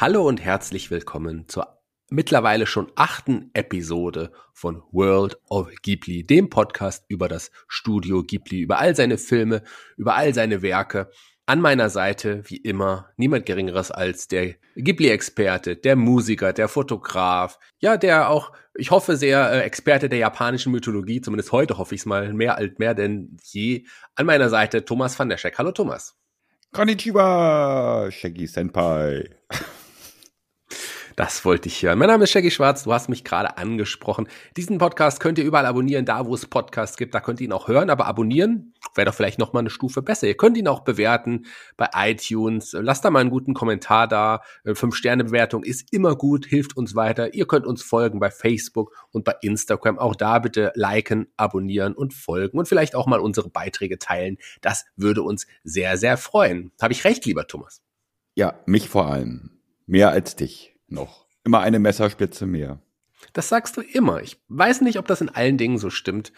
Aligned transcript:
Hallo 0.00 0.28
und 0.28 0.40
herzlich 0.40 0.92
willkommen 0.92 1.48
zur 1.48 1.76
mittlerweile 2.08 2.66
schon 2.66 2.86
achten 2.94 3.50
Episode 3.52 4.30
von 4.52 4.80
World 4.92 5.40
of 5.48 5.72
Ghibli, 5.82 6.24
dem 6.24 6.50
Podcast 6.50 7.04
über 7.08 7.26
das 7.26 7.50
Studio 7.66 8.22
Ghibli, 8.22 8.60
über 8.60 8.78
all 8.78 8.94
seine 8.94 9.18
Filme, 9.18 9.64
über 9.96 10.14
all 10.14 10.32
seine 10.34 10.62
Werke. 10.62 11.10
An 11.46 11.60
meiner 11.60 11.90
Seite, 11.90 12.44
wie 12.44 12.58
immer, 12.58 13.08
niemand 13.16 13.44
Geringeres 13.44 13.90
als 13.90 14.28
der 14.28 14.54
Ghibli-Experte, 14.76 15.74
der 15.74 15.96
Musiker, 15.96 16.52
der 16.52 16.68
Fotograf, 16.68 17.58
ja, 17.80 17.96
der 17.96 18.30
auch, 18.30 18.52
ich 18.74 18.92
hoffe 18.92 19.16
sehr, 19.16 19.50
äh, 19.50 19.62
Experte 19.62 20.08
der 20.08 20.20
japanischen 20.20 20.70
Mythologie, 20.70 21.22
zumindest 21.22 21.50
heute 21.50 21.76
hoffe 21.76 21.96
ich 21.96 22.02
es 22.02 22.06
mal, 22.06 22.32
mehr 22.32 22.56
als 22.56 22.78
mehr 22.78 22.94
denn 22.94 23.36
je. 23.42 23.84
An 24.14 24.26
meiner 24.26 24.48
Seite 24.48 24.84
Thomas 24.84 25.18
van 25.18 25.28
der 25.28 25.38
Scheck. 25.38 25.58
Hallo 25.58 25.72
Thomas. 25.72 26.16
Konnichiwa, 26.72 28.08
Shaggy 28.12 28.46
Senpai. 28.46 29.37
Das 31.18 31.44
wollte 31.44 31.66
ich 31.66 31.82
hören. 31.82 31.98
Mein 31.98 32.06
Name 32.06 32.22
ist 32.22 32.30
Shaggy 32.30 32.52
Schwarz, 32.52 32.84
du 32.84 32.92
hast 32.92 33.08
mich 33.08 33.24
gerade 33.24 33.58
angesprochen. 33.58 34.28
Diesen 34.56 34.78
Podcast 34.78 35.18
könnt 35.18 35.36
ihr 35.38 35.44
überall 35.44 35.66
abonnieren, 35.66 36.04
da 36.04 36.26
wo 36.26 36.32
es 36.32 36.46
Podcasts 36.46 36.96
gibt, 36.96 37.12
da 37.12 37.18
könnt 37.18 37.40
ihr 37.40 37.46
ihn 37.46 37.52
auch 37.52 37.66
hören, 37.66 37.90
aber 37.90 38.06
abonnieren 38.06 38.72
wäre 38.94 39.06
doch 39.06 39.14
vielleicht 39.14 39.40
noch 39.40 39.52
mal 39.52 39.58
eine 39.58 39.70
Stufe 39.70 40.00
besser. 40.00 40.28
Ihr 40.28 40.36
könnt 40.36 40.56
ihn 40.56 40.68
auch 40.68 40.84
bewerten 40.84 41.46
bei 41.76 41.88
iTunes. 41.92 42.72
Lasst 42.78 43.04
da 43.04 43.10
mal 43.10 43.18
einen 43.18 43.30
guten 43.30 43.52
Kommentar 43.52 44.06
da. 44.06 44.42
Fünf 44.74 44.94
Sterne 44.94 45.24
Bewertung 45.24 45.64
ist 45.64 45.92
immer 45.92 46.14
gut, 46.14 46.46
hilft 46.46 46.76
uns 46.76 46.94
weiter. 46.94 47.34
Ihr 47.34 47.48
könnt 47.48 47.66
uns 47.66 47.82
folgen 47.82 48.20
bei 48.20 48.30
Facebook 48.30 48.94
und 49.10 49.24
bei 49.24 49.34
Instagram. 49.40 49.98
Auch 49.98 50.14
da 50.14 50.38
bitte 50.38 50.70
liken, 50.76 51.26
abonnieren 51.36 51.94
und 51.94 52.14
folgen 52.14 52.56
und 52.56 52.68
vielleicht 52.68 52.94
auch 52.94 53.08
mal 53.08 53.18
unsere 53.18 53.50
Beiträge 53.50 53.98
teilen. 53.98 54.38
Das 54.60 54.84
würde 54.94 55.24
uns 55.24 55.48
sehr, 55.64 55.98
sehr 55.98 56.16
freuen. 56.16 56.70
Habe 56.80 56.92
ich 56.92 57.02
recht, 57.02 57.26
lieber 57.26 57.48
Thomas? 57.48 57.82
Ja, 58.36 58.60
mich 58.66 58.88
vor 58.88 59.06
allem. 59.08 59.58
Mehr 59.88 60.10
als 60.10 60.36
dich 60.36 60.77
noch. 60.88 61.26
Immer 61.44 61.60
eine 61.60 61.78
Messerspitze 61.78 62.46
mehr. 62.46 62.80
Das 63.32 63.48
sagst 63.48 63.76
du 63.76 63.80
immer. 63.80 64.22
Ich 64.22 64.40
weiß 64.48 64.80
nicht, 64.80 64.98
ob 64.98 65.06
das 65.06 65.20
in 65.20 65.28
allen 65.28 65.58
Dingen 65.58 65.78
so 65.78 65.90
stimmt. 65.90 66.32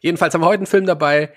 Jedenfalls 0.00 0.34
haben 0.34 0.40
wir 0.40 0.46
heute 0.46 0.60
einen 0.60 0.66
Film 0.66 0.86
dabei, 0.86 1.32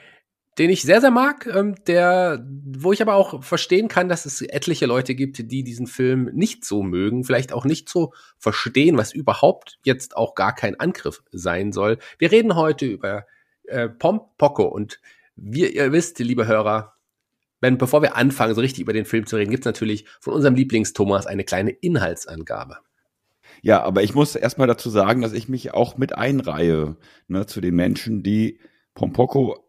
den 0.57 0.69
ich 0.69 0.83
sehr, 0.83 1.01
sehr 1.01 1.11
mag, 1.11 1.47
ähm, 1.47 1.75
der, 1.87 2.45
wo 2.47 2.93
ich 2.93 3.01
aber 3.01 3.15
auch 3.15 3.43
verstehen 3.43 3.87
kann, 3.87 4.07
dass 4.07 4.25
es 4.25 4.41
etliche 4.41 4.85
Leute 4.85 5.15
gibt, 5.15 5.51
die 5.51 5.63
diesen 5.63 5.87
Film 5.87 6.29
nicht 6.33 6.63
so 6.63 6.83
mögen, 6.83 7.23
vielleicht 7.23 7.53
auch 7.53 7.65
nicht 7.65 7.89
so 7.89 8.13
verstehen, 8.37 8.97
was 8.97 9.13
überhaupt 9.13 9.79
jetzt 9.83 10.15
auch 10.15 10.35
gar 10.35 10.53
kein 10.53 10.79
Angriff 10.79 11.23
sein 11.31 11.71
soll. 11.71 11.97
Wir 12.19 12.31
reden 12.31 12.55
heute 12.55 12.85
über 12.85 13.25
äh, 13.65 13.89
Pom 13.89 14.21
Poco 14.37 14.65
und 14.65 14.99
wie 15.35 15.67
ihr 15.67 15.91
wisst, 15.91 16.19
liebe 16.19 16.45
Hörer, 16.45 16.93
wenn, 17.63 17.77
bevor 17.77 18.01
wir 18.01 18.15
anfangen, 18.15 18.53
so 18.53 18.61
richtig 18.61 18.81
über 18.81 18.93
den 18.93 19.05
Film 19.05 19.25
zu 19.25 19.37
reden, 19.37 19.49
gibt 19.49 19.63
es 19.63 19.65
natürlich 19.65 20.05
von 20.19 20.33
unserem 20.33 20.53
Lieblings-Thomas 20.53 21.25
eine 21.25 21.45
kleine 21.45 21.71
Inhaltsangabe. 21.71 22.77
Ja, 23.61 23.81
aber 23.81 24.03
ich 24.03 24.13
muss 24.13 24.35
erstmal 24.35 24.67
dazu 24.67 24.89
sagen, 24.89 25.21
dass 25.21 25.31
ich 25.31 25.47
mich 25.47 25.73
auch 25.73 25.97
mit 25.97 26.13
einreihe 26.13 26.97
ne, 27.29 27.45
zu 27.45 27.61
den 27.61 27.75
Menschen, 27.75 28.21
die 28.21 28.59
Pompoko 28.93 29.63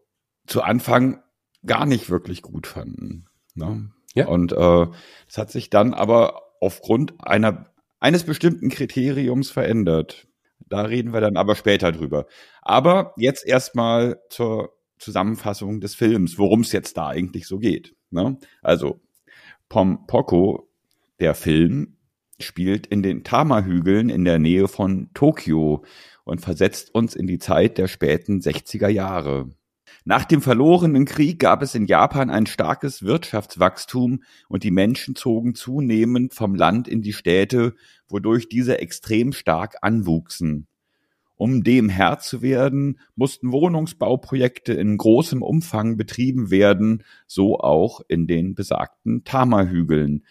zu 0.45 0.61
Anfang 0.61 1.23
gar 1.65 1.85
nicht 1.85 2.09
wirklich 2.09 2.41
gut 2.41 2.67
fanden. 2.67 3.27
Ne? 3.53 3.89
Ja. 4.13 4.27
Und 4.27 4.51
äh, 4.51 4.87
das 5.27 5.37
hat 5.37 5.51
sich 5.51 5.69
dann 5.69 5.93
aber 5.93 6.41
aufgrund 6.59 7.13
einer 7.25 7.71
eines 8.01 8.25
bestimmten 8.25 8.69
Kriteriums 8.69 9.49
verändert. 9.49 10.27
Da 10.67 10.81
reden 10.81 11.13
wir 11.13 11.21
dann 11.21 11.37
aber 11.37 11.55
später 11.55 11.93
drüber. 11.93 12.25
Aber 12.61 13.13
jetzt 13.15 13.47
erstmal 13.47 14.19
zur 14.29 14.74
Zusammenfassung 14.97 15.81
des 15.81 15.95
Films, 15.95 16.37
worum 16.37 16.61
es 16.61 16.71
jetzt 16.71 16.97
da 16.97 17.07
eigentlich 17.07 17.47
so 17.47 17.59
geht. 17.59 17.95
Ne? 18.11 18.37
Also 18.61 19.01
Pom 19.69 20.05
Poko, 20.07 20.69
der 21.19 21.33
Film, 21.33 21.97
spielt 22.39 22.87
in 22.87 23.01
den 23.01 23.23
Tama-Hügeln 23.23 24.09
in 24.09 24.25
der 24.25 24.39
Nähe 24.39 24.67
von 24.67 25.09
Tokio 25.13 25.83
und 26.23 26.41
versetzt 26.41 26.93
uns 26.93 27.15
in 27.15 27.27
die 27.27 27.39
Zeit 27.39 27.77
der 27.77 27.87
späten 27.87 28.39
60er 28.39 28.89
Jahre. 28.89 29.49
Nach 30.03 30.25
dem 30.25 30.41
verlorenen 30.41 31.05
Krieg 31.05 31.39
gab 31.39 31.63
es 31.63 31.73
in 31.73 31.87
Japan 31.87 32.29
ein 32.29 32.45
starkes 32.45 33.03
Wirtschaftswachstum 33.03 34.21
und 34.47 34.63
die 34.63 34.71
Menschen 34.71 35.15
zogen 35.15 35.55
zunehmend 35.55 36.33
vom 36.33 36.53
Land 36.53 36.87
in 36.87 37.01
die 37.01 37.13
Städte, 37.13 37.73
wodurch 38.07 38.47
diese 38.47 38.79
extrem 38.79 39.33
stark 39.33 39.77
anwuchsen. 39.81 40.67
Um 41.37 41.63
dem 41.63 41.89
Herr 41.89 42.19
zu 42.19 42.41
werden, 42.41 42.99
mussten 43.15 43.51
Wohnungsbauprojekte 43.51 44.73
in 44.73 44.97
großem 44.97 45.41
Umfang 45.41 45.97
betrieben 45.97 46.49
werden, 46.49 47.03
so 47.27 47.59
auch 47.59 48.01
in 48.07 48.25
den 48.25 48.55
besagten 48.55 49.25
Tama-Hügeln, 49.25 50.23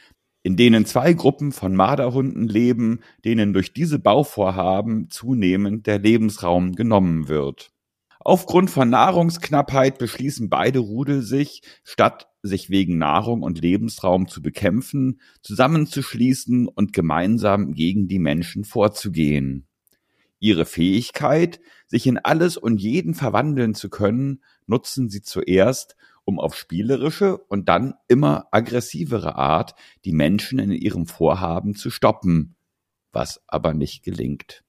in 0.43 0.57
denen 0.57 0.87
zwei 0.87 1.13
Gruppen 1.13 1.53
von 1.53 1.75
Marderhunden 1.75 2.49
leben, 2.49 3.01
denen 3.25 3.53
durch 3.53 3.73
diese 3.75 3.99
Bauvorhaben 3.99 5.11
zunehmend 5.11 5.87
der 5.87 5.99
Lebensraum 5.99 6.73
genommen 6.73 7.29
wird. 7.29 7.71
Aufgrund 8.21 8.71
von 8.71 8.89
Nahrungsknappheit 8.89 9.99
beschließen 9.99 10.49
beide 10.49 10.79
Rudel 10.79 11.21
sich, 11.21 11.61
statt 11.83 12.29
sich 12.43 12.71
wegen 12.71 12.97
Nahrung 12.97 13.43
und 13.43 13.61
Lebensraum 13.61 14.29
zu 14.29 14.41
bekämpfen, 14.41 15.21
zusammenzuschließen 15.43 16.67
und 16.69 16.95
gemeinsam 16.95 17.73
gegen 17.73 18.09
die 18.09 18.19
Menschen 18.19 18.65
vorzugehen. 18.65 19.67
Ihre 20.45 20.67
Fähigkeit, 20.67 21.59
sich 21.87 22.07
in 22.07 22.19
alles 22.19 22.59
und 22.59 22.77
jeden 22.77 23.15
verwandeln 23.15 23.75
zu 23.75 23.89
können, 23.89 24.43
nutzen 24.67 25.09
sie 25.09 25.23
zuerst, 25.23 25.97
um 26.27 26.39
auf 26.39 26.55
spielerische 26.55 27.39
und 27.39 27.71
dann 27.71 27.95
immer 28.09 28.49
aggressivere 28.51 29.37
Art 29.37 29.75
die 30.05 30.13
Menschen 30.13 30.59
in 30.59 30.71
ihrem 30.71 31.07
Vorhaben 31.07 31.75
zu 31.75 31.89
stoppen, 31.89 32.57
was 33.11 33.43
aber 33.47 33.73
nicht 33.73 34.05
gelingt. 34.05 34.65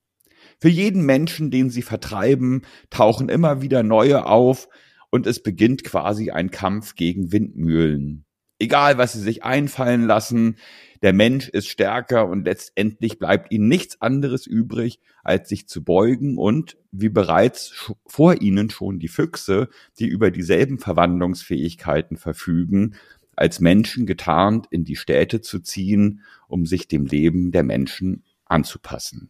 Für 0.62 0.70
jeden 0.70 1.06
Menschen, 1.06 1.52
den 1.52 1.70
sie 1.70 1.82
vertreiben, 1.82 2.62
tauchen 2.90 3.28
immer 3.28 3.62
wieder 3.62 3.84
neue 3.84 4.28
auf 4.28 4.70
und 5.12 5.28
es 5.28 5.44
beginnt 5.44 5.84
quasi 5.84 6.32
ein 6.32 6.52
Kampf 6.52 6.96
gegen 6.96 7.34
Windmühlen. 7.34 8.25
Egal, 8.58 8.98
was 8.98 9.14
sie 9.14 9.22
sich 9.22 9.44
einfallen 9.44 10.06
lassen, 10.06 10.58
der 11.02 11.12
Mensch 11.12 11.50
ist 11.50 11.68
stärker 11.68 12.28
und 12.28 12.46
letztendlich 12.46 13.20
bleibt 13.20 13.52
ihnen 13.52 13.68
nichts 13.68 14.02
anderes 14.02 14.48
übrig, 14.48 15.00
als 15.24 15.50
sich 15.50 15.68
zu 15.68 15.84
beugen 15.84 16.38
und, 16.38 16.78
wie 16.92 17.10
bereits 17.10 17.92
vor 18.08 18.42
ihnen 18.42 18.70
schon 18.70 19.00
die 19.00 19.10
Füchse, 19.10 19.70
die 20.00 20.08
über 20.08 20.32
dieselben 20.32 20.80
Verwandlungsfähigkeiten 20.80 22.18
verfügen, 22.18 22.96
als 23.36 23.60
Menschen 23.60 24.06
getarnt 24.06 24.68
in 24.70 24.86
die 24.86 24.96
Städte 24.96 25.42
zu 25.42 25.60
ziehen, 25.60 26.22
um 26.48 26.66
sich 26.66 26.88
dem 26.88 27.06
Leben 27.06 27.52
der 27.52 27.64
Menschen 27.64 28.24
anzupassen. 28.46 29.30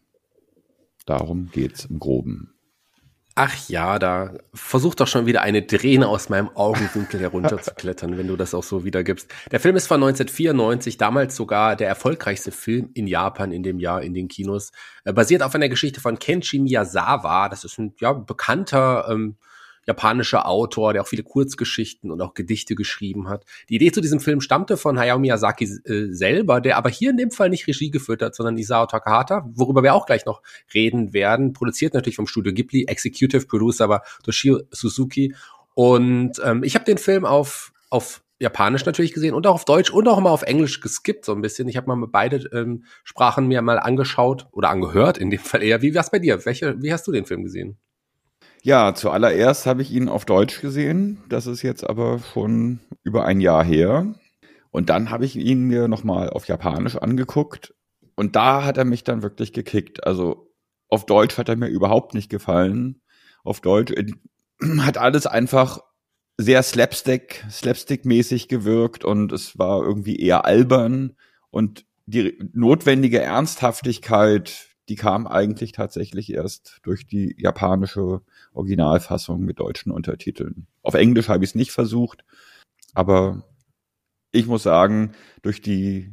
Darum 1.04 1.50
geht's 1.50 1.84
im 1.84 1.98
Groben. 1.98 2.55
Ach 3.38 3.68
ja, 3.68 3.98
da 3.98 4.32
versucht 4.54 4.98
doch 4.98 5.06
schon 5.06 5.26
wieder 5.26 5.42
eine 5.42 5.66
Träne 5.66 6.08
aus 6.08 6.30
meinem 6.30 6.48
Augenwinkel 6.54 7.20
herunterzuklettern, 7.20 8.16
wenn 8.16 8.28
du 8.28 8.36
das 8.36 8.54
auch 8.54 8.62
so 8.62 8.82
wiedergibst. 8.82 9.30
Der 9.50 9.60
Film 9.60 9.76
ist 9.76 9.86
von 9.86 10.02
1994, 10.02 10.96
damals 10.96 11.36
sogar 11.36 11.76
der 11.76 11.86
erfolgreichste 11.86 12.50
Film 12.50 12.88
in 12.94 13.06
Japan 13.06 13.52
in 13.52 13.62
dem 13.62 13.78
Jahr 13.78 14.00
in 14.00 14.14
den 14.14 14.28
Kinos. 14.28 14.72
Äh, 15.04 15.12
basiert 15.12 15.42
auf 15.42 15.54
einer 15.54 15.68
Geschichte 15.68 16.00
von 16.00 16.18
Kenshi 16.18 16.58
Miyazawa. 16.58 17.50
Das 17.50 17.64
ist 17.64 17.78
ein 17.78 17.94
ja, 18.00 18.14
bekannter 18.14 19.06
ähm, 19.10 19.36
japanischer 19.86 20.46
Autor, 20.46 20.92
der 20.92 21.02
auch 21.02 21.06
viele 21.06 21.22
Kurzgeschichten 21.22 22.10
und 22.10 22.20
auch 22.20 22.34
Gedichte 22.34 22.74
geschrieben 22.74 23.28
hat. 23.28 23.44
Die 23.68 23.76
Idee 23.76 23.92
zu 23.92 24.00
diesem 24.00 24.20
Film 24.20 24.40
stammte 24.40 24.76
von 24.76 24.98
Hayao 24.98 25.18
Miyazaki 25.18 25.64
äh, 25.84 26.12
selber, 26.12 26.60
der 26.60 26.76
aber 26.76 26.90
hier 26.90 27.10
in 27.10 27.16
dem 27.16 27.30
Fall 27.30 27.50
nicht 27.50 27.66
Regie 27.66 27.90
geführt 27.90 28.22
hat, 28.22 28.34
sondern 28.34 28.58
Isao 28.58 28.86
Takahata, 28.86 29.48
worüber 29.54 29.82
wir 29.82 29.94
auch 29.94 30.06
gleich 30.06 30.26
noch 30.26 30.42
reden 30.74 31.12
werden. 31.12 31.52
Produziert 31.52 31.94
natürlich 31.94 32.16
vom 32.16 32.26
Studio 32.26 32.52
Ghibli, 32.52 32.84
Executive 32.86 33.46
Producer 33.46 33.84
aber 33.84 34.02
Toshio 34.24 34.60
Suzuki. 34.70 35.34
Und 35.74 36.40
ähm, 36.44 36.62
ich 36.64 36.74
habe 36.74 36.84
den 36.84 36.98
Film 36.98 37.24
auf 37.24 37.72
auf 37.88 38.22
Japanisch 38.38 38.84
natürlich 38.84 39.14
gesehen 39.14 39.34
und 39.34 39.46
auch 39.46 39.54
auf 39.54 39.64
Deutsch 39.64 39.90
und 39.90 40.06
auch 40.08 40.20
mal 40.20 40.30
auf 40.30 40.42
Englisch 40.42 40.80
geskippt 40.80 41.24
so 41.24 41.32
ein 41.32 41.40
bisschen. 41.40 41.68
Ich 41.68 41.76
habe 41.76 41.94
mal 41.94 42.06
beide 42.06 42.48
ähm, 42.52 42.84
Sprachen 43.02 43.46
mir 43.46 43.62
mal 43.62 43.78
angeschaut 43.78 44.46
oder 44.52 44.68
angehört, 44.68 45.16
in 45.16 45.30
dem 45.30 45.40
Fall 45.40 45.62
eher. 45.62 45.80
Wie 45.80 45.94
war's 45.94 46.10
bei 46.10 46.18
dir? 46.18 46.44
Welche, 46.44 46.80
wie 46.82 46.92
hast 46.92 47.06
du 47.06 47.12
den 47.12 47.24
Film 47.24 47.44
gesehen? 47.44 47.78
Ja, 48.62 48.94
zuallererst 48.94 49.66
habe 49.66 49.82
ich 49.82 49.92
ihn 49.92 50.08
auf 50.08 50.24
Deutsch 50.24 50.60
gesehen. 50.60 51.22
Das 51.28 51.46
ist 51.46 51.62
jetzt 51.62 51.88
aber 51.88 52.18
schon 52.18 52.80
über 53.02 53.24
ein 53.24 53.40
Jahr 53.40 53.64
her. 53.64 54.14
Und 54.70 54.90
dann 54.90 55.10
habe 55.10 55.24
ich 55.24 55.36
ihn 55.36 55.64
mir 55.64 55.88
nochmal 55.88 56.30
auf 56.30 56.48
Japanisch 56.48 56.96
angeguckt. 56.96 57.74
Und 58.16 58.36
da 58.36 58.64
hat 58.64 58.76
er 58.78 58.84
mich 58.84 59.04
dann 59.04 59.22
wirklich 59.22 59.52
gekickt. 59.52 60.06
Also 60.06 60.52
auf 60.88 61.06
Deutsch 61.06 61.38
hat 61.38 61.48
er 61.48 61.56
mir 61.56 61.68
überhaupt 61.68 62.14
nicht 62.14 62.28
gefallen. 62.30 63.00
Auf 63.44 63.60
Deutsch 63.60 63.92
äh, 63.92 64.06
hat 64.80 64.98
alles 64.98 65.26
einfach 65.26 65.80
sehr 66.38 66.62
Slapstick, 66.62 67.44
Slapstick-mäßig 67.50 68.48
gewirkt 68.48 69.04
und 69.04 69.32
es 69.32 69.58
war 69.58 69.82
irgendwie 69.82 70.16
eher 70.16 70.44
albern 70.44 71.16
und 71.50 71.86
die 72.04 72.38
notwendige 72.52 73.20
Ernsthaftigkeit, 73.20 74.68
die 74.88 74.96
kam 74.96 75.26
eigentlich 75.26 75.72
tatsächlich 75.72 76.32
erst 76.32 76.78
durch 76.82 77.06
die 77.06 77.34
japanische 77.38 78.20
Originalfassung 78.56 79.40
mit 79.40 79.60
deutschen 79.60 79.92
Untertiteln. 79.92 80.66
Auf 80.82 80.94
Englisch 80.94 81.28
habe 81.28 81.44
ich 81.44 81.50
es 81.50 81.54
nicht 81.54 81.72
versucht, 81.72 82.24
aber 82.94 83.44
ich 84.32 84.46
muss 84.46 84.62
sagen, 84.62 85.12
durch 85.42 85.60
die 85.60 86.12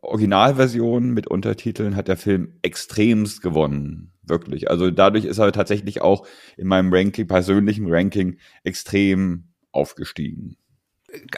Originalversion 0.00 1.10
mit 1.10 1.26
Untertiteln 1.26 1.96
hat 1.96 2.08
der 2.08 2.16
Film 2.16 2.58
extremst 2.62 3.42
gewonnen. 3.42 4.12
Wirklich. 4.22 4.70
Also 4.70 4.90
dadurch 4.90 5.24
ist 5.24 5.38
er 5.38 5.50
tatsächlich 5.50 6.00
auch 6.00 6.26
in 6.56 6.68
meinem 6.68 6.92
Ranking, 6.92 7.26
persönlichen 7.26 7.86
Ranking, 7.88 8.38
extrem 8.62 9.48
aufgestiegen. 9.72 10.56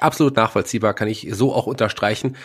Absolut 0.01 0.37
nachvollziehbar, 0.37 0.95
kann 0.95 1.09
ich 1.09 1.29
so 1.33 1.53
auch 1.53 1.67
unterstreichen. 1.67 2.37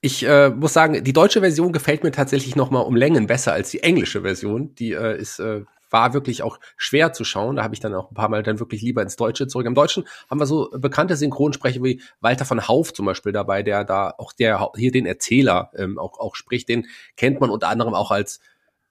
Ich 0.00 0.26
äh, 0.26 0.48
muss 0.48 0.72
sagen, 0.72 1.04
die 1.04 1.12
deutsche 1.12 1.40
Version 1.40 1.72
gefällt 1.72 2.02
mir 2.02 2.10
tatsächlich 2.10 2.56
noch 2.56 2.70
mal 2.70 2.80
um 2.80 2.96
Längen 2.96 3.26
besser 3.26 3.52
als 3.52 3.70
die 3.70 3.82
englische 3.82 4.22
Version. 4.22 4.74
Die 4.74 4.92
äh, 4.92 5.20
ist 5.20 5.38
äh, 5.38 5.62
war 5.92 6.14
wirklich 6.14 6.42
auch 6.42 6.58
schwer 6.76 7.12
zu 7.12 7.24
schauen. 7.24 7.56
Da 7.56 7.62
habe 7.62 7.74
ich 7.74 7.80
dann 7.80 7.94
auch 7.94 8.10
ein 8.10 8.14
paar 8.14 8.28
Mal 8.28 8.42
dann 8.42 8.58
wirklich 8.58 8.82
lieber 8.82 9.02
ins 9.02 9.16
Deutsche 9.16 9.46
zurück. 9.46 9.66
Im 9.66 9.74
Deutschen 9.74 10.04
haben 10.30 10.40
wir 10.40 10.46
so 10.46 10.70
bekannte 10.72 11.16
Synchronsprecher 11.16 11.82
wie 11.82 12.00
Walter 12.20 12.44
von 12.44 12.66
Hauf 12.66 12.92
zum 12.92 13.06
Beispiel 13.06 13.32
dabei, 13.32 13.62
der 13.62 13.84
da 13.84 14.14
auch 14.18 14.32
der 14.32 14.70
hier 14.76 14.92
den 14.92 15.06
Erzähler 15.06 15.70
ähm, 15.76 15.98
auch, 15.98 16.18
auch 16.18 16.34
spricht. 16.34 16.68
Den 16.68 16.86
kennt 17.16 17.40
man 17.40 17.50
unter 17.50 17.68
anderem 17.68 17.94
auch 17.94 18.10
als 18.10 18.40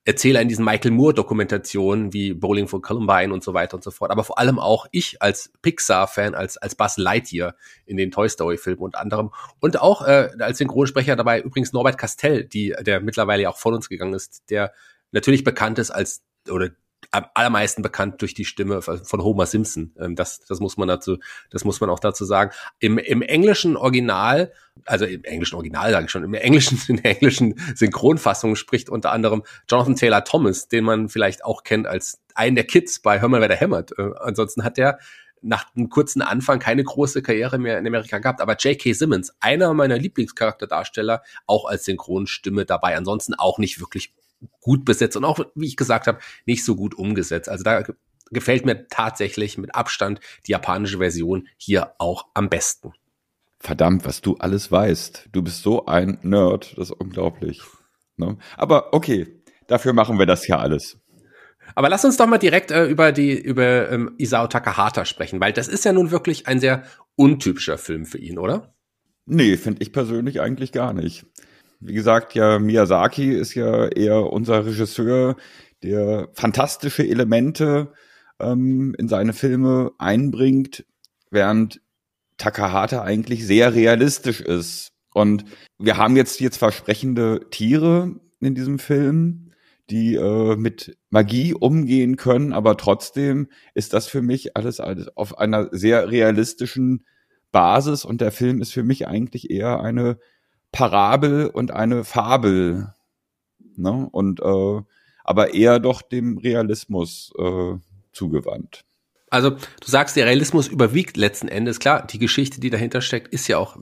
Erzähler 0.04 0.42
in 0.42 0.48
diesen 0.48 0.66
Michael 0.66 0.92
Moore-Dokumentationen 0.92 2.12
wie 2.12 2.34
Bowling 2.34 2.68
for 2.68 2.82
Columbine 2.82 3.32
und 3.32 3.44
so 3.44 3.54
weiter 3.54 3.76
und 3.76 3.84
so 3.84 3.92
fort. 3.92 4.10
Aber 4.10 4.24
vor 4.24 4.40
allem 4.40 4.58
auch 4.58 4.88
ich 4.92 5.22
als 5.22 5.52
Pixar-Fan, 5.62 6.34
als, 6.34 6.58
als 6.58 6.74
Buzz 6.74 6.98
Lightyear 6.98 7.56
in 7.86 7.98
den 7.98 8.10
Toy 8.10 8.28
Story-Filmen 8.28 8.82
unter 8.82 9.00
anderem. 9.00 9.32
Und 9.60 9.80
auch 9.80 10.02
äh, 10.02 10.30
als 10.40 10.58
Synchronsprecher 10.58 11.16
dabei 11.16 11.42
übrigens 11.42 11.72
Norbert 11.72 12.00
Castell, 12.00 12.46
die, 12.46 12.76
der 12.82 13.00
mittlerweile 13.00 13.48
auch 13.48 13.58
von 13.58 13.76
uns 13.76 13.90
gegangen 13.90 14.14
ist, 14.14 14.50
der 14.50 14.74
natürlich 15.12 15.44
bekannt 15.44 15.78
ist 15.78 15.92
als 15.92 16.24
oder 16.50 16.72
am 17.12 17.26
allermeisten 17.34 17.82
bekannt 17.82 18.22
durch 18.22 18.34
die 18.34 18.46
Stimme 18.46 18.82
von 18.82 19.24
Homer 19.24 19.46
Simpson. 19.46 19.94
Ähm, 20.00 20.16
das, 20.16 20.40
das 20.40 20.60
muss 20.60 20.78
man 20.78 20.88
dazu, 20.88 21.18
das 21.50 21.66
muss 21.66 21.82
man 21.82 21.90
auch 21.90 22.00
dazu 22.00 22.26
sagen. 22.26 22.52
Im, 22.80 22.98
im 22.98 23.22
englischen 23.22 23.76
Original, 23.78 24.54
also 24.86 25.06
im 25.06 25.24
englischen 25.26 25.56
Original 25.56 25.92
sage 25.92 26.06
ich 26.06 26.12
schon, 26.12 26.24
im 26.24 26.34
englischen, 26.34 26.80
in 26.88 26.98
der 26.98 27.12
englischen 27.12 27.60
Synchronfassung 27.76 28.56
spricht 28.56 28.90
unter 28.90 29.12
anderem 29.12 29.44
Jonathan 29.70 29.96
Taylor 29.96 30.24
Thomas, 30.24 30.70
den 30.70 30.86
man 30.86 31.10
vielleicht 31.10 31.44
auch 31.44 31.64
kennt 31.64 31.86
als 31.86 32.22
einen 32.34 32.56
der 32.56 32.66
Kids 32.66 33.00
bei 33.02 33.20
Hör 33.20 33.28
mal, 33.28 33.42
wer 33.42 33.50
da 33.50 33.56
hämmert. 33.56 33.92
Äh, 33.98 34.12
ansonsten 34.22 34.64
hat 34.64 34.78
der 34.78 35.00
nach 35.42 35.66
einem 35.76 35.90
kurzen 35.90 36.22
Anfang 36.22 36.60
keine 36.60 36.84
große 36.84 37.22
Karriere 37.22 37.58
mehr 37.58 37.80
in 37.80 37.88
Amerika 37.88 38.20
gehabt. 38.20 38.42
Aber 38.42 38.56
J.K. 38.56 38.94
Simmons, 38.94 39.34
einer 39.40 39.74
meiner 39.74 39.98
Lieblingscharakterdarsteller, 39.98 41.24
auch 41.48 41.66
als 41.66 41.86
Synchronstimme 41.86 42.66
dabei. 42.66 42.96
Ansonsten 42.96 43.34
auch 43.34 43.58
nicht 43.58 43.80
wirklich 43.80 44.14
gut 44.60 44.86
besetzt 44.86 45.18
und 45.18 45.26
auch, 45.26 45.40
wie 45.56 45.68
ich 45.68 45.78
gesagt 45.78 46.08
habe, 46.08 46.20
nicht 46.46 46.64
so 46.66 46.76
gut 46.76 46.96
umgesetzt. 46.96 47.50
Also 47.50 47.64
da 47.64 47.84
gefällt 48.32 48.66
mir 48.66 48.88
tatsächlich 48.88 49.58
mit 49.58 49.76
Abstand 49.76 50.20
die 50.48 50.52
japanische 50.52 50.98
Version 50.98 51.48
hier 51.58 51.94
auch 51.98 52.28
am 52.34 52.50
besten. 52.50 52.94
Verdammt, 53.60 54.06
was 54.06 54.22
du 54.22 54.38
alles 54.38 54.72
weißt. 54.72 55.30
Du 55.32 55.44
bist 55.44 55.62
so 55.62 55.86
ein 55.86 56.18
Nerd, 56.24 56.78
das 56.78 56.90
ist 56.90 57.00
unglaublich. 57.00 57.62
Ne? 58.18 58.38
Aber 58.58 58.94
okay, 58.94 59.44
dafür 59.68 59.94
machen 59.94 60.18
wir 60.18 60.26
das 60.26 60.48
ja 60.48 60.58
alles. 60.58 60.98
Aber 61.76 61.90
lass 61.90 62.04
uns 62.04 62.18
doch 62.18 62.28
mal 62.28 62.38
direkt 62.38 62.72
äh, 62.72 62.86
über 62.86 63.12
die 63.12 63.40
über 63.40 63.90
ähm, 63.92 64.16
Isao 64.18 64.48
Takahata 64.48 65.06
sprechen, 65.06 65.40
weil 65.40 65.54
das 65.54 65.68
ist 65.68 65.86
ja 65.86 65.94
nun 65.94 66.12
wirklich 66.12 66.48
ein 66.48 66.60
sehr 66.60 66.84
untypischer 67.16 67.78
Film 67.78 68.06
für 68.06 68.18
ihn, 68.18 68.40
oder? 68.40 68.74
Nee, 69.26 69.58
finde 69.58 69.82
ich 69.82 69.94
persönlich 69.94 70.42
eigentlich 70.42 70.72
gar 70.72 70.94
nicht. 70.94 71.26
Wie 71.82 71.94
gesagt, 71.94 72.36
ja, 72.36 72.60
Miyazaki 72.60 73.32
ist 73.32 73.56
ja 73.56 73.88
eher 73.88 74.32
unser 74.32 74.66
Regisseur, 74.66 75.36
der 75.82 76.30
fantastische 76.34 77.08
Elemente 77.08 77.92
ähm, 78.40 78.96
in 79.00 79.08
seine 79.08 79.34
Filme 79.34 79.92
einbringt, 79.98 80.86
während 81.32 81.82
Takahata 82.38 83.02
eigentlich 83.02 83.46
sehr 83.46 83.74
realistisch 83.74 84.42
ist. 84.42 84.90
Und 85.14 85.46
wir 85.80 85.98
haben 85.98 86.16
jetzt 86.16 86.40
jetzt 86.40 86.58
versprechende 86.58 87.48
Tiere 87.50 88.16
in 88.40 88.54
diesem 88.54 88.78
Film, 88.78 89.52
die 89.90 90.16
äh, 90.16 90.56
mit 90.56 90.98
Magie 91.10 91.56
umgehen 91.56 92.16
können, 92.16 92.54
aber 92.54 92.78
trotzdem 92.78 93.48
ist 93.74 93.94
das 93.94 94.08
für 94.08 94.22
mich 94.22 94.56
alles, 94.56 94.80
alles 94.80 95.16
auf 95.18 95.40
einer 95.40 95.70
sehr 95.72 96.12
realistischen 96.12 97.06
Basis 97.52 98.06
und 98.06 98.22
der 98.22 98.32
Film 98.32 98.62
ist 98.62 98.72
für 98.72 98.84
mich 98.84 99.08
eigentlich 99.08 99.50
eher 99.50 99.82
eine 99.82 100.18
Parabel 100.72 101.48
und 101.48 101.72
eine 101.72 102.04
Fabel. 102.04 102.94
Ne? 103.76 104.08
Und 104.12 104.40
äh, 104.42 104.82
aber 105.24 105.54
eher 105.54 105.80
doch 105.80 106.02
dem 106.02 106.38
Realismus 106.38 107.32
äh, 107.38 107.76
zugewandt. 108.12 108.86
Also 109.30 109.52
du 109.52 109.58
sagst, 109.86 110.18
der 110.18 110.26
Realismus 110.26 110.68
überwiegt 110.68 111.16
letzten 111.16 111.48
Endes. 111.48 111.80
Klar, 111.80 112.06
die 112.06 112.20
Geschichte, 112.20 112.60
die 112.60 112.70
dahinter 112.70 113.00
steckt, 113.02 113.30
ist 113.30 113.48
ja 113.48 113.58
auch 113.58 113.78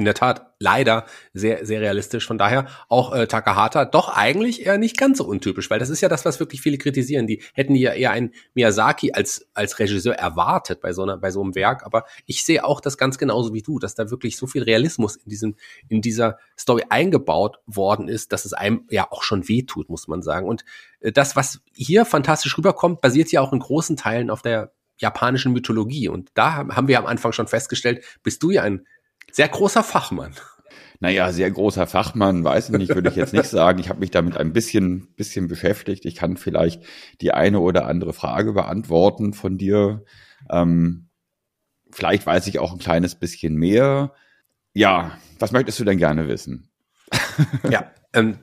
in 0.00 0.04
der 0.06 0.14
Tat 0.14 0.54
leider 0.58 1.04
sehr, 1.32 1.64
sehr 1.64 1.80
realistisch. 1.80 2.26
Von 2.26 2.38
daher 2.38 2.66
auch 2.88 3.14
äh, 3.14 3.26
Takahata 3.26 3.84
doch 3.84 4.08
eigentlich 4.08 4.66
eher 4.66 4.78
nicht 4.78 4.96
ganz 4.96 5.18
so 5.18 5.24
untypisch, 5.24 5.70
weil 5.70 5.78
das 5.78 5.90
ist 5.90 6.00
ja 6.00 6.08
das, 6.08 6.24
was 6.24 6.40
wirklich 6.40 6.60
viele 6.60 6.78
kritisieren. 6.78 7.26
Die 7.26 7.42
hätten 7.54 7.74
ja 7.74 7.92
eher 7.92 8.10
einen 8.10 8.32
Miyazaki 8.54 9.12
als, 9.12 9.46
als 9.54 9.78
Regisseur 9.78 10.14
erwartet 10.14 10.80
bei 10.80 10.92
so, 10.92 11.02
einer, 11.02 11.18
bei 11.18 11.30
so 11.30 11.42
einem 11.42 11.54
Werk. 11.54 11.84
Aber 11.84 12.06
ich 12.26 12.44
sehe 12.44 12.64
auch 12.64 12.80
das 12.80 12.98
ganz 12.98 13.18
genauso 13.18 13.54
wie 13.54 13.62
du, 13.62 13.78
dass 13.78 13.94
da 13.94 14.10
wirklich 14.10 14.36
so 14.36 14.46
viel 14.46 14.62
Realismus 14.62 15.16
in, 15.16 15.28
diesem, 15.28 15.56
in 15.88 16.00
dieser 16.00 16.38
Story 16.58 16.84
eingebaut 16.88 17.58
worden 17.66 18.08
ist, 18.08 18.32
dass 18.32 18.46
es 18.46 18.54
einem 18.54 18.86
ja 18.90 19.06
auch 19.10 19.22
schon 19.22 19.48
wehtut, 19.48 19.90
muss 19.90 20.08
man 20.08 20.22
sagen. 20.22 20.48
Und 20.48 20.64
äh, 21.00 21.12
das, 21.12 21.36
was 21.36 21.60
hier 21.74 22.06
fantastisch 22.06 22.56
rüberkommt, 22.56 23.02
basiert 23.02 23.30
ja 23.32 23.42
auch 23.42 23.52
in 23.52 23.60
großen 23.60 23.96
Teilen 23.96 24.30
auf 24.30 24.40
der 24.40 24.72
japanischen 25.00 25.52
Mythologie. 25.52 26.08
Und 26.08 26.30
da 26.34 26.56
haben 26.56 26.88
wir 26.88 26.98
am 26.98 27.06
Anfang 27.06 27.32
schon 27.32 27.48
festgestellt, 27.48 28.04
bist 28.22 28.42
du 28.42 28.50
ja 28.50 28.62
ein 28.62 28.86
sehr 29.32 29.48
großer 29.48 29.82
Fachmann. 29.82 30.34
Naja, 31.02 31.32
sehr 31.32 31.50
großer 31.50 31.86
Fachmann, 31.86 32.44
weiß 32.44 32.68
ich 32.68 32.76
nicht, 32.76 32.94
würde 32.94 33.08
ich 33.08 33.16
jetzt 33.16 33.32
nicht 33.32 33.46
sagen. 33.50 33.78
Ich 33.78 33.88
habe 33.88 34.00
mich 34.00 34.10
damit 34.10 34.36
ein 34.36 34.52
bisschen, 34.52 35.08
bisschen 35.16 35.48
beschäftigt. 35.48 36.04
Ich 36.04 36.14
kann 36.14 36.36
vielleicht 36.36 36.82
die 37.22 37.32
eine 37.32 37.60
oder 37.60 37.86
andere 37.86 38.12
Frage 38.12 38.52
beantworten 38.52 39.32
von 39.32 39.56
dir. 39.56 40.04
Ähm, 40.50 41.08
vielleicht 41.90 42.26
weiß 42.26 42.46
ich 42.48 42.58
auch 42.58 42.72
ein 42.72 42.78
kleines 42.78 43.14
bisschen 43.14 43.54
mehr. 43.54 44.12
Ja, 44.74 45.18
was 45.38 45.52
möchtest 45.52 45.80
du 45.80 45.84
denn 45.84 45.96
gerne 45.96 46.28
wissen? 46.28 46.68
ja, 47.70 47.90
ähm, 48.12 48.38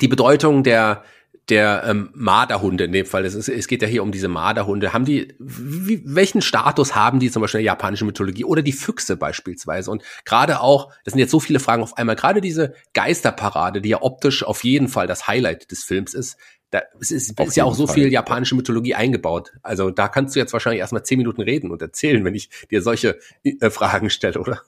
die 0.00 0.08
Bedeutung 0.08 0.62
der 0.62 1.04
der 1.48 1.84
ähm, 1.86 2.10
Marderhunde 2.14 2.84
in 2.84 2.92
dem 2.92 3.06
Fall. 3.06 3.24
Es, 3.24 3.34
ist, 3.34 3.48
es 3.48 3.66
geht 3.66 3.82
ja 3.82 3.88
hier 3.88 4.02
um 4.02 4.12
diese 4.12 4.28
Marderhunde. 4.28 4.92
Haben 4.92 5.04
die, 5.04 5.34
wie, 5.38 6.02
welchen 6.04 6.40
Status 6.40 6.94
haben 6.94 7.20
die 7.20 7.30
zum 7.30 7.42
Beispiel 7.42 7.60
in 7.60 7.64
der 7.64 7.72
japanischen 7.72 8.06
Mythologie 8.06 8.44
oder 8.44 8.62
die 8.62 8.72
Füchse 8.72 9.16
beispielsweise? 9.16 9.90
Und 9.90 10.02
gerade 10.24 10.60
auch, 10.60 10.90
das 11.04 11.12
sind 11.12 11.20
jetzt 11.20 11.30
so 11.30 11.40
viele 11.40 11.60
Fragen 11.60 11.82
auf 11.82 11.98
einmal, 11.98 12.16
gerade 12.16 12.40
diese 12.40 12.74
Geisterparade, 12.94 13.82
die 13.82 13.90
ja 13.90 14.02
optisch 14.02 14.42
auf 14.42 14.64
jeden 14.64 14.88
Fall 14.88 15.06
das 15.06 15.28
Highlight 15.28 15.70
des 15.70 15.84
Films 15.84 16.14
ist, 16.14 16.38
da 16.70 16.82
es 17.00 17.10
ist, 17.10 17.38
ist 17.38 17.56
ja 17.56 17.64
auch 17.64 17.74
so 17.74 17.86
Fall. 17.86 17.94
viel 17.94 18.12
japanische 18.12 18.56
Mythologie 18.56 18.94
eingebaut. 18.94 19.52
Also 19.62 19.90
da 19.90 20.08
kannst 20.08 20.34
du 20.34 20.40
jetzt 20.40 20.52
wahrscheinlich 20.52 20.80
erstmal 20.80 21.04
zehn 21.04 21.18
Minuten 21.18 21.40
reden 21.40 21.70
und 21.70 21.80
erzählen, 21.80 22.24
wenn 22.24 22.34
ich 22.34 22.50
dir 22.70 22.82
solche 22.82 23.18
äh, 23.44 23.70
Fragen 23.70 24.10
stelle, 24.10 24.40
oder? 24.40 24.62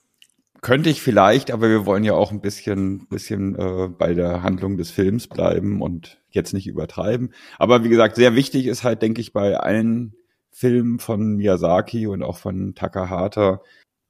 Könnte 0.67 0.91
ich 0.91 1.01
vielleicht, 1.01 1.53
aber 1.53 1.69
wir 1.69 1.87
wollen 1.87 2.03
ja 2.03 2.15
auch 2.15 2.33
ein 2.33 2.41
bisschen, 2.41 3.07
bisschen 3.07 3.55
äh, 3.55 3.87
bei 3.87 4.15
der 4.15 4.43
Handlung 4.43 4.77
des 4.77 4.91
Films 4.91 5.29
bleiben 5.29 5.81
und 5.81 6.21
jetzt 6.29 6.53
nicht 6.53 6.67
übertreiben. 6.67 7.33
Aber 7.57 7.85
wie 7.85 7.89
gesagt, 7.89 8.17
sehr 8.17 8.35
wichtig 8.35 8.67
ist 8.67 8.83
halt, 8.83 9.01
denke 9.01 9.21
ich, 9.21 9.33
bei 9.33 9.57
allen 9.57 10.17
Filmen 10.51 10.99
von 10.99 11.37
Miyazaki 11.37 12.09
und 12.09 12.25
auch 12.25 12.37
von 12.37 12.75
Takahata, 12.75 13.61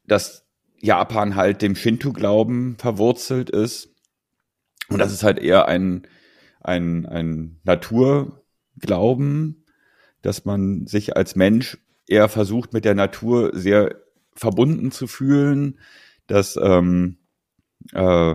dass 0.07 0.47
Japan 0.81 1.37
halt 1.37 1.61
dem 1.61 1.77
Shinto-Glauben 1.77 2.79
verwurzelt 2.79 3.51
ist. 3.51 3.91
Und 4.89 4.99
das 4.99 5.13
ist 5.13 5.25
halt 5.25 5.39
eher 5.39 5.69
ein, 5.69 6.09
ein, 6.63 7.05
ein 7.05 7.61
Naturglauben, 7.65 9.67
dass 10.23 10.47
man 10.47 10.87
sich 10.87 11.19
als 11.19 11.37
Mensch 11.37 11.77
eher 12.07 12.31
versucht, 12.31 12.73
mit 12.73 12.87
der 12.87 12.95
Natur 12.95 13.51
sehr 13.53 13.97
verbunden 14.35 14.91
zu 14.91 15.07
fühlen, 15.07 15.79
dass 16.27 16.57
ähm, 16.57 17.19
äh, 17.93 18.35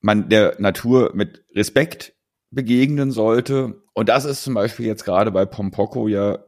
man 0.00 0.28
der 0.28 0.56
Natur 0.58 1.12
mit 1.14 1.44
Respekt 1.54 2.14
begegnen 2.50 3.10
sollte. 3.10 3.82
Und 3.94 4.08
das 4.08 4.24
ist 4.24 4.42
zum 4.42 4.54
Beispiel 4.54 4.86
jetzt 4.86 5.04
gerade 5.04 5.30
bei 5.30 5.44
Pompoko 5.46 6.08
ja 6.08 6.38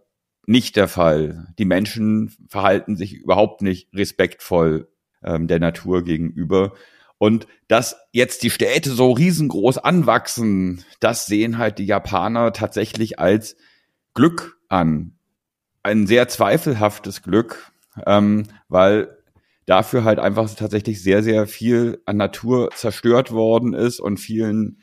nicht 0.47 0.77
der 0.77 0.89
Fall. 0.89 1.47
Die 1.59 1.65
Menschen 1.65 2.35
verhalten 2.49 2.97
sich 2.97 3.15
überhaupt 3.15 3.63
nicht 3.63 3.95
respektvoll 3.95 4.89
ähm, 5.23 5.49
der 5.49 5.59
Natur 5.59 6.05
gegenüber. 6.05 6.75
Und 7.17 7.47
dass 7.69 7.97
jetzt 8.13 8.43
die 8.43 8.51
Städte 8.51 8.91
so 8.91 9.13
riesengroß 9.13 9.79
anwachsen, 9.79 10.85
das 11.01 11.27
sehen 11.27 11.59
halt 11.59 11.79
die 11.79 11.87
Japaner 11.87 12.53
tatsächlich 12.53 13.19
als 13.19 13.57
Glück 14.13 14.59
an. 14.69 15.19
Ein 15.83 16.07
sehr 16.07 16.29
zweifelhaftes 16.29 17.23
Glück, 17.23 17.73
ähm, 18.07 18.45
weil 18.69 19.17
dafür 19.67 20.05
halt 20.05 20.19
einfach 20.19 20.53
tatsächlich 20.55 21.03
sehr, 21.03 21.23
sehr 21.23 21.47
viel 21.47 22.03
an 22.05 22.17
Natur 22.17 22.71
zerstört 22.75 23.33
worden 23.33 23.73
ist 23.75 24.01
und 24.01 24.19
vielen 24.19 24.83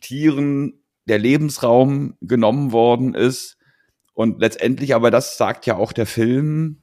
Tieren 0.00 0.82
der 1.06 1.18
Lebensraum 1.18 2.14
genommen 2.20 2.72
worden 2.72 3.14
ist. 3.14 3.56
Und 4.14 4.40
letztendlich, 4.40 4.94
aber 4.94 5.10
das 5.10 5.38
sagt 5.38 5.66
ja 5.66 5.76
auch 5.76 5.92
der 5.92 6.06
Film, 6.06 6.82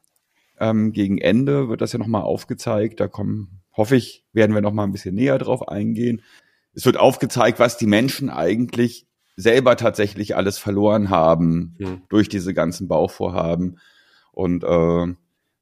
ähm, 0.60 0.92
gegen 0.92 1.20
Ende 1.20 1.70
wird 1.70 1.82
das 1.82 1.94
ja 1.94 2.00
nochmal 2.00 2.24
aufgezeigt. 2.24 3.00
Da 3.00 3.08
kommen, 3.08 3.62
hoffe 3.74 3.96
ich, 3.96 4.26
werden 4.34 4.56
wir 4.56 4.62
nochmal 4.62 4.88
ein 4.88 4.92
bisschen 4.92 5.16
näher 5.16 5.38
drauf 5.38 5.68
eingehen. 5.68 6.24
Es 6.74 6.86
wird 6.86 6.98
aufgezeigt, 6.98 7.60
was 7.60 7.78
die 7.78 7.88
Menschen 7.88 8.30
eigentlich 8.30 9.08
selber 9.36 9.76
tatsächlich 9.78 10.36
alles 10.36 10.58
verloren 10.58 11.10
haben 11.12 11.76
mhm. 11.78 12.02
durch 12.10 12.28
diese 12.28 12.54
ganzen 12.56 12.88
Bauvorhaben. 12.88 13.80
Und 14.32 14.64
äh, 14.64 15.14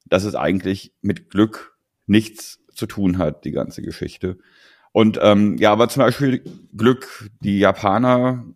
dass 0.08 0.24
es 0.24 0.34
eigentlich 0.34 0.92
mit 1.02 1.30
Glück 1.30 1.76
nichts 2.06 2.60
zu 2.72 2.86
tun 2.86 3.18
hat, 3.18 3.44
die 3.44 3.52
ganze 3.52 3.82
Geschichte. 3.82 4.38
Und 4.92 5.18
ähm, 5.20 5.56
ja, 5.58 5.72
aber 5.72 5.88
zum 5.88 6.00
Beispiel 6.00 6.42
Glück, 6.74 7.30
die 7.40 7.58
Japaner 7.58 8.46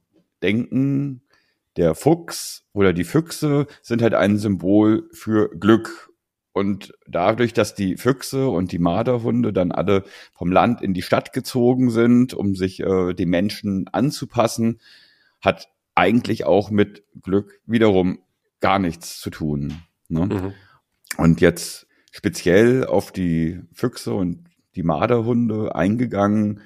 denken, 0.43 1.23
der 1.77 1.95
Fuchs 1.95 2.65
oder 2.73 2.93
die 2.93 3.05
Füchse 3.05 3.67
sind 3.83 4.03
halt 4.03 4.15
ein 4.15 4.39
Symbol 4.39 5.09
für 5.13 5.51
Glück. 5.51 6.11
Und 6.53 6.95
dadurch, 7.07 7.53
dass 7.53 7.75
die 7.75 7.97
Füchse 7.97 8.49
und 8.49 8.73
die 8.73 8.79
Marderhunde 8.79 9.53
dann 9.53 9.71
alle 9.71 10.05
vom 10.33 10.51
Land 10.51 10.83
in 10.83 10.95
die 10.95 11.03
Stadt 11.03 11.33
gezogen 11.33 11.91
sind, 11.91 12.35
um 12.35 12.57
sich 12.57 12.81
äh, 12.81 13.15
den 13.15 13.29
Menschen 13.29 13.87
anzupassen, 13.93 14.81
hat 15.41 15.69
eigentlich 15.95 16.45
auch 16.45 16.71
mit 16.71 17.05
Glück 17.23 17.61
wiederum 17.67 18.21
gar 18.61 18.79
nichts 18.79 19.21
zu 19.21 19.31
tun. 19.31 19.83
Ne? 20.09 20.27
Mhm. 20.27 20.55
Und 21.17 21.41
jetzt 21.41 21.87
speziell 22.13 22.85
auf 22.85 23.13
die 23.13 23.61
Füchse 23.73 24.15
und 24.15 24.49
die 24.75 24.83
Marderhunde 24.83 25.75
eingegangen. 25.75 26.61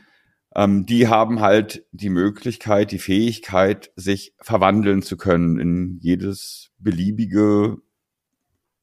Ähm, 0.54 0.86
die 0.86 1.08
haben 1.08 1.40
halt 1.40 1.84
die 1.92 2.10
Möglichkeit, 2.10 2.92
die 2.92 2.98
Fähigkeit, 2.98 3.90
sich 3.96 4.34
verwandeln 4.40 5.02
zu 5.02 5.16
können 5.16 5.58
in 5.58 5.98
jedes 6.00 6.70
beliebige 6.78 7.78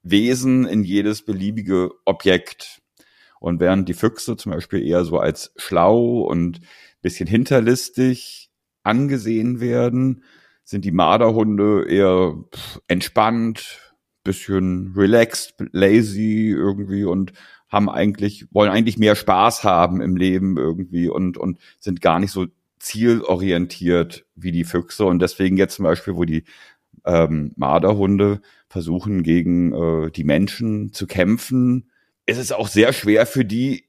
Wesen, 0.04 0.66
in 0.66 0.84
jedes 0.84 1.24
beliebige 1.24 1.92
Objekt. 2.06 2.82
Und 3.40 3.60
während 3.60 3.88
die 3.90 3.94
Füchse 3.94 4.38
zum 4.38 4.52
Beispiel 4.52 4.86
eher 4.86 5.06
so 5.06 5.18
als 5.18 5.54
schlau 5.56 6.22
und 6.22 6.62
bisschen 7.02 7.28
hinterlistig 7.28 8.52
angesehen 8.84 9.60
werden, 9.60 10.24
sind 10.64 10.86
die 10.86 10.92
Marderhunde 10.92 11.88
eher 11.88 12.36
entspannt, 12.88 13.91
bisschen 14.24 14.94
relaxed, 14.96 15.56
lazy 15.72 16.50
irgendwie 16.50 17.06
und 17.06 17.34
haben 17.70 17.90
eigentlich, 17.90 18.48
wollen 18.52 18.70
eigentlich 18.70 18.98
mehr 18.98 19.16
Spaß 19.16 19.64
haben 19.64 20.02
im 20.02 20.18
Leben 20.18 20.58
irgendwie 20.58 21.08
und, 21.08 21.38
und 21.38 21.60
sind 21.80 22.02
gar 22.02 22.20
nicht 22.20 22.32
so 22.32 22.48
zielorientiert 22.80 24.26
wie 24.36 24.52
die 24.52 24.66
Füchse. 24.66 25.06
Und 25.06 25.22
deswegen 25.22 25.58
jetzt 25.58 25.76
zum 25.76 25.84
Beispiel, 25.84 26.16
wo 26.16 26.26
die 26.26 26.44
ähm, 27.06 27.54
Marderhunde 27.56 28.42
versuchen, 28.68 29.24
gegen 29.24 29.74
äh, 29.74 30.12
die 30.12 30.24
Menschen 30.24 30.92
zu 30.92 31.08
kämpfen, 31.08 31.90
ist 32.26 32.38
es 32.38 32.52
auch 32.52 32.68
sehr 32.68 32.94
schwer 32.94 33.26
für 33.26 33.46
die, 33.46 33.86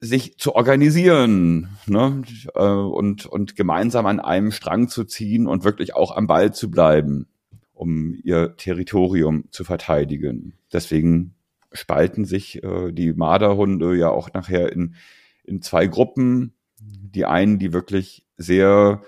sich 0.00 0.38
zu 0.38 0.54
organisieren 0.54 1.68
ne? 1.86 2.22
äh, 2.54 2.62
und, 2.62 3.26
und 3.26 3.56
gemeinsam 3.56 4.06
an 4.06 4.20
einem 4.20 4.52
Strang 4.52 4.88
zu 4.88 5.04
ziehen 5.04 5.46
und 5.46 5.64
wirklich 5.64 5.94
auch 5.94 6.14
am 6.14 6.26
Ball 6.26 6.52
zu 6.52 6.70
bleiben, 6.70 7.26
um 7.74 8.14
ihr 8.22 8.56
Territorium 8.56 9.44
zu 9.50 9.64
verteidigen. 9.64 10.54
Deswegen 10.72 11.34
spalten 11.72 12.24
sich 12.24 12.62
äh, 12.62 12.92
die 12.92 13.12
Marderhunde 13.12 13.96
ja 13.96 14.08
auch 14.08 14.32
nachher 14.32 14.72
in, 14.72 14.94
in 15.44 15.60
zwei 15.60 15.86
Gruppen. 15.86 16.54
Die 16.80 17.24
einen, 17.24 17.58
die 17.58 17.72
wirklich 17.72 18.24
sehr 18.36 19.02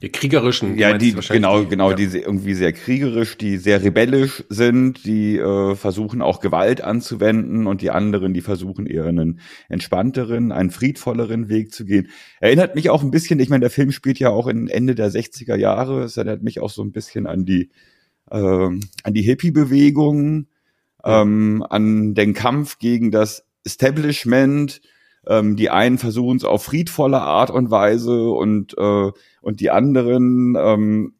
die 0.00 0.10
kriegerischen, 0.10 0.78
ja, 0.78 0.96
die 0.96 1.12
genau, 1.12 1.62
die, 1.62 1.68
genau, 1.68 1.90
ja. 1.90 1.96
die 1.96 2.04
irgendwie 2.04 2.54
sehr 2.54 2.72
kriegerisch, 2.72 3.36
die 3.36 3.56
sehr 3.56 3.82
rebellisch 3.82 4.44
sind, 4.48 5.04
die 5.04 5.36
äh, 5.38 5.74
versuchen 5.74 6.22
auch 6.22 6.38
Gewalt 6.38 6.82
anzuwenden 6.82 7.66
und 7.66 7.82
die 7.82 7.90
anderen, 7.90 8.32
die 8.32 8.40
versuchen 8.40 8.86
eher 8.86 9.06
einen 9.06 9.40
entspannteren, 9.68 10.52
einen 10.52 10.70
friedvolleren 10.70 11.48
Weg 11.48 11.72
zu 11.72 11.84
gehen. 11.84 12.08
Erinnert 12.38 12.76
mich 12.76 12.90
auch 12.90 13.02
ein 13.02 13.10
bisschen, 13.10 13.40
ich 13.40 13.48
meine, 13.48 13.62
der 13.62 13.70
Film 13.70 13.90
spielt 13.90 14.20
ja 14.20 14.30
auch 14.30 14.46
in 14.46 14.68
Ende 14.68 14.94
der 14.94 15.10
60er 15.10 15.56
Jahre, 15.56 16.04
es 16.04 16.16
erinnert 16.16 16.44
mich 16.44 16.60
auch 16.60 16.70
so 16.70 16.82
ein 16.82 16.92
bisschen 16.92 17.26
an 17.26 17.44
die 17.44 17.70
äh, 18.30 18.36
an 18.38 19.14
die 19.14 19.22
Hippie-Bewegung, 19.22 20.46
ähm, 21.04 21.64
an 21.68 22.14
den 22.14 22.34
Kampf 22.34 22.78
gegen 22.78 23.10
das 23.10 23.44
Establishment. 23.64 24.80
Ähm, 25.28 25.56
die 25.56 25.70
einen 25.70 25.98
versuchen 25.98 26.38
es 26.38 26.44
auf 26.44 26.64
friedvolle 26.64 27.20
Art 27.20 27.50
und 27.50 27.70
Weise 27.70 28.30
und, 28.30 28.76
äh, 28.78 29.10
und 29.42 29.60
die 29.60 29.70
anderen 29.70 30.56
ähm, 30.58 31.14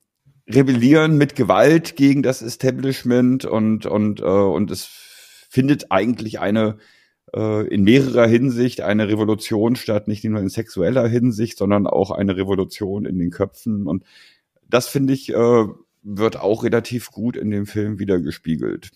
rebellieren 0.48 1.18
mit 1.18 1.36
Gewalt 1.36 1.94
gegen 1.94 2.22
das 2.22 2.40
Establishment 2.40 3.44
und, 3.44 3.84
und, 3.84 4.20
äh, 4.20 4.24
und 4.24 4.70
es 4.70 4.88
findet 5.50 5.92
eigentlich 5.92 6.40
eine 6.40 6.78
äh, 7.34 7.66
in 7.68 7.84
mehrerer 7.84 8.26
Hinsicht 8.26 8.80
eine 8.80 9.08
Revolution 9.08 9.76
statt, 9.76 10.08
nicht 10.08 10.24
nur 10.24 10.40
in 10.40 10.48
sexueller 10.48 11.06
Hinsicht, 11.06 11.58
sondern 11.58 11.86
auch 11.86 12.10
eine 12.10 12.36
Revolution 12.36 13.04
in 13.04 13.18
den 13.18 13.30
Köpfen. 13.30 13.86
Und 13.86 14.04
das 14.68 14.88
finde 14.88 15.12
ich, 15.12 15.32
äh, 15.34 15.64
wird 16.02 16.40
auch 16.40 16.64
relativ 16.64 17.10
gut 17.10 17.36
in 17.36 17.50
dem 17.50 17.66
Film 17.66 17.98
wiedergespiegelt. 17.98 18.90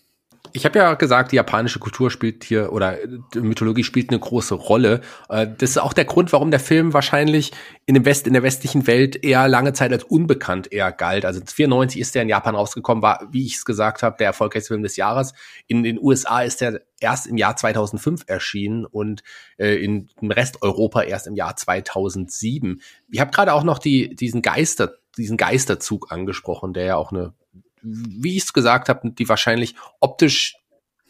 Ich 0.55 0.65
habe 0.65 0.77
ja 0.77 0.93
gesagt, 0.93 1.31
die 1.31 1.37
japanische 1.37 1.79
Kultur 1.79 2.11
spielt 2.11 2.43
hier 2.43 2.71
oder 2.71 2.99
Mythologie 3.33 3.83
spielt 3.83 4.11
eine 4.11 4.19
große 4.19 4.53
Rolle. 4.53 5.01
Äh, 5.27 5.47
das 5.57 5.71
ist 5.71 5.77
auch 5.79 5.93
der 5.93 6.05
Grund, 6.05 6.31
warum 6.31 6.51
der 6.51 6.59
Film 6.59 6.93
wahrscheinlich 6.93 7.51
in 7.87 7.95
dem 7.95 8.05
West 8.05 8.27
in 8.27 8.33
der 8.33 8.43
westlichen 8.43 8.85
Welt 8.85 9.23
eher 9.23 9.47
lange 9.47 9.73
Zeit 9.73 9.91
als 9.91 10.03
unbekannt 10.03 10.71
eher 10.71 10.91
galt. 10.91 11.25
Also 11.25 11.41
94 11.43 11.99
ist 11.99 12.13
der 12.13 12.21
in 12.21 12.29
Japan 12.29 12.53
rausgekommen, 12.53 13.01
war 13.01 13.27
wie 13.31 13.47
ich 13.47 13.55
es 13.55 13.65
gesagt 13.65 14.03
habe, 14.03 14.15
der 14.17 14.27
erfolgreichste 14.27 14.69
Film 14.69 14.83
des 14.83 14.95
Jahres. 14.95 15.33
In 15.65 15.81
den 15.81 15.99
USA 15.99 16.43
ist 16.43 16.61
der 16.61 16.81
erst 16.99 17.25
im 17.25 17.37
Jahr 17.37 17.55
2005 17.55 18.25
erschienen 18.27 18.85
und 18.85 19.23
äh, 19.57 19.83
in, 19.83 20.09
im 20.21 20.29
Rest 20.29 20.61
Europa 20.61 21.01
erst 21.01 21.25
im 21.25 21.35
Jahr 21.35 21.55
2007. 21.55 22.79
Ich 23.09 23.19
habe 23.19 23.31
gerade 23.31 23.53
auch 23.53 23.63
noch 23.63 23.79
die 23.79 24.15
diesen 24.15 24.43
Geister 24.43 24.93
diesen 25.17 25.37
Geisterzug 25.37 26.11
angesprochen, 26.11 26.73
der 26.73 26.85
ja 26.85 26.95
auch 26.95 27.11
eine 27.11 27.33
wie 27.83 28.37
ich 28.37 28.43
es 28.43 28.53
gesagt 28.53 28.89
habe, 28.89 29.11
die 29.11 29.29
wahrscheinlich 29.29 29.75
optisch 29.99 30.55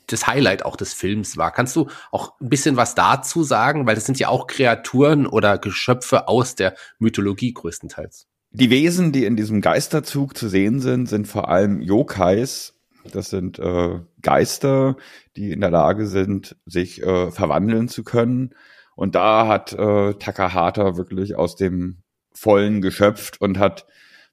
das 0.08 0.28
Highlight 0.28 0.66
auch 0.66 0.76
des 0.76 0.94
Films 0.94 1.38
war. 1.38 1.52
Kannst 1.52 1.76
du 1.76 1.88
auch 2.12 2.34
ein 2.42 2.50
bisschen 2.50 2.76
was 2.76 2.96
dazu 2.96 3.44
sagen? 3.44 3.86
Weil 3.86 3.96
das 3.96 4.06
sind 4.06 4.20
ja 4.20 4.28
auch 4.28 4.48
Kreaturen 4.48 5.26
oder 5.26 5.58
Geschöpfe 5.58 6.28
aus 6.28 6.56
der 6.56 6.76
Mythologie 7.00 7.54
größtenteils. 7.54 8.28
Die 8.52 8.70
Wesen, 8.70 9.12
die 9.12 9.26
in 9.26 9.36
diesem 9.36 9.62
Geisterzug 9.62 10.38
zu 10.38 10.48
sehen 10.48 10.80
sind, 10.80 11.08
sind 11.08 11.28
vor 11.28 11.50
allem 11.50 11.82
Yokais. 11.82 12.74
Das 13.12 13.30
sind 13.30 13.60
äh, 13.60 14.00
Geister, 14.22 14.96
die 15.36 15.52
in 15.52 15.62
der 15.62 15.72
Lage 15.72 16.08
sind, 16.08 16.56
sich 16.66 17.02
äh, 17.02 17.32
verwandeln 17.32 17.88
zu 17.88 18.04
können. 18.04 18.54
Und 18.96 19.16
da 19.16 19.48
hat 19.48 19.74
äh, 19.74 20.14
Takahata 20.14 20.98
wirklich 20.98 21.36
aus 21.36 21.56
dem 21.56 22.04
Vollen 22.34 22.82
geschöpft 22.82 23.42
und 23.42 23.58
hat 23.58 23.86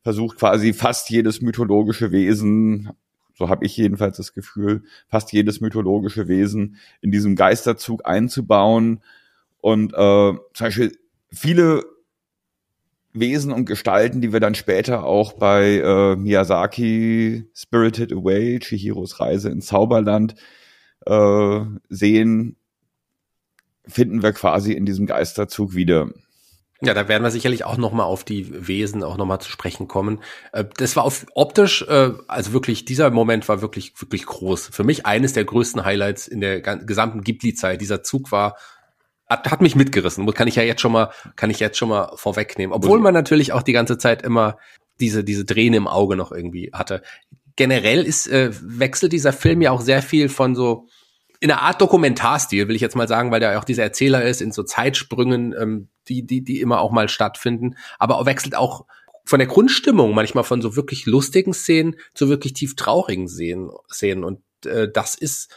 versucht 0.02 0.38
quasi 0.38 0.73
fast 0.73 1.11
jedes 1.11 1.40
mythologische 1.40 2.11
Wesen, 2.12 2.90
so 3.35 3.49
habe 3.49 3.64
ich 3.64 3.76
jedenfalls 3.76 4.16
das 4.16 4.35
Gefühl, 4.35 4.83
fast 5.09 5.33
jedes 5.33 5.61
mythologische 5.61 6.28
Wesen 6.28 6.76
in 7.00 7.11
diesem 7.11 7.37
Geisterzug 7.37 8.07
einzubauen. 8.07 9.00
Und 9.61 9.92
äh, 9.92 9.97
zum 9.97 10.42
Beispiel 10.59 10.92
viele 11.33 11.85
Wesen 13.12 13.52
und 13.52 13.64
Gestalten, 13.64 14.21
die 14.21 14.33
wir 14.33 14.40
dann 14.40 14.54
später 14.54 15.04
auch 15.04 15.33
bei 15.33 15.78
äh, 15.78 16.16
Miyazaki 16.16 17.45
Spirited 17.54 18.12
Away, 18.12 18.59
Chihiros 18.61 19.21
Reise 19.21 19.49
ins 19.49 19.66
Zauberland 19.66 20.35
äh, 21.07 21.61
sehen, 21.88 22.57
finden 23.87 24.23
wir 24.23 24.33
quasi 24.33 24.73
in 24.73 24.87
diesem 24.87 25.07
Geisterzug 25.07 25.75
wieder. 25.75 26.11
Ja, 26.82 26.94
da 26.94 27.08
werden 27.08 27.22
wir 27.22 27.30
sicherlich 27.30 27.64
auch 27.64 27.76
noch 27.76 27.92
mal 27.92 28.04
auf 28.04 28.25
die 28.25 28.66
Wesen 28.66 29.02
auch 29.02 29.18
noch 29.18 29.26
mal 29.26 29.38
zu 29.38 29.50
sprechen 29.50 29.87
kommen. 29.87 30.22
Äh, 30.52 30.64
das 30.76 30.96
war 30.96 31.04
auf 31.04 31.26
optisch, 31.34 31.82
äh, 31.82 32.12
also 32.26 32.52
wirklich 32.52 32.87
dieser 32.87 33.10
Moment 33.10 33.49
war 33.49 33.60
wirklich 33.60 33.92
wirklich 34.00 34.25
groß. 34.25 34.68
Für 34.72 34.84
mich 34.84 35.04
eines 35.04 35.34
der 35.34 35.44
größten 35.44 35.84
Highlights 35.84 36.26
in 36.26 36.40
der 36.40 36.60
gesamten 36.60 37.22
Ghibli-Zeit. 37.22 37.80
Dieser 37.80 38.02
Zug 38.02 38.32
war 38.32 38.56
hat, 39.28 39.50
hat 39.50 39.60
mich 39.60 39.76
mitgerissen. 39.76 40.26
Kann 40.32 40.49
ich 40.49 40.56
ja 40.56 40.62
jetzt 40.62 40.80
schon 40.80 40.92
mal 40.92 41.10
kann 41.37 41.50
ich 41.50 41.60
jetzt 41.60 41.76
schon 41.76 41.90
mal 41.90 42.12
vorwegnehmen. 42.14 42.72
Obwohl 42.72 42.99
man 42.99 43.12
natürlich 43.12 43.52
auch 43.52 43.62
die 43.62 43.75
ganze 43.75 43.99
Zeit 43.99 44.22
immer 44.22 44.56
diese 45.00 45.22
diese 45.22 45.44
Träne 45.44 45.76
im 45.76 45.87
Auge 45.87 46.16
noch 46.16 46.32
irgendwie 46.32 46.70
hatte. 46.72 47.02
Generell 47.56 48.04
ist 48.04 48.26
äh, 48.26 48.50
wechselt 48.62 49.12
dieser 49.12 49.34
Film 49.34 49.60
ja 49.60 49.70
auch 49.70 49.82
sehr 49.82 50.00
viel 50.00 50.30
von 50.30 50.54
so 50.54 50.88
in 51.40 51.50
einer 51.50 51.62
Art 51.62 51.80
Dokumentarstil, 51.80 52.68
will 52.68 52.76
ich 52.76 52.82
jetzt 52.82 52.97
mal 52.97 53.09
sagen, 53.09 53.30
weil 53.30 53.40
der 53.40 53.59
auch 53.59 53.64
dieser 53.64 53.82
Erzähler 53.82 54.23
ist, 54.23 54.42
in 54.42 54.52
so 54.52 54.62
Zeitsprüngen, 54.62 55.54
ähm, 55.59 55.88
die, 56.09 56.26
die, 56.26 56.44
die 56.44 56.61
immer 56.61 56.80
auch 56.80 56.92
mal 56.92 57.09
stattfinden, 57.09 57.76
aber 57.99 58.25
wechselt 58.26 58.54
auch 58.54 58.87
von 59.25 59.38
der 59.38 59.49
Grundstimmung 59.49 60.14
manchmal 60.14 60.44
von 60.44 60.61
so 60.61 60.76
wirklich 60.76 61.06
lustigen 61.06 61.54
Szenen 61.54 61.97
zu 62.14 62.28
wirklich 62.28 62.52
tief 62.52 62.76
traurigen 62.76 63.28
Szenen. 63.28 63.70
Szenen. 63.90 64.25
Und 64.25 64.42
äh, 64.66 64.90
das 64.92 65.14
ist 65.14 65.54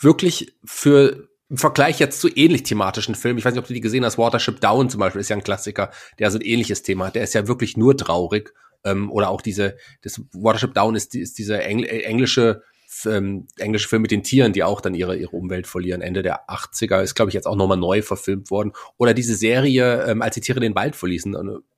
wirklich 0.00 0.54
für 0.64 1.28
im 1.48 1.58
Vergleich 1.58 2.00
jetzt 2.00 2.20
zu 2.20 2.28
ähnlich 2.28 2.64
thematischen 2.64 3.14
Filmen, 3.14 3.38
ich 3.38 3.44
weiß 3.44 3.52
nicht, 3.52 3.62
ob 3.62 3.68
du 3.68 3.74
die 3.74 3.80
gesehen 3.80 4.04
hast, 4.04 4.18
Watership 4.18 4.60
Down 4.60 4.90
zum 4.90 4.98
Beispiel 4.98 5.20
ist 5.20 5.28
ja 5.28 5.36
ein 5.36 5.44
Klassiker, 5.44 5.92
der 6.18 6.30
so 6.30 6.38
ein 6.38 6.44
ähnliches 6.44 6.82
Thema 6.82 7.06
hat, 7.06 7.14
der 7.14 7.22
ist 7.22 7.34
ja 7.34 7.46
wirklich 7.46 7.76
nur 7.76 7.96
traurig. 7.96 8.52
Ähm, 8.84 9.10
oder 9.10 9.30
auch 9.30 9.40
diese, 9.40 9.76
das 10.02 10.20
Watership 10.32 10.74
Down 10.74 10.96
ist, 10.96 11.14
ist 11.14 11.38
diese 11.38 11.62
Engl 11.62 11.84
englische 11.84 12.62
ähm, 13.06 13.46
englische 13.58 13.88
Film 13.88 14.02
mit 14.02 14.10
den 14.10 14.22
Tieren, 14.22 14.52
die 14.52 14.62
auch 14.62 14.80
dann 14.80 14.94
ihre, 14.94 15.16
ihre 15.16 15.36
Umwelt 15.36 15.66
verlieren. 15.66 16.00
Ende 16.00 16.22
der 16.22 16.48
80er 16.48 17.02
ist, 17.02 17.14
glaube 17.14 17.30
ich, 17.30 17.34
jetzt 17.34 17.46
auch 17.46 17.56
nochmal 17.56 17.76
neu 17.76 18.02
verfilmt 18.02 18.50
worden. 18.50 18.72
Oder 18.96 19.14
diese 19.14 19.36
Serie, 19.36 20.04
ähm, 20.04 20.22
als 20.22 20.34
die 20.34 20.40
Tiere 20.40 20.60
den 20.60 20.74
Wald 20.74 20.96
verließen, 20.96 21.34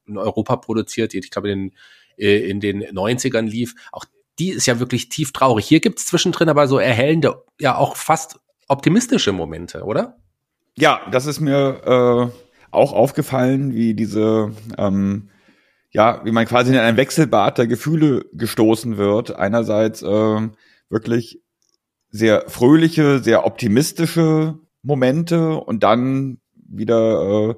in 0.06 0.18
Europa 0.18 0.56
produziert, 0.56 1.12
die, 1.12 1.18
ich 1.18 1.30
glaube, 1.30 1.50
in, 1.50 1.72
äh, 2.16 2.48
in 2.48 2.60
den 2.60 2.82
90ern 2.82 3.48
lief. 3.48 3.74
Auch 3.92 4.04
die 4.38 4.50
ist 4.50 4.66
ja 4.66 4.78
wirklich 4.78 5.08
tief 5.08 5.32
traurig. 5.32 5.66
Hier 5.66 5.80
gibt's 5.80 6.06
zwischendrin 6.06 6.48
aber 6.48 6.68
so 6.68 6.78
erhellende, 6.78 7.42
ja 7.58 7.76
auch 7.76 7.96
fast 7.96 8.38
optimistische 8.68 9.32
Momente, 9.32 9.82
oder? 9.82 10.18
Ja, 10.76 11.00
das 11.10 11.26
ist 11.26 11.40
mir 11.40 12.30
äh, 12.32 12.40
auch 12.70 12.92
aufgefallen, 12.92 13.74
wie 13.74 13.94
diese 13.94 14.52
ähm, 14.76 15.30
ja, 15.90 16.20
wie 16.24 16.32
man 16.32 16.46
quasi 16.46 16.72
in 16.72 16.78
ein 16.78 16.96
Wechselbad 16.96 17.58
der 17.58 17.66
Gefühle 17.66 18.26
gestoßen 18.32 18.98
wird. 18.98 19.34
Einerseits 19.34 20.02
äh, 20.02 20.48
wirklich 20.90 21.40
sehr 22.10 22.44
fröhliche, 22.48 23.18
sehr 23.20 23.46
optimistische 23.46 24.58
Momente 24.82 25.54
und 25.56 25.82
dann 25.82 26.38
wieder, 26.54 27.50
äh, 27.50 27.54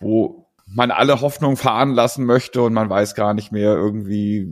wo 0.00 0.46
man 0.66 0.90
alle 0.90 1.20
Hoffnung 1.20 1.56
fahren 1.56 1.92
lassen 1.92 2.24
möchte 2.24 2.62
und 2.62 2.72
man 2.72 2.88
weiß 2.88 3.14
gar 3.14 3.34
nicht 3.34 3.52
mehr 3.52 3.74
irgendwie, 3.74 4.48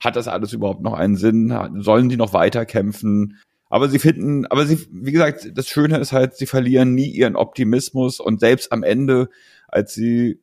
hat 0.00 0.16
das 0.16 0.28
alles 0.28 0.52
überhaupt 0.52 0.82
noch 0.82 0.92
einen 0.92 1.16
Sinn? 1.16 1.54
Sollen 1.78 2.08
die 2.08 2.16
noch 2.16 2.34
weiter 2.34 2.66
kämpfen? 2.66 3.38
Aber 3.68 3.88
sie 3.88 3.98
finden, 3.98 4.46
aber 4.46 4.66
sie, 4.66 4.86
wie 4.90 5.12
gesagt, 5.12 5.50
das 5.54 5.66
Schöne 5.68 5.98
ist 5.98 6.12
halt, 6.12 6.36
sie 6.36 6.46
verlieren 6.46 6.94
nie 6.94 7.08
ihren 7.08 7.36
Optimismus 7.36 8.20
und 8.20 8.38
selbst 8.38 8.70
am 8.70 8.82
Ende, 8.82 9.28
als 9.66 9.94
sie 9.94 10.40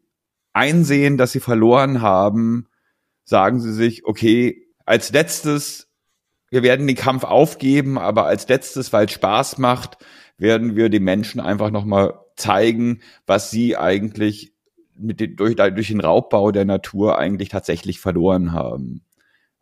einsehen, 0.52 1.18
dass 1.18 1.32
sie 1.32 1.40
verloren 1.40 2.02
haben, 2.02 2.68
sagen 3.24 3.60
sie 3.60 3.74
sich, 3.74 4.06
okay, 4.06 4.68
als 4.86 5.14
letztes 5.14 5.88
wir 6.54 6.62
werden 6.62 6.86
den 6.86 6.96
Kampf 6.96 7.24
aufgeben, 7.24 7.98
aber 7.98 8.28
als 8.28 8.48
letztes, 8.48 8.94
weil 8.94 9.08
es 9.08 9.12
Spaß 9.14 9.58
macht, 9.58 9.98
werden 10.38 10.76
wir 10.76 10.90
den 10.90 11.04
Menschen 11.04 11.42
einfach 11.42 11.72
nochmal 11.72 12.14
zeigen, 12.36 13.02
was 13.26 13.50
sie 13.50 13.76
eigentlich 13.76 14.54
mit 14.96 15.20
den, 15.20 15.36
durch, 15.36 15.56
durch 15.56 15.88
den 15.88 16.00
Raubbau 16.00 16.52
der 16.52 16.66
Natur 16.66 17.18
eigentlich 17.18 17.50
tatsächlich 17.50 18.00
verloren 18.00 18.52
haben. 18.52 19.02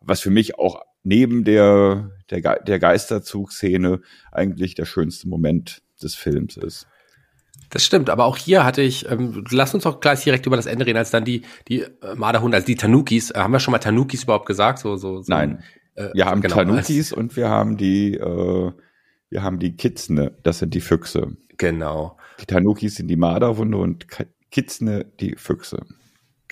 Was 0.00 0.20
für 0.20 0.28
mich 0.28 0.58
auch 0.58 0.82
neben 1.02 1.44
der, 1.44 2.10
der, 2.28 2.60
der 2.60 2.78
Geisterzugszene 2.78 4.02
eigentlich 4.30 4.74
der 4.74 4.84
schönste 4.84 5.28
Moment 5.28 5.82
des 6.02 6.14
Films 6.14 6.58
ist. 6.58 6.86
Das 7.70 7.82
stimmt, 7.86 8.10
aber 8.10 8.26
auch 8.26 8.36
hier 8.36 8.66
hatte 8.66 8.82
ich, 8.82 9.10
ähm, 9.10 9.44
lass 9.50 9.72
uns 9.72 9.84
doch 9.84 10.00
gleich 10.00 10.24
direkt 10.24 10.44
über 10.44 10.56
das 10.56 10.66
Ende 10.66 10.84
reden, 10.84 10.98
als 10.98 11.10
dann 11.10 11.24
die, 11.24 11.40
die 11.68 11.80
äh, 11.80 12.14
Marderhunde, 12.16 12.54
also 12.54 12.66
die 12.66 12.74
Tanukis, 12.74 13.30
äh, 13.30 13.38
haben 13.38 13.52
wir 13.52 13.60
schon 13.60 13.72
mal 13.72 13.78
Tanukis 13.78 14.24
überhaupt 14.24 14.44
gesagt? 14.44 14.78
So, 14.78 14.96
so, 14.96 15.22
so 15.22 15.32
Nein. 15.32 15.62
Äh, 15.94 16.08
wir 16.14 16.26
haben 16.26 16.40
genau, 16.40 16.56
Tanukis 16.56 17.12
und 17.12 17.36
wir 17.36 17.48
haben 17.48 17.76
die, 17.76 18.14
äh, 18.14 18.72
wir 19.30 19.42
haben 19.42 19.58
die 19.58 19.76
Kitzne, 19.76 20.36
das 20.42 20.58
sind 20.58 20.74
die 20.74 20.80
Füchse. 20.80 21.36
Genau. 21.56 22.16
Die 22.40 22.46
Tanukis 22.46 22.96
sind 22.96 23.08
die 23.08 23.16
Marderhunde 23.16 23.78
und 23.78 24.06
Kitzne 24.50 25.06
die 25.20 25.36
Füchse. 25.36 25.84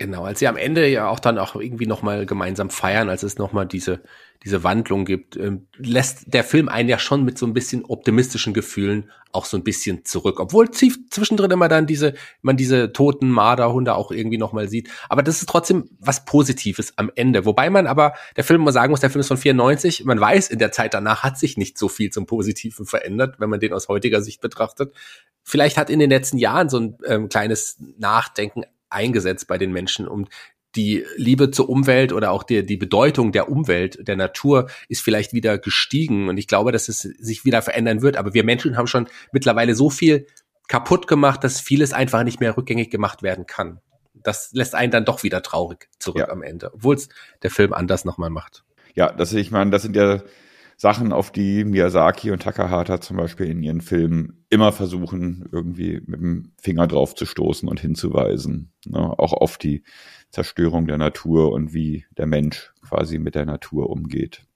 Genau, 0.01 0.25
als 0.25 0.39
sie 0.39 0.49
am 0.49 0.57
Ende 0.57 0.89
ja 0.89 1.11
auch 1.11 1.21
dann 1.21 1.37
auch 1.37 1.55
irgendwie 1.57 1.85
nochmal 1.85 2.25
gemeinsam 2.25 2.71
feiern, 2.71 3.11
als 3.11 3.23
es 3.23 3.37
nochmal 3.37 3.67
diese, 3.67 4.01
diese 4.45 4.65
Wandlung 4.65 5.05
gibt, 5.05 5.37
ähm, 5.37 5.67
lässt 5.77 6.33
der 6.33 6.43
Film 6.43 6.71
einen 6.71 6.89
ja 6.89 6.99
schon 6.99 7.23
mit 7.23 7.37
so 7.37 7.45
ein 7.45 7.53
bisschen 7.53 7.85
optimistischen 7.85 8.55
Gefühlen 8.55 9.11
auch 9.33 9.45
so 9.45 9.59
ein 9.59 9.63
bisschen 9.63 10.07
zurück. 10.07 10.41
Obwohl 10.41 10.71
zwischendrin 10.71 11.51
immer 11.51 11.69
dann 11.69 11.87
diese, 11.87 12.15
man 12.41 12.57
diese 12.57 12.95
toten 12.95 13.29
Marderhunde 13.29 13.95
auch 13.95 14.11
irgendwie 14.11 14.39
nochmal 14.39 14.71
sieht. 14.71 14.89
Aber 15.11 15.23
das 15.23 15.43
ist 15.43 15.51
trotzdem 15.51 15.91
was 15.99 16.25
Positives 16.25 16.95
am 16.97 17.13
Ende. 17.15 17.45
Wobei 17.45 17.69
man 17.69 17.87
aber, 17.87 18.15
der 18.39 18.45
Film 18.45 18.65
mal 18.65 18.73
sagen 18.73 18.93
muss, 18.93 19.01
der 19.01 19.11
Film 19.11 19.21
ist 19.21 19.29
von 19.29 19.37
94. 19.37 20.07
Man 20.07 20.19
weiß, 20.19 20.49
in 20.49 20.59
der 20.59 20.73
Zeit 20.73 20.95
danach 20.95 21.25
hat 21.25 21.39
sich 21.39 21.59
nicht 21.59 21.77
so 21.77 21.91
viel 21.91 22.09
zum 22.09 22.25
Positiven 22.25 22.87
verändert, 22.87 23.35
wenn 23.39 23.51
man 23.51 23.61
den 23.61 23.75
aus 23.75 23.89
heutiger 23.89 24.23
Sicht 24.23 24.41
betrachtet. 24.41 24.95
Vielleicht 25.43 25.77
hat 25.77 25.91
in 25.91 25.99
den 25.99 26.09
letzten 26.09 26.39
Jahren 26.39 26.71
so 26.71 26.79
ein 26.79 26.97
ähm, 27.07 27.29
kleines 27.29 27.77
Nachdenken 27.99 28.65
eingesetzt 28.91 29.47
bei 29.47 29.59
den 29.59 29.73
Menschen, 29.73 30.07
um 30.07 30.27
die 30.77 31.05
Liebe 31.17 31.51
zur 31.51 31.69
Umwelt 31.69 32.13
oder 32.13 32.31
auch 32.31 32.43
die, 32.43 32.65
die 32.65 32.77
Bedeutung 32.77 33.33
der 33.33 33.49
Umwelt, 33.49 34.07
der 34.07 34.17
Natur 34.17 34.69
ist 34.89 35.03
vielleicht 35.03 35.33
wieder 35.33 35.59
gestiegen. 35.59 36.29
Und 36.29 36.37
ich 36.39 36.47
glaube, 36.47 36.71
dass 36.71 36.89
es 36.89 37.01
sich 37.01 37.45
wieder 37.45 37.63
verändern 37.63 38.03
wird. 38.03 38.17
Aber 38.17 38.35
wir 38.35 38.45
Menschen 38.45 38.77
haben 38.77 38.87
schon 38.87 39.09
mittlerweile 39.33 39.75
so 39.75 39.91
viel 39.91 40.27
kaputt 40.69 41.09
gemacht, 41.09 41.43
dass 41.43 41.61
vieles 41.61 41.93
einfach 41.93 42.23
nicht 42.23 42.39
mehr 42.39 42.57
rückgängig 42.57 42.91
gemacht 42.91 43.23
werden 43.23 43.47
kann. 43.47 43.81
Das 44.15 44.51
lässt 44.53 44.75
einen 44.75 44.93
dann 44.93 45.05
doch 45.05 45.23
wieder 45.25 45.43
traurig 45.43 45.89
zurück 45.99 46.21
ja. 46.21 46.29
am 46.29 46.43
Ende, 46.43 46.73
obwohl 46.75 46.95
es 46.95 47.09
der 47.43 47.51
Film 47.51 47.73
anders 47.73 48.05
nochmal 48.05 48.31
macht. 48.31 48.65
Ja, 48.95 49.13
das 49.13 49.33
ich 49.33 49.51
meine, 49.51 49.71
das 49.71 49.83
sind 49.83 49.97
ja 49.97 50.23
Sachen, 50.81 51.13
auf 51.13 51.31
die 51.31 51.65
Miyazaki 51.65 52.31
und 52.31 52.41
Takahata 52.41 53.03
zum 53.03 53.19
Beispiel 53.19 53.51
in 53.51 53.63
ihren 53.63 53.83
Filmen 53.83 54.47
immer 54.49 54.73
versuchen, 54.73 55.47
irgendwie 55.53 56.01
mit 56.07 56.23
dem 56.23 56.53
Finger 56.59 56.87
drauf 56.87 57.15
zu 57.15 57.27
stoßen 57.27 57.69
und 57.69 57.79
hinzuweisen. 57.79 58.73
Ne? 58.87 58.99
Auch 58.99 59.35
auf 59.35 59.59
die 59.59 59.83
Zerstörung 60.31 60.87
der 60.87 60.97
Natur 60.97 61.53
und 61.53 61.75
wie 61.75 62.07
der 62.17 62.25
Mensch 62.25 62.73
quasi 62.81 63.19
mit 63.19 63.35
der 63.35 63.45
Natur 63.45 63.91
umgeht. 63.91 64.47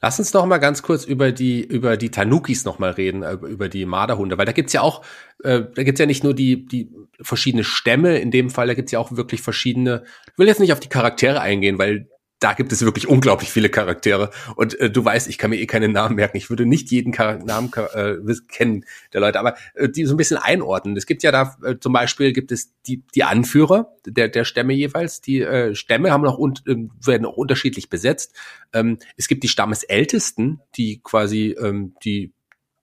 Lass 0.00 0.20
uns 0.20 0.32
noch 0.32 0.46
mal 0.46 0.58
ganz 0.58 0.84
kurz 0.84 1.04
über 1.04 1.32
die 1.32 1.64
über 1.64 1.96
die 1.96 2.12
Tanukis 2.12 2.64
noch 2.64 2.78
mal 2.78 2.92
reden, 2.92 3.24
äh, 3.24 3.32
über 3.32 3.68
die 3.68 3.84
Marderhunde, 3.84 4.38
weil 4.38 4.46
da 4.46 4.52
gibt's 4.52 4.72
ja 4.72 4.82
auch, 4.82 5.04
äh, 5.42 5.62
da 5.74 5.82
gibt's 5.82 5.98
ja 5.98 6.06
nicht 6.06 6.22
nur 6.22 6.32
die 6.32 6.64
die 6.64 6.92
verschiedene 7.20 7.64
Stämme. 7.64 8.18
In 8.18 8.30
dem 8.30 8.50
Fall 8.50 8.68
da 8.68 8.74
gibt's 8.74 8.92
ja 8.92 9.00
auch 9.00 9.10
wirklich 9.16 9.42
verschiedene. 9.42 10.04
Ich 10.30 10.38
will 10.38 10.46
jetzt 10.46 10.60
nicht 10.60 10.72
auf 10.72 10.80
die 10.80 10.88
Charaktere 10.88 11.40
eingehen, 11.40 11.78
weil 11.78 12.08
da 12.42 12.54
gibt 12.54 12.72
es 12.72 12.84
wirklich 12.84 13.08
unglaublich 13.08 13.50
viele 13.50 13.68
Charaktere. 13.68 14.30
Und 14.56 14.78
äh, 14.80 14.90
du 14.90 15.04
weißt, 15.04 15.28
ich 15.28 15.38
kann 15.38 15.50
mir 15.50 15.60
eh 15.60 15.66
keine 15.66 15.88
Namen 15.88 16.16
merken. 16.16 16.36
Ich 16.36 16.50
würde 16.50 16.66
nicht 16.66 16.90
jeden 16.90 17.14
Char 17.14 17.38
Namen 17.38 17.70
äh, 17.94 18.16
kennen 18.48 18.84
der 19.12 19.20
Leute, 19.20 19.38
aber 19.38 19.54
äh, 19.74 19.88
die 19.88 20.04
so 20.06 20.14
ein 20.14 20.16
bisschen 20.16 20.38
einordnen. 20.38 20.96
Es 20.96 21.06
gibt 21.06 21.22
ja 21.22 21.30
da 21.30 21.56
äh, 21.62 21.76
zum 21.78 21.92
Beispiel 21.92 22.32
gibt 22.32 22.50
es 22.50 22.72
die 22.86 23.02
die 23.14 23.24
Anführer 23.24 23.92
der 24.06 24.28
der 24.28 24.44
Stämme 24.44 24.72
jeweils. 24.72 25.20
Die 25.20 25.40
äh, 25.40 25.74
Stämme 25.74 26.10
haben 26.10 26.22
noch 26.22 26.38
und 26.38 26.66
äh, 26.66 26.88
werden 27.04 27.26
auch 27.26 27.36
unterschiedlich 27.36 27.88
besetzt. 27.88 28.34
Ähm, 28.72 28.98
es 29.16 29.28
gibt 29.28 29.44
die 29.44 29.48
Stammesältesten, 29.48 30.60
die 30.76 31.00
quasi 31.02 31.56
ähm, 31.60 31.94
die 32.04 32.32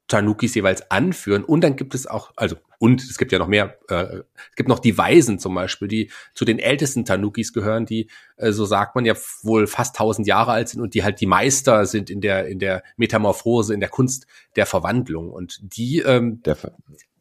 Tanukis 0.10 0.56
jeweils 0.56 0.92
anführen. 0.92 1.46
Und 1.46 1.62
dann 1.62 1.78
gibt 1.78 1.96
es 1.96 2.06
auch, 2.06 2.34
also, 2.36 2.58
und 2.80 3.02
es 3.02 3.18
gibt 3.18 3.32
ja 3.32 3.40
noch 3.40 3.48
mehr, 3.48 3.78
äh, 3.88 4.24
es 4.50 4.56
gibt 4.56 4.68
noch 4.68 4.80
die 4.80 4.98
Weisen 4.98 5.40
zum 5.40 5.56
Beispiel, 5.56 5.88
die 5.88 6.12
zu 6.34 6.44
den 6.44 6.60
ältesten 6.60 7.06
Tanukis 7.06 7.54
gehören, 7.54 7.86
die, 7.86 8.10
äh, 8.36 8.52
so 8.52 8.66
sagt 8.66 8.96
man 8.96 9.06
ja, 9.06 9.16
wohl 9.44 9.68
fast 9.68 9.96
tausend 9.96 10.28
Jahre 10.28 10.52
alt 10.52 10.68
sind 10.70 10.82
und 10.82 10.94
die 10.96 11.04
halt 11.04 11.22
die 11.22 11.28
Meister 11.28 11.86
sind 11.86 12.10
in 12.10 12.20
der, 12.20 12.48
in 12.48 12.60
der 12.60 12.84
Metamorphose, 12.98 13.74
in 13.74 13.80
der 13.80 13.90
Kunst 13.90 14.28
der 14.56 14.66
Verwandlung. 14.66 15.30
Und 15.30 15.60
die 15.62 16.00
ähm, 16.00 16.42
der 16.44 16.56
Ver 16.56 16.74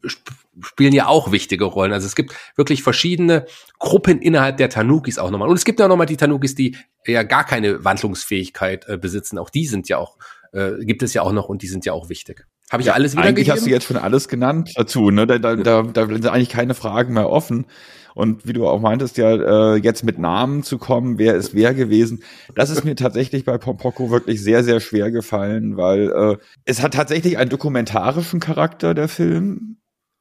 sp 0.05 0.23
spielen 0.61 0.93
ja 0.93 1.07
auch 1.07 1.31
wichtige 1.31 1.65
Rollen. 1.65 1.93
Also 1.93 2.05
es 2.05 2.15
gibt 2.15 2.35
wirklich 2.55 2.83
verschiedene 2.83 3.45
Gruppen 3.79 4.21
innerhalb 4.21 4.57
der 4.57 4.69
Tanukis 4.69 5.17
auch 5.17 5.31
nochmal. 5.31 5.47
Und 5.47 5.55
es 5.55 5.65
gibt 5.65 5.79
ja 5.79 5.85
auch 5.85 5.89
nochmal 5.89 6.05
die 6.05 6.17
Tanukis, 6.17 6.55
die 6.55 6.75
ja 7.05 7.23
gar 7.23 7.45
keine 7.45 7.85
Wandlungsfähigkeit 7.85 8.87
äh, 8.87 8.97
besitzen. 8.97 9.37
Auch 9.37 9.49
die 9.49 9.65
sind 9.65 9.87
ja 9.89 9.97
auch, 9.97 10.17
äh, 10.51 10.83
gibt 10.83 11.03
es 11.03 11.13
ja 11.13 11.21
auch 11.21 11.31
noch 11.31 11.49
und 11.49 11.61
die 11.61 11.67
sind 11.67 11.85
ja 11.85 11.93
auch 11.93 12.09
wichtig. 12.09 12.45
Habe 12.71 12.81
ich 12.81 12.87
ja, 12.87 12.93
alles 12.93 13.13
wieder 13.13 13.23
Eigentlich 13.23 13.49
hast 13.49 13.65
du 13.65 13.69
jetzt 13.69 13.85
schon 13.85 13.97
alles 13.97 14.27
genannt 14.27 14.73
dazu, 14.75 15.09
ne? 15.09 15.25
Da, 15.25 15.39
da, 15.39 15.55
da, 15.55 15.83
da 15.83 16.05
sind 16.05 16.27
eigentlich 16.27 16.49
keine 16.49 16.75
Fragen 16.75 17.13
mehr 17.13 17.29
offen. 17.29 17.65
Und 18.13 18.45
wie 18.47 18.53
du 18.53 18.67
auch 18.67 18.79
meintest, 18.79 19.17
ja, 19.17 19.73
äh, 19.73 19.77
jetzt 19.77 20.03
mit 20.03 20.19
Namen 20.19 20.63
zu 20.63 20.77
kommen, 20.77 21.17
wer 21.17 21.35
ist 21.35 21.55
wer 21.55 21.73
gewesen, 21.73 22.21
das 22.53 22.69
ist 22.69 22.83
mir 22.83 22.95
tatsächlich 22.95 23.45
bei 23.45 23.57
Pompoko 23.57 24.11
wirklich 24.11 24.41
sehr, 24.43 24.63
sehr 24.63 24.81
schwer 24.81 25.09
gefallen, 25.09 25.77
weil 25.77 26.11
äh, 26.11 26.37
es 26.65 26.81
hat 26.81 26.95
tatsächlich 26.95 27.37
einen 27.37 27.49
dokumentarischen 27.49 28.39
Charakter, 28.39 28.93
der 28.93 29.07
Film. 29.07 29.77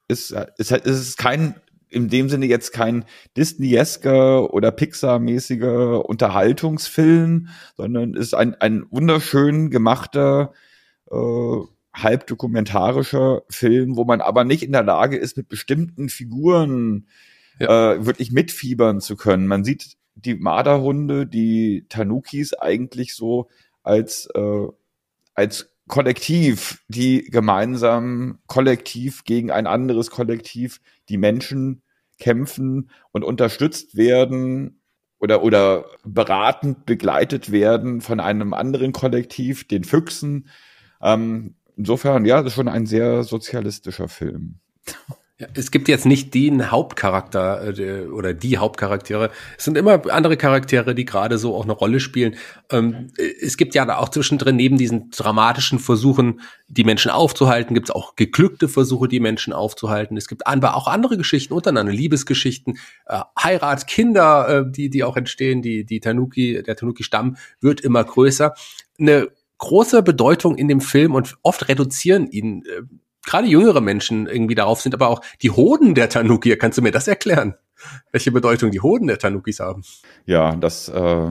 Es, 0.09 0.35
es, 0.57 0.71
es 0.71 1.01
ist 1.01 1.19
kein 1.19 1.55
in 1.91 2.09
dem 2.09 2.29
Sinne 2.29 2.47
jetzt 2.47 2.73
kein 2.73 3.05
Disney-esker 3.37 4.53
oder 4.53 4.71
Pixar-mäßiger 4.71 6.05
Unterhaltungsfilm, 6.05 7.49
sondern 7.77 8.15
ist 8.15 8.35
ein, 8.35 8.55
ein 8.57 8.85
wunderschön 8.91 9.71
gemachter, 9.71 10.53
äh, 11.11 11.57
halb 11.95 12.27
dokumentarischer 12.27 13.43
Film, 13.49 13.97
wo 13.97 14.05
man 14.05 14.21
aber 14.21 14.45
nicht 14.45 14.63
in 14.63 14.73
der 14.73 14.85
Lage 14.85 15.17
ist, 15.17 15.37
mit 15.37 15.49
bestimmten 15.49 16.09
Figuren 16.09 17.07
ja. 17.59 17.95
äh, 17.95 18.07
wirklich 18.07 18.31
mitfiebern 18.31 19.01
zu 19.01 19.17
können. 19.17 19.47
Man 19.47 19.65
sieht 19.65 19.97
die 20.15 20.35
Marderhunde, 20.35 21.27
die 21.27 21.87
Tanukis 21.89 22.55
eigentlich 22.55 23.15
so 23.15 23.49
als, 23.83 24.29
äh, 24.35 24.67
als 25.35 25.73
Kollektiv, 25.89 26.83
die 26.89 27.25
gemeinsam 27.25 28.39
kollektiv 28.47 29.25
gegen 29.25 29.51
ein 29.51 29.67
anderes 29.67 30.11
Kollektiv, 30.11 30.81
die 31.09 31.19
Menschen 31.19 31.83
kämpfen 32.19 32.91
und 33.13 33.25
unterstützt 33.25 33.97
werden 33.97 34.81
oder, 35.19 35.43
oder 35.43 35.87
beratend 36.05 36.87
begleitet 36.87 37.51
werden 37.51 38.01
von 38.01 38.21
einem 38.21 38.55
anderen 38.55 38.93
Kollektiv, 38.93 39.67
den 39.67 39.85
Füchsen. 39.85 40.49
Ähm, 41.01 41.57
insofern, 41.77 42.25
ja, 42.25 42.39
das 42.39 42.53
ist 42.53 42.55
schon 42.55 42.69
ein 42.69 42.87
sehr 42.87 43.25
sozialistischer 43.25 44.09
Film. 44.09 44.61
Es 45.55 45.71
gibt 45.71 45.87
jetzt 45.87 46.05
nicht 46.05 46.35
den 46.35 46.73
Hauptcharakter 46.73 47.79
äh, 47.79 48.07
oder 48.07 48.35
die 48.35 48.59
Hauptcharaktere. 48.59 49.31
Es 49.57 49.67
sind 49.67 49.79
immer 49.79 50.03
andere 50.13 50.37
Charaktere, 50.37 50.97
die 50.97 51.05
gerade 51.05 51.39
so 51.39 51.55
auch 51.55 51.63
eine 51.63 51.75
Rolle 51.75 52.01
spielen. 52.01 52.35
Ähm, 52.71 53.13
es 53.41 53.57
gibt 53.57 53.77
ja 53.77 53.99
auch 53.99 54.09
zwischendrin 54.09 54.57
neben 54.57 54.77
diesen 54.79 55.11
dramatischen 55.11 55.79
Versuchen, 55.79 56.41
die 56.67 56.83
Menschen 56.83 57.13
aufzuhalten, 57.13 57.75
gibt 57.75 57.89
es 57.89 57.95
auch 57.95 58.17
geglückte 58.17 58.67
Versuche, 58.67 59.07
die 59.07 59.21
Menschen 59.21 59.53
aufzuhalten. 59.53 60.17
Es 60.17 60.27
gibt 60.27 60.45
aber 60.49 60.75
auch 60.75 60.89
andere 60.89 61.17
Geschichten 61.17 61.55
untereinander, 61.55 61.93
Liebesgeschichten, 61.93 62.77
äh, 63.07 63.21
Heirat, 63.41 63.87
Kinder, 63.87 64.49
äh, 64.49 64.73
die 64.73 64.91
die 64.91 65.05
auch 65.05 65.17
entstehen. 65.17 65.63
Die 65.63 65.85
die 65.85 66.01
Tanuki, 66.01 66.65
der 66.65 66.75
Tanuki-Stamm 66.75 67.37
wird 67.61 67.81
immer 67.81 68.03
größer. 68.03 68.55
Eine 68.99 69.29
große 69.59 70.03
Bedeutung 70.03 70.57
in 70.57 70.67
dem 70.67 70.81
Film 70.81 71.15
und 71.15 71.37
oft 71.43 71.69
reduzieren 71.69 72.29
ihn 72.29 72.65
äh, 72.65 72.83
gerade 73.29 73.47
jüngere 73.47 73.81
Menschen 73.81 74.27
irgendwie 74.27 74.55
darauf 74.55 74.81
sind, 74.81 74.95
aber 74.95 75.09
auch 75.09 75.21
die 75.43 75.51
Hoden 75.51 75.95
der 75.95 76.09
Tanuki. 76.09 76.57
Kannst 76.57 76.79
du 76.79 76.83
mir 76.83 76.91
das 76.91 77.07
erklären? 77.07 77.55
Welche 78.11 78.33
Bedeutung 78.33 78.71
die 78.71 78.81
Hoden 78.81 79.07
der 79.07 79.19
Tanukis 79.19 79.61
haben? 79.61 79.83
Ja, 80.27 80.57
das 80.57 80.89
äh, 80.89 81.31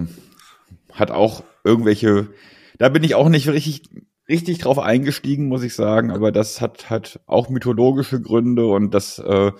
hat 0.94 1.12
auch 1.12 1.44
irgendwelche, 1.64 2.30
da 2.78 2.90
bin 2.90 3.04
ich 3.04 3.16
auch 3.16 3.30
nicht 3.30 3.50
richtig, 3.50 3.84
richtig 4.30 4.60
drauf 4.60 4.80
eingestiegen, 4.80 5.48
muss 5.48 5.64
ich 5.64 5.74
sagen, 5.74 6.12
aber 6.12 6.32
das 6.32 6.62
hat, 6.62 6.90
hat 6.90 7.20
auch 7.26 7.50
mythologische 7.50 8.22
Gründe 8.22 8.68
und 8.68 8.94
dass 8.94 9.20
äh, 9.20 9.52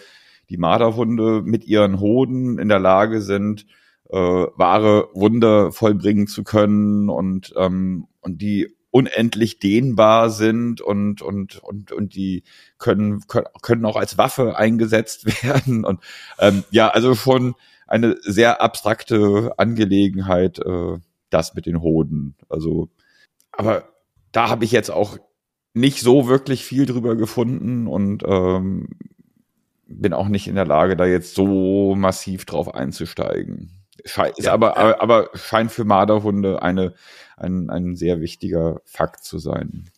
die 0.50 0.58
Marderhunde 0.58 1.42
mit 1.44 1.66
ihren 1.66 2.00
Hoden 2.00 2.58
in 2.58 2.70
der 2.70 2.80
Lage 2.80 3.22
sind, 3.22 3.66
äh, 4.10 4.16
wahre 4.16 5.10
Wunder 5.14 5.72
vollbringen 5.72 6.28
zu 6.28 6.44
können 6.44 7.10
und, 7.10 7.54
ähm, 7.58 8.08
und 8.22 8.42
die 8.42 8.77
unendlich 8.98 9.60
dehnbar 9.60 10.32
sind 10.32 10.82
und 10.82 11.22
und 11.22 11.58
und 11.64 11.92
und 11.92 12.16
die 12.16 12.44
können 12.80 13.22
können 13.62 13.86
auch 13.86 13.96
als 13.96 14.18
Waffe 14.18 14.58
eingesetzt 14.58 15.26
werden. 15.44 15.86
Und 15.86 16.02
ähm, 16.40 16.64
ja 16.72 16.90
also 16.90 17.14
schon 17.14 17.54
eine 17.86 18.18
sehr 18.22 18.60
abstrakte 18.62 19.54
Angelegenheit 19.58 20.58
äh, 20.60 20.98
das 21.30 21.54
mit 21.54 21.68
den 21.68 21.82
Hoden. 21.82 22.36
Also 22.50 22.90
aber 23.52 23.84
da 24.32 24.50
habe 24.50 24.66
ich 24.66 24.72
jetzt 24.72 24.90
auch 24.90 25.20
nicht 25.76 26.02
so 26.02 26.28
wirklich 26.28 26.66
viel 26.66 26.88
drüber 26.88 27.16
gefunden 27.16 27.86
und 27.86 28.24
ähm, 28.26 28.90
bin 29.86 30.14
auch 30.14 30.28
nicht 30.28 30.48
in 30.48 30.56
der 30.56 30.66
Lage 30.66 30.98
da 30.98 31.06
jetzt 31.06 31.36
so 31.36 31.94
massiv 31.96 32.46
drauf 32.46 32.74
einzusteigen 32.74 33.77
ist 34.04 34.46
ja, 34.46 34.54
aber, 34.54 34.76
ja. 34.78 35.02
aber 35.02 35.30
scheint 35.34 35.72
für 35.72 35.86
Marderhunde 35.86 36.62
eine 36.62 36.94
ein, 37.38 37.70
ein 37.70 37.96
sehr 37.96 38.20
wichtiger 38.20 38.82
Fakt 38.84 39.24
zu 39.24 39.38
sein. 39.38 39.90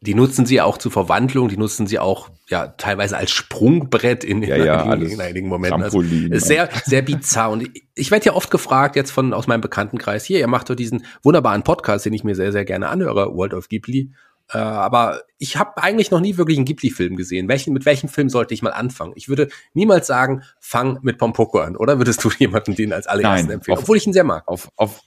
Die 0.00 0.14
nutzen 0.14 0.46
sie 0.46 0.60
auch 0.60 0.78
zur 0.78 0.90
Verwandlung, 0.90 1.48
die 1.48 1.56
nutzen 1.56 1.86
sie 1.86 2.00
auch 2.00 2.30
ja 2.48 2.66
teilweise 2.66 3.16
als 3.16 3.30
Sprungbrett 3.30 4.24
in, 4.24 4.42
ja, 4.42 4.56
ja, 4.56 4.82
einigen, 4.82 5.12
in 5.12 5.20
einigen 5.20 5.48
Momenten. 5.48 5.82
Also, 5.82 6.00
ist 6.00 6.46
sehr, 6.46 6.68
sehr 6.84 7.02
bizarr. 7.02 7.50
Und 7.50 7.62
ich, 7.62 7.86
ich 7.94 8.10
werde 8.10 8.26
ja 8.26 8.32
oft 8.32 8.50
gefragt, 8.50 8.96
jetzt 8.96 9.12
von 9.12 9.32
aus 9.32 9.46
meinem 9.46 9.60
Bekanntenkreis, 9.60 10.24
hier, 10.24 10.40
ihr 10.40 10.48
macht 10.48 10.68
doch 10.70 10.74
diesen 10.74 11.04
wunderbaren 11.22 11.62
Podcast, 11.62 12.04
den 12.04 12.14
ich 12.14 12.24
mir 12.24 12.34
sehr, 12.34 12.50
sehr 12.50 12.64
gerne 12.64 12.88
anhöre, 12.88 13.32
World 13.32 13.54
of 13.54 13.68
Ghibli. 13.68 14.12
Äh, 14.52 14.58
aber 14.58 15.22
ich 15.38 15.56
habe 15.56 15.82
eigentlich 15.82 16.10
noch 16.10 16.20
nie 16.20 16.36
wirklich 16.36 16.56
einen 16.56 16.64
Ghibli-Film 16.64 17.16
gesehen. 17.16 17.48
Welchen, 17.48 17.72
mit 17.72 17.84
welchem 17.84 18.08
Film 18.08 18.28
sollte 18.28 18.54
ich 18.54 18.62
mal 18.62 18.70
anfangen? 18.70 19.12
Ich 19.16 19.28
würde 19.28 19.48
niemals 19.74 20.06
sagen, 20.06 20.42
fang 20.60 20.98
mit 21.02 21.18
Pompoko 21.18 21.60
an, 21.60 21.76
oder 21.76 21.98
würdest 21.98 22.22
du 22.24 22.30
jemanden 22.38 22.74
den 22.74 22.92
als 22.92 23.06
allerersten 23.06 23.50
empfehlen? 23.50 23.78
Auf, 23.78 23.84
Obwohl 23.84 23.96
ich 23.96 24.06
ihn 24.06 24.12
sehr 24.12 24.24
mag. 24.24 24.46
Auf, 24.46 24.68
auf, 24.76 25.02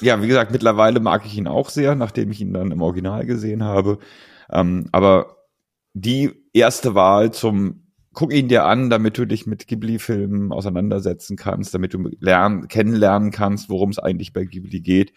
ja, 0.00 0.22
wie 0.22 0.28
gesagt, 0.28 0.52
mittlerweile 0.52 1.00
mag 1.00 1.24
ich 1.24 1.36
ihn 1.36 1.48
auch 1.48 1.70
sehr, 1.70 1.94
nachdem 1.94 2.30
ich 2.30 2.40
ihn 2.40 2.52
dann 2.52 2.70
im 2.70 2.82
Original 2.82 3.24
gesehen 3.26 3.64
habe. 3.64 3.98
Ähm, 4.50 4.88
aber 4.92 5.36
die 5.94 6.30
erste 6.52 6.94
Wahl 6.94 7.32
zum 7.32 7.90
Guck 8.12 8.32
ihn 8.32 8.48
dir 8.48 8.64
an, 8.64 8.90
damit 8.90 9.18
du 9.18 9.24
dich 9.24 9.46
mit 9.46 9.68
Ghibli-Filmen 9.68 10.50
auseinandersetzen 10.52 11.36
kannst, 11.36 11.72
damit 11.74 11.94
du 11.94 12.10
lernen, 12.18 12.66
kennenlernen 12.66 13.30
kannst, 13.30 13.70
worum 13.70 13.90
es 13.90 14.00
eigentlich 14.00 14.32
bei 14.32 14.44
Ghibli 14.44 14.80
geht. 14.80 15.12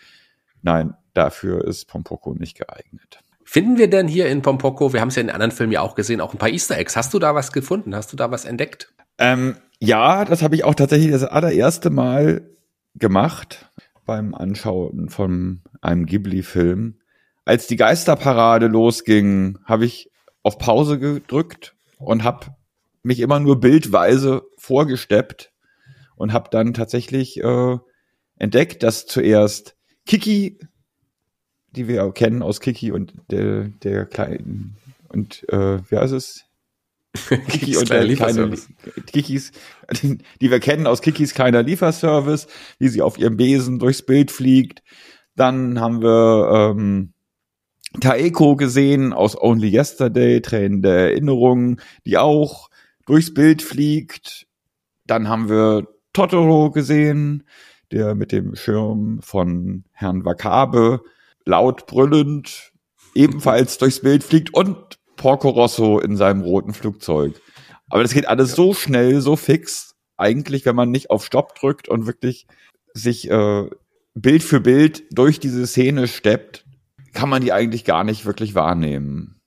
Nein, 0.62 0.94
dafür 1.14 1.66
ist 1.66 1.88
Pompoko 1.88 2.36
nicht 2.36 2.56
geeignet. 2.56 3.23
Finden 3.54 3.78
wir 3.78 3.88
denn 3.88 4.08
hier 4.08 4.30
in 4.30 4.42
Pompoko, 4.42 4.94
wir 4.94 5.02
haben 5.02 5.10
es 5.10 5.16
ja 5.16 5.22
in 5.22 5.30
anderen 5.30 5.52
Filmen 5.52 5.72
ja 5.72 5.82
auch 5.82 5.94
gesehen, 5.94 6.22
auch 6.22 6.34
ein 6.34 6.40
paar 6.40 6.50
Easter 6.50 6.76
Eggs. 6.76 6.96
Hast 6.96 7.14
du 7.14 7.20
da 7.20 7.36
was 7.36 7.52
gefunden? 7.52 7.94
Hast 7.94 8.12
du 8.12 8.18
da 8.18 8.32
was 8.32 8.46
entdeckt? 8.46 8.92
Ähm, 9.20 9.58
ja, 9.78 10.26
das 10.26 10.42
habe 10.42 10.56
ich 10.56 10.64
auch 10.64 10.74
tatsächlich 10.74 11.12
das 11.12 11.24
allererste 11.24 11.92
Mal 11.92 12.50
gemacht 12.96 13.70
beim 14.08 14.34
Anschauen 14.34 15.10
von 15.10 15.62
einem 15.82 16.08
Ghibli-Film. 16.08 16.98
Als 17.46 17.68
die 17.68 17.76
Geisterparade 17.76 18.66
losging, 18.66 19.60
habe 19.66 19.86
ich 19.86 20.10
auf 20.42 20.58
Pause 20.58 20.98
gedrückt 20.98 21.76
und 22.00 22.24
habe 22.24 22.56
mich 23.04 23.20
immer 23.20 23.40
nur 23.40 23.60
bildweise 23.60 24.42
vorgesteppt 24.58 25.52
und 26.16 26.34
habe 26.34 26.50
dann 26.50 26.74
tatsächlich 26.74 27.40
äh, 27.44 27.78
entdeckt, 28.40 28.82
dass 28.82 29.06
zuerst 29.06 29.76
Kiki, 30.08 30.58
die 31.76 31.88
wir 31.88 32.06
auch 32.06 32.14
kennen 32.14 32.42
aus 32.42 32.60
Kiki 32.60 32.92
und 32.92 33.14
der, 33.30 33.70
der 33.84 34.06
kleinen 34.06 34.78
und 35.10 35.48
äh, 35.50 35.80
wie 35.90 35.98
heißt 35.98 36.14
es? 36.14 36.46
Kiki 37.48 37.78
und 37.78 37.90
der 37.90 38.08
kleine 38.16 38.58
Kikis, 39.06 39.52
die 40.02 40.52
wir 40.52 40.60
kennen 40.60 40.88
aus 40.88 41.02
Kikis 41.02 41.36
kleiner 41.36 41.62
Lieferservice, 41.62 42.48
wie 42.80 42.88
sie 42.88 43.04
auf 43.04 43.20
ihrem 43.20 43.38
Besen 43.38 43.78
durchs 43.78 44.02
Bild 44.02 44.32
fliegt. 44.32 44.82
Dann 45.36 45.80
haben 45.80 46.02
wir 46.02 46.72
ähm, 46.72 47.14
Taeko 48.02 48.56
gesehen 48.56 49.14
aus 49.14 49.40
Only 49.40 49.70
Yesterday, 49.70 50.42
Tränen 50.42 50.82
der 50.82 51.12
Erinnerung, 51.12 51.80
die 52.06 52.18
auch 52.18 52.70
durchs 53.06 53.34
Bild 53.34 53.62
fliegt. 53.62 54.48
Dann 55.06 55.28
haben 55.28 55.50
wir 55.50 55.88
Totoro 56.14 56.72
gesehen, 56.72 57.44
der 57.92 58.16
mit 58.16 58.32
dem 58.32 58.56
Schirm 58.56 59.20
von 59.22 59.84
Herrn 59.92 60.26
Wakabe 60.26 61.02
laut 61.46 61.88
brüllend 61.88 62.72
ebenfalls 63.16 63.78
durchs 63.80 64.02
Bild 64.02 64.24
fliegt 64.24 64.54
und 64.54 65.00
Porco 65.16 65.50
Rosso 65.50 66.00
in 66.00 66.18
seinem 66.18 66.42
roten 66.42 66.74
Flugzeug. 66.74 67.40
Aber 67.90 68.02
das 68.02 68.14
geht 68.14 68.28
alles 68.28 68.52
ja. 68.52 68.56
so 68.56 68.74
schnell, 68.74 69.22
so 69.22 69.36
fix. 69.36 69.96
Eigentlich, 70.18 70.66
wenn 70.66 70.76
man 70.76 70.92
nicht 70.92 71.10
auf 71.10 71.26
Stopp 71.26 71.56
drückt 71.56 71.88
und 71.88 72.08
wirklich 72.08 72.48
sich 72.94 73.30
äh, 73.30 73.70
Bild 74.16 74.44
für 74.44 74.60
Bild 74.60 75.04
durch 75.12 75.40
diese 75.40 75.66
Szene 75.68 76.08
steppt, 76.08 76.66
kann 77.14 77.30
man 77.30 77.42
die 77.42 77.52
eigentlich 77.52 77.86
gar 77.86 78.04
nicht 78.04 78.26
wirklich 78.26 78.56
wahrnehmen. 78.56 79.42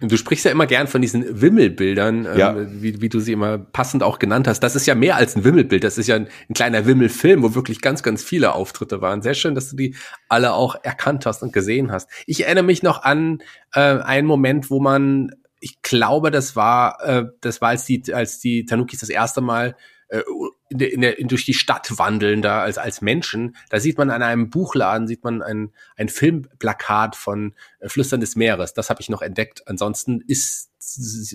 Du 0.00 0.16
sprichst 0.16 0.44
ja 0.44 0.50
immer 0.50 0.66
gern 0.66 0.86
von 0.86 1.02
diesen 1.02 1.40
Wimmelbildern, 1.40 2.26
ähm, 2.26 2.38
ja. 2.38 2.56
wie, 2.56 3.00
wie 3.00 3.08
du 3.08 3.20
sie 3.20 3.32
immer 3.32 3.58
passend 3.58 4.02
auch 4.02 4.18
genannt 4.18 4.48
hast. 4.48 4.60
Das 4.60 4.74
ist 4.76 4.86
ja 4.86 4.94
mehr 4.94 5.16
als 5.16 5.36
ein 5.36 5.44
Wimmelbild. 5.44 5.84
Das 5.84 5.98
ist 5.98 6.06
ja 6.06 6.16
ein, 6.16 6.28
ein, 6.48 6.54
kleiner 6.54 6.86
Wimmelfilm, 6.86 7.42
wo 7.42 7.54
wirklich 7.54 7.80
ganz, 7.80 8.02
ganz 8.02 8.22
viele 8.22 8.54
Auftritte 8.54 9.00
waren. 9.00 9.22
Sehr 9.22 9.34
schön, 9.34 9.54
dass 9.54 9.70
du 9.70 9.76
die 9.76 9.94
alle 10.28 10.52
auch 10.52 10.76
erkannt 10.82 11.26
hast 11.26 11.42
und 11.42 11.52
gesehen 11.52 11.92
hast. 11.92 12.08
Ich 12.26 12.44
erinnere 12.44 12.64
mich 12.64 12.82
noch 12.82 13.02
an 13.02 13.42
äh, 13.74 13.80
einen 13.80 14.26
Moment, 14.26 14.70
wo 14.70 14.80
man, 14.80 15.32
ich 15.60 15.82
glaube, 15.82 16.30
das 16.30 16.56
war, 16.56 16.98
äh, 17.04 17.24
das 17.40 17.60
war 17.60 17.68
als 17.68 17.84
die, 17.84 18.02
als 18.12 18.40
die 18.40 18.64
Tanukis 18.64 19.00
das 19.00 19.10
erste 19.10 19.40
Mal 19.40 19.76
äh, 20.10 20.22
in 20.68 20.78
der, 20.78 20.92
in 20.92 21.00
der, 21.00 21.18
in, 21.18 21.28
durch 21.28 21.44
die 21.44 21.54
Stadt 21.54 21.98
wandeln 21.98 22.42
da 22.42 22.62
als, 22.62 22.78
als 22.78 23.00
Menschen. 23.00 23.56
Da 23.70 23.80
sieht 23.80 23.96
man 23.96 24.10
an 24.10 24.22
einem 24.22 24.50
Buchladen, 24.50 25.06
sieht 25.06 25.24
man 25.24 25.40
ein, 25.42 25.72
ein 25.96 26.08
Filmplakat 26.08 27.16
von 27.16 27.54
äh, 27.78 27.88
Flüstern 27.88 28.20
des 28.20 28.36
Meeres. 28.36 28.74
Das 28.74 28.90
habe 28.90 29.00
ich 29.00 29.08
noch 29.08 29.22
entdeckt. 29.22 29.62
Ansonsten 29.66 30.20
ist, 30.26 30.70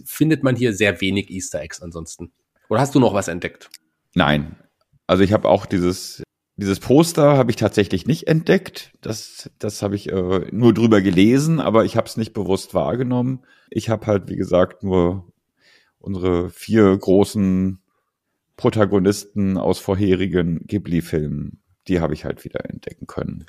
findet 0.05 0.43
man 0.43 0.55
hier 0.55 0.73
sehr 0.73 1.01
wenig 1.01 1.29
Easter 1.29 1.61
Eggs 1.61 1.81
ansonsten. 1.81 2.31
Oder 2.69 2.81
hast 2.81 2.93
du 2.95 2.99
noch 2.99 3.13
was 3.13 3.27
entdeckt? 3.27 3.69
Nein. 4.13 4.55
Also 5.07 5.23
ich 5.23 5.33
habe 5.33 5.47
auch 5.47 5.65
dieses, 5.65 6.23
dieses 6.57 6.79
Poster 6.79 7.37
habe 7.37 7.51
ich 7.51 7.57
tatsächlich 7.57 8.07
nicht 8.07 8.27
entdeckt. 8.27 8.91
Das, 9.01 9.49
das 9.59 9.81
habe 9.81 9.95
ich 9.95 10.11
äh, 10.11 10.47
nur 10.51 10.73
drüber 10.73 11.01
gelesen, 11.01 11.59
aber 11.59 11.85
ich 11.85 11.95
habe 11.95 12.07
es 12.07 12.17
nicht 12.17 12.33
bewusst 12.33 12.73
wahrgenommen. 12.73 13.45
Ich 13.69 13.89
habe 13.89 14.05
halt, 14.07 14.29
wie 14.29 14.35
gesagt, 14.35 14.83
nur 14.83 15.31
unsere 15.99 16.49
vier 16.49 16.97
großen 16.97 17.79
Protagonisten 18.57 19.57
aus 19.57 19.79
vorherigen 19.79 20.65
Ghibli-Filmen, 20.65 21.61
die 21.87 21.99
habe 21.99 22.13
ich 22.13 22.25
halt 22.25 22.43
wieder 22.45 22.69
entdecken 22.69 23.07
können. 23.07 23.45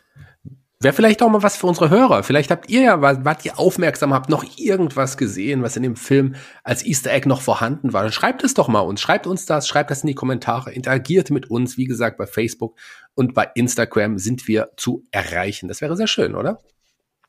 Wäre 0.79 0.93
vielleicht 0.93 1.23
auch 1.23 1.31
mal 1.31 1.43
was 1.43 1.57
für 1.57 1.67
unsere 1.67 1.89
Hörer. 1.89 2.23
Vielleicht 2.23 2.51
habt 2.51 2.69
ihr 2.69 2.83
ja, 2.83 3.01
wart 3.01 3.47
ihr 3.47 3.59
aufmerksam, 3.59 4.13
habt 4.13 4.29
noch 4.29 4.45
irgendwas 4.59 5.17
gesehen, 5.17 5.63
was 5.63 5.75
in 5.77 5.83
dem 5.83 5.97
Film 5.97 6.35
als 6.65 6.85
Easter 6.85 7.13
Egg 7.13 7.27
noch 7.27 7.41
vorhanden 7.41 7.95
war. 7.95 8.11
schreibt 8.13 8.45
es 8.45 8.53
doch 8.53 8.69
mal 8.69 8.81
uns. 8.81 9.01
Schreibt 9.01 9.27
uns 9.27 9.47
das, 9.47 9.67
schreibt 9.67 9.91
das 9.91 10.03
in 10.03 10.09
die 10.09 10.15
Kommentare, 10.15 10.73
interagiert 10.73 11.31
mit 11.31 11.51
uns. 11.51 11.79
Wie 11.79 11.87
gesagt, 11.87 12.19
bei 12.19 12.27
Facebook 12.27 12.79
und 13.15 13.33
bei 13.33 13.49
Instagram 13.55 14.19
sind 14.19 14.47
wir 14.49 14.69
zu 14.77 15.03
erreichen. 15.13 15.69
Das 15.69 15.81
wäre 15.81 15.97
sehr 15.97 16.09
schön, 16.09 16.35
oder? 16.35 16.61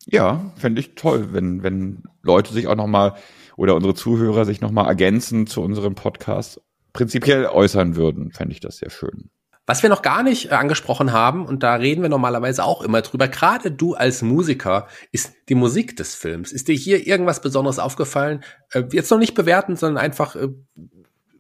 Ja, 0.06 0.52
fände 0.58 0.82
ich 0.82 0.96
toll, 0.96 1.30
wenn, 1.32 1.64
wenn 1.64 2.04
Leute 2.24 2.54
sich 2.54 2.68
auch 2.68 2.76
noch 2.76 2.88
mal 2.88 3.16
oder 3.56 3.76
unsere 3.76 3.96
Zuhörer 3.96 4.44
sich 4.44 4.60
noch 4.60 4.72
mal 4.72 4.88
ergänzen 4.88 5.48
zu 5.48 5.62
unserem 5.62 5.96
Podcast 5.96 6.62
prinzipiell 6.98 7.46
äußern 7.46 7.96
würden, 7.96 8.32
fände 8.32 8.54
ich 8.54 8.60
das 8.60 8.78
sehr 8.78 8.90
schön. 8.90 9.30
Was 9.68 9.84
wir 9.84 9.90
noch 9.90 10.02
gar 10.02 10.24
nicht 10.24 10.48
äh, 10.48 10.56
angesprochen 10.56 11.12
haben, 11.12 11.46
und 11.46 11.62
da 11.62 11.76
reden 11.76 12.02
wir 12.02 12.10
normalerweise 12.10 12.64
auch 12.64 12.82
immer 12.82 13.02
drüber, 13.04 13.28
gerade 13.28 13.70
du 13.70 13.94
als 13.94 14.24
Musiker, 14.24 14.88
ist 15.12 15.34
die 15.48 15.54
Musik 15.54 15.96
des 15.96 16.16
Films. 16.16 16.52
Ist 16.52 16.70
dir 16.70 16.76
hier 16.76 17.06
irgendwas 17.06 17.42
Besonderes 17.42 17.78
aufgefallen? 17.78 18.44
Äh, 18.72 18.86
jetzt 18.94 19.12
noch 19.12 19.20
nicht 19.20 19.36
bewerten, 19.36 19.76
sondern 19.76 20.04
einfach, 20.04 20.36
äh, 20.36 20.48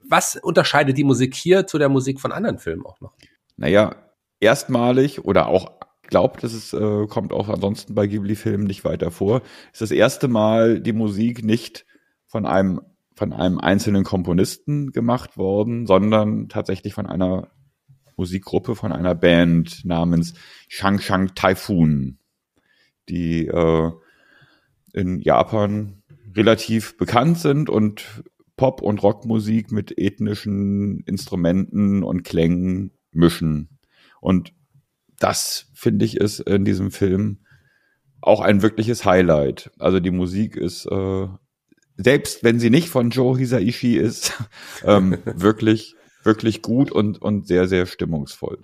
was 0.08 0.36
unterscheidet 0.36 0.96
die 0.96 1.04
Musik 1.04 1.34
hier 1.34 1.66
zu 1.66 1.80
der 1.80 1.90
Musik 1.90 2.22
von 2.22 2.32
anderen 2.32 2.60
Filmen 2.60 2.86
auch 2.86 3.02
noch? 3.02 3.14
Naja, 3.56 3.96
erstmalig 4.40 5.26
oder 5.26 5.48
auch 5.48 5.72
glaubt, 6.04 6.44
es 6.44 6.54
ist, 6.54 6.74
äh, 6.74 7.08
kommt 7.08 7.34
auch 7.34 7.50
ansonsten 7.50 7.96
bei 7.96 8.06
Ghibli-Filmen 8.06 8.68
nicht 8.68 8.86
weiter 8.86 9.10
vor, 9.10 9.42
ist 9.74 9.82
das 9.82 9.92
erste 9.92 10.28
Mal 10.28 10.82
die 10.82 10.94
Musik 10.94 11.44
nicht 11.44 11.88
von 12.28 12.46
einem 12.46 12.82
von 13.18 13.34
einem 13.34 13.58
einzelnen 13.58 14.04
Komponisten 14.04 14.92
gemacht 14.92 15.38
worden, 15.38 15.88
sondern 15.88 16.50
tatsächlich 16.50 16.94
von 16.94 17.08
einer 17.08 17.50
Musikgruppe 18.16 18.76
von 18.76 18.92
einer 18.92 19.16
Band 19.16 19.84
namens 19.86 20.36
Shang 20.68 21.00
Shang 21.00 21.34
Typhoon, 21.34 22.20
die 23.10 23.48
äh, 23.48 23.92
in 24.94 25.20
Japan 25.20 26.04
relativ 26.36 26.98
bekannt 26.98 27.40
sind 27.40 27.70
und 27.70 28.24
Pop- 28.56 28.82
und 28.82 29.02
Rockmusik 29.02 29.72
mit 29.72 29.98
ethnischen 29.98 31.02
Instrumenten 31.02 32.04
und 32.04 32.24
Klängen 32.24 32.92
mischen. 33.12 33.80
Und 34.22 34.54
das, 35.20 35.72
finde 35.74 36.06
ich, 36.06 36.18
ist 36.18 36.40
in 36.40 36.66
diesem 36.66 36.92
Film 36.92 37.40
auch 38.22 38.42
ein 38.42 38.62
wirkliches 38.62 39.06
Highlight. 39.06 39.72
Also 39.80 40.00
die 40.00 40.12
Musik 40.12 40.56
ist, 40.56 40.86
äh, 40.88 41.28
selbst 41.98 42.44
wenn 42.44 42.60
sie 42.60 42.70
nicht 42.70 42.90
von 42.90 43.10
Joe 43.10 43.38
Hisaishi 43.38 43.98
ist, 43.98 44.34
ähm, 44.84 45.18
wirklich 45.26 45.96
wirklich 46.28 46.62
gut 46.62 46.92
und, 46.92 47.20
und 47.20 47.48
sehr, 47.48 47.68
sehr 47.68 47.88
stimmungsvoll. 47.88 48.60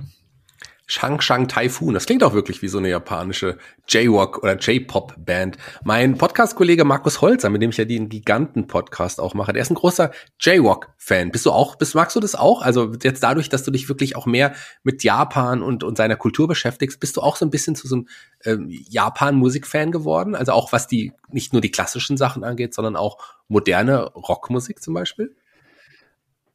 Shang 0.86 1.22
Shang 1.22 1.48
Typhoon. 1.48 1.94
Das 1.94 2.06
klingt 2.06 2.24
auch 2.24 2.34
wirklich 2.34 2.62
wie 2.62 2.68
so 2.68 2.78
eine 2.78 2.90
japanische 2.90 3.58
J-Rock 3.88 4.44
oder 4.44 4.58
J-Pop-Band. 4.58 5.58
Mein 5.84 6.18
Podcast-Kollege 6.18 6.84
Markus 6.84 7.22
Holzer, 7.22 7.50
mit 7.50 7.62
dem 7.62 7.70
ich 7.70 7.78
ja 7.78 7.86
den 7.86 8.10
Giganten-Podcast 8.10 9.22
auch 9.22 9.34
mache, 9.34 9.54
der 9.54 9.62
ist 9.62 9.72
ein 9.72 9.76
großer 9.76 10.12
J-Rock-Fan. 10.42 11.32
Bist 11.32 11.46
du 11.46 11.52
auch, 11.52 11.76
bist, 11.76 11.96
magst 11.96 12.16
du 12.16 12.20
das 12.20 12.36
auch? 12.36 12.62
Also 12.62 12.94
jetzt 13.02 13.24
dadurch, 13.24 13.48
dass 13.48 13.64
du 13.64 13.72
dich 13.72 13.88
wirklich 13.88 14.18
auch 14.18 14.26
mehr 14.26 14.54
mit 14.84 15.04
Japan 15.04 15.62
und, 15.62 15.84
und 15.86 15.98
seiner 15.98 16.18
Kultur 16.18 16.48
beschäftigst, 16.50 17.00
bist 17.00 17.16
du 17.16 17.22
auch 17.22 17.38
so 17.38 17.46
ein 17.46 17.52
bisschen 17.52 17.76
zu 17.76 17.88
so 17.88 17.96
einem 17.96 18.08
ähm, 18.44 18.68
Japan-Musik-Fan 18.70 19.92
geworden? 19.92 20.36
Also 20.36 20.52
auch 20.52 20.74
was 20.74 20.88
die, 20.88 21.14
nicht 21.30 21.54
nur 21.54 21.62
die 21.62 21.72
klassischen 21.72 22.18
Sachen 22.18 22.44
angeht, 22.44 22.74
sondern 22.74 22.98
auch 22.98 23.20
moderne 23.48 24.04
Rockmusik 24.04 24.82
zum 24.84 24.94
Beispiel? 24.94 25.34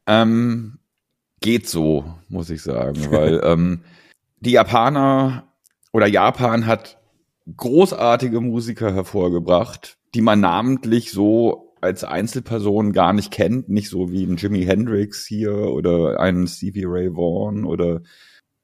Ähm, 0.06 0.78
geht 1.40 1.68
so, 1.68 2.14
muss 2.28 2.50
ich 2.50 2.62
sagen, 2.62 3.10
weil 3.10 3.40
ähm, 3.44 3.84
die 4.40 4.52
Japaner 4.52 5.52
oder 5.92 6.06
Japan 6.06 6.66
hat 6.66 6.98
großartige 7.56 8.40
Musiker 8.40 8.94
hervorgebracht, 8.94 9.96
die 10.14 10.20
man 10.20 10.40
namentlich 10.40 11.10
so 11.10 11.74
als 11.80 12.04
Einzelperson 12.04 12.92
gar 12.92 13.12
nicht 13.12 13.30
kennt, 13.30 13.68
nicht 13.68 13.88
so 13.88 14.10
wie 14.10 14.24
ein 14.24 14.36
Jimi 14.36 14.64
Hendrix 14.64 15.26
hier 15.26 15.54
oder 15.54 16.18
einen 16.20 16.46
Stevie 16.46 16.84
Ray 16.86 17.14
Vaughan 17.14 17.64
oder 17.64 18.02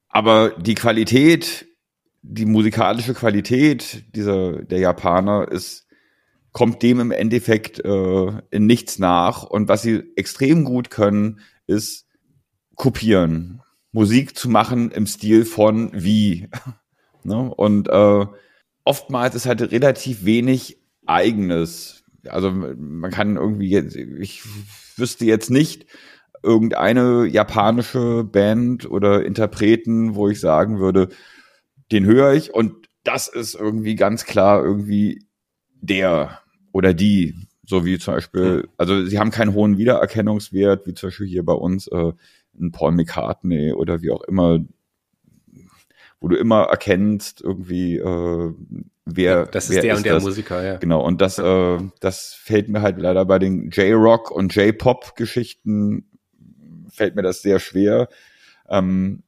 aber 0.09 0.51
die 0.51 0.75
Qualität, 0.75 1.67
die 2.23 2.47
musikalische 2.47 3.15
Qualität 3.15 4.05
dieser 4.15 4.63
der 4.63 4.79
Japaner 4.79 5.49
ist 5.51 5.85
kommt 6.55 6.83
dem 6.83 7.01
im 7.01 7.11
Endeffekt 7.11 7.85
äh, 7.85 8.33
in 8.51 8.67
nichts 8.67 8.99
nach. 8.99 9.43
Und 9.43 9.69
was 9.69 9.83
sie 9.83 10.05
extrem 10.17 10.65
gut 10.65 10.89
können, 10.89 11.41
ist 11.67 12.07
kopieren, 12.77 13.61
Musik 13.95 14.37
zu 14.37 14.51
machen 14.51 14.91
im 14.91 15.07
Stil 15.07 15.45
von 15.45 15.91
wie. 15.95 16.49
ne? 17.23 17.55
Und 17.55 17.89
äh, 17.89 18.27
oftmals 18.85 19.37
ist 19.37 19.47
halt 19.47 19.63
relativ 19.73 20.25
wenig 20.25 20.79
eigenes. 21.07 22.03
Also 22.27 22.51
man 22.51 23.11
kann 23.13 23.37
irgendwie 23.37 23.71
jetzt, 23.71 23.95
ich 23.95 24.43
wüsste 24.97 25.25
jetzt 25.27 25.49
nicht 25.49 25.87
irgendeine 26.43 27.27
japanische 27.27 28.25
Band 28.25 28.91
oder 28.91 29.25
Interpreten, 29.25 30.17
wo 30.17 30.29
ich 30.29 30.41
sagen 30.41 30.81
würde, 30.81 31.09
den 31.93 32.05
höre 32.05 32.33
ich 32.33 32.53
und 32.53 32.89
das 33.05 33.29
ist 33.29 33.55
irgendwie 33.55 33.95
ganz 33.95 34.25
klar 34.25 34.63
irgendwie 34.63 35.25
der 35.71 36.41
oder 36.73 36.95
die, 36.95 37.35
so 37.65 37.85
wie 37.85 37.99
zum 37.99 38.15
Beispiel, 38.15 38.69
also 38.77 39.05
sie 39.05 39.19
haben 39.19 39.31
keinen 39.31 39.55
hohen 39.55 39.79
Wiedererkennungswert, 39.79 40.87
wie 40.87 40.95
zum 40.95 41.09
Beispiel 41.09 41.29
hier 41.29 41.45
bei 41.45 41.53
uns 41.53 41.87
äh, 41.89 42.13
ein 42.59 42.73
Paul 42.73 42.93
McCartney 42.93 43.73
oder 43.73 44.03
wie 44.03 44.11
auch 44.11 44.23
immer, 44.23 44.61
wo 46.21 46.29
du 46.29 46.37
immer 46.37 46.65
erkennst, 46.65 47.43
irgendwie, 47.43 47.97
äh, 47.97 48.55
wer. 49.05 49.47
Das 49.47 49.71
ist 49.71 49.83
der 49.83 49.93
ist 49.93 49.99
und 49.99 50.07
der 50.07 50.15
das. 50.15 50.25
Musiker, 50.25 50.65
ja. 50.65 50.77
Genau, 50.77 51.05
und 51.05 51.21
das, 51.21 51.39
äh, 51.39 51.79
das 52.01 52.35
fällt 52.35 52.69
mir 52.69 52.83
halt 52.83 52.99
leider 52.99 53.25
bei 53.25 53.39
den 53.39 53.71
J-Rock 53.71 54.31
und 54.31 54.55
J-Pop-Geschichten, 54.55 56.07
fällt 56.89 57.17
mir 57.17 57.23
das 57.23 57.43
sehr 57.43 57.59
schwer, 57.59 58.09
ähm, 58.69 59.23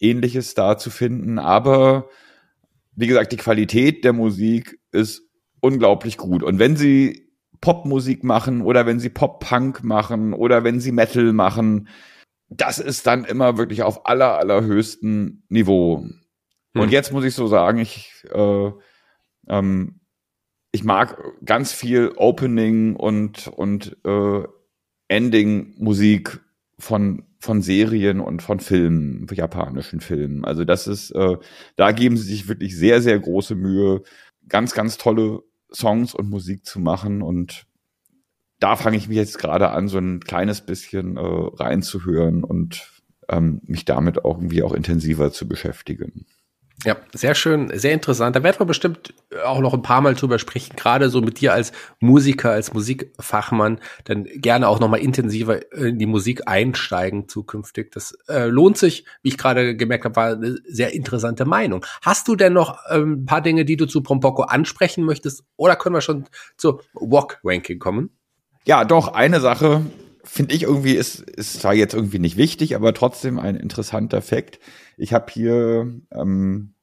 ähnliches 0.00 0.54
da 0.54 0.78
zu 0.78 0.90
finden. 0.90 1.38
Aber 1.38 2.08
wie 2.96 3.06
gesagt, 3.06 3.32
die 3.32 3.36
Qualität 3.36 4.04
der 4.04 4.12
Musik 4.12 4.80
ist 4.90 5.22
unglaublich 5.60 6.16
gut. 6.16 6.42
Und 6.42 6.58
wenn 6.58 6.76
sie 6.76 7.28
Popmusik 7.60 8.24
machen 8.24 8.62
oder 8.62 8.86
wenn 8.86 9.00
sie 9.00 9.08
Pop-Punk 9.08 9.82
machen 9.82 10.32
oder 10.32 10.64
wenn 10.64 10.80
sie 10.80 10.92
Metal 10.92 11.32
machen, 11.32 11.88
das 12.48 12.78
ist 12.78 13.06
dann 13.06 13.24
immer 13.24 13.58
wirklich 13.58 13.82
auf 13.82 14.06
aller, 14.06 14.38
allerhöchsten 14.38 15.44
Niveau. 15.48 15.98
Hm. 15.98 16.82
Und 16.82 16.92
jetzt 16.92 17.12
muss 17.12 17.24
ich 17.24 17.34
so 17.34 17.46
sagen, 17.46 17.78
ich, 17.78 18.24
äh, 18.32 18.70
ähm, 19.48 20.00
ich 20.72 20.84
mag 20.84 21.22
ganz 21.44 21.72
viel 21.72 22.12
Opening 22.16 22.96
und, 22.96 23.48
und 23.48 23.96
äh, 24.04 24.42
Ending-Musik 25.08 26.40
von, 26.78 27.24
von 27.38 27.62
Serien 27.62 28.20
und 28.20 28.42
von 28.42 28.60
Filmen, 28.60 29.26
japanischen 29.32 30.00
Filmen. 30.00 30.44
Also 30.44 30.64
das 30.64 30.86
ist, 30.86 31.10
äh, 31.12 31.36
da 31.76 31.92
geben 31.92 32.16
sie 32.16 32.28
sich 32.28 32.48
wirklich 32.48 32.76
sehr, 32.76 33.00
sehr 33.02 33.18
große 33.18 33.54
Mühe, 33.54 34.02
ganz, 34.48 34.74
ganz 34.74 34.98
tolle 34.98 35.42
Songs 35.72 36.14
und 36.14 36.30
Musik 36.30 36.64
zu 36.64 36.80
machen 36.80 37.22
und 37.22 37.66
da 38.60 38.76
fange 38.76 38.96
ich 38.96 39.08
mich 39.08 39.16
jetzt 39.16 39.38
gerade 39.38 39.70
an, 39.70 39.88
so 39.88 39.98
ein 39.98 40.20
kleines 40.20 40.60
bisschen 40.60 41.16
äh, 41.16 41.20
reinzuhören 41.20 42.44
und 42.44 42.90
ähm, 43.28 43.60
mich 43.64 43.84
damit 43.84 44.24
auch 44.24 44.38
irgendwie 44.38 44.62
auch 44.62 44.72
intensiver 44.72 45.32
zu 45.32 45.46
beschäftigen. 45.46 46.26
Ja, 46.84 46.96
sehr 47.12 47.34
schön, 47.34 47.76
sehr 47.76 47.92
interessant. 47.92 48.36
Da 48.36 48.44
werden 48.44 48.60
wir 48.60 48.64
bestimmt 48.64 49.12
auch 49.44 49.58
noch 49.58 49.74
ein 49.74 49.82
paar 49.82 50.00
Mal 50.00 50.14
drüber 50.14 50.38
sprechen, 50.38 50.76
gerade 50.76 51.10
so 51.10 51.20
mit 51.20 51.40
dir 51.40 51.52
als 51.52 51.72
Musiker, 51.98 52.52
als 52.52 52.72
Musikfachmann, 52.72 53.80
dann 54.04 54.26
gerne 54.36 54.68
auch 54.68 54.78
noch 54.78 54.88
mal 54.88 54.98
intensiver 54.98 55.72
in 55.72 55.98
die 55.98 56.06
Musik 56.06 56.46
einsteigen 56.46 57.28
zukünftig. 57.28 57.90
Das 57.90 58.16
äh, 58.28 58.46
lohnt 58.46 58.78
sich, 58.78 59.06
wie 59.22 59.30
ich 59.30 59.38
gerade 59.38 59.74
gemerkt 59.74 60.04
habe, 60.04 60.14
war 60.14 60.32
eine 60.34 60.56
sehr 60.68 60.94
interessante 60.94 61.46
Meinung. 61.46 61.84
Hast 62.00 62.28
du 62.28 62.36
denn 62.36 62.52
noch 62.52 62.78
ähm, 62.90 63.22
ein 63.22 63.26
paar 63.26 63.40
Dinge, 63.40 63.64
die 63.64 63.76
du 63.76 63.86
zu 63.86 64.00
Pompoko 64.00 64.42
ansprechen 64.42 65.02
möchtest, 65.02 65.42
oder 65.56 65.74
können 65.74 65.96
wir 65.96 66.00
schon 66.00 66.26
zur 66.56 66.84
Walk-Ranking 66.94 67.80
kommen? 67.80 68.17
Ja, 68.68 68.84
doch, 68.84 69.14
eine 69.14 69.40
Sache 69.40 69.86
finde 70.22 70.54
ich 70.54 70.64
irgendwie 70.64 70.92
ist, 70.92 71.20
ist 71.20 71.58
zwar 71.58 71.72
jetzt 71.72 71.94
irgendwie 71.94 72.18
nicht 72.18 72.36
wichtig, 72.36 72.76
aber 72.76 72.92
trotzdem 72.92 73.38
ein 73.38 73.56
interessanter 73.56 74.20
Fakt. 74.20 74.60
Ich 74.98 75.14
habe 75.14 75.32
hier 75.32 75.90
ähm, 76.12 76.74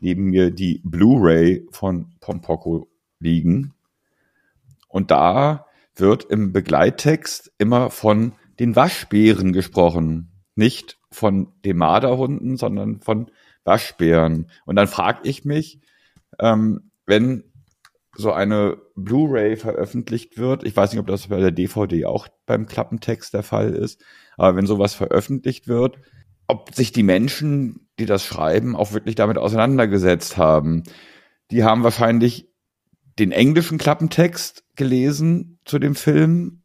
neben 0.00 0.30
mir 0.30 0.50
die 0.50 0.80
Blu-ray 0.82 1.68
von 1.72 2.14
Pompoko 2.20 2.88
liegen. 3.18 3.74
Und 4.88 5.10
da 5.10 5.66
wird 5.94 6.24
im 6.24 6.54
Begleittext 6.54 7.52
immer 7.58 7.90
von 7.90 8.32
den 8.58 8.74
Waschbären 8.74 9.52
gesprochen. 9.52 10.30
Nicht 10.54 10.98
von 11.10 11.52
den 11.66 11.76
Marderhunden, 11.76 12.56
sondern 12.56 13.02
von 13.02 13.30
Waschbären. 13.62 14.50
Und 14.64 14.76
dann 14.76 14.88
frage 14.88 15.28
ich 15.28 15.44
mich, 15.44 15.80
ähm, 16.38 16.92
wenn 17.04 17.44
so 18.16 18.32
eine 18.32 18.78
Blu-ray 18.94 19.56
veröffentlicht 19.56 20.38
wird, 20.38 20.64
ich 20.64 20.76
weiß 20.76 20.92
nicht, 20.92 21.00
ob 21.00 21.06
das 21.06 21.28
bei 21.28 21.38
der 21.38 21.50
DVD 21.50 22.06
auch 22.06 22.28
beim 22.46 22.66
Klappentext 22.66 23.34
der 23.34 23.42
Fall 23.42 23.74
ist, 23.74 24.02
aber 24.36 24.56
wenn 24.56 24.66
sowas 24.66 24.94
veröffentlicht 24.94 25.68
wird, 25.68 25.98
ob 26.48 26.74
sich 26.74 26.92
die 26.92 27.02
Menschen, 27.02 27.88
die 27.98 28.06
das 28.06 28.24
schreiben, 28.24 28.76
auch 28.76 28.92
wirklich 28.92 29.14
damit 29.14 29.38
auseinandergesetzt 29.38 30.36
haben. 30.36 30.84
Die 31.50 31.64
haben 31.64 31.82
wahrscheinlich 31.82 32.48
den 33.18 33.32
englischen 33.32 33.78
Klappentext 33.78 34.64
gelesen 34.76 35.58
zu 35.64 35.78
dem 35.78 35.94
Film 35.94 36.62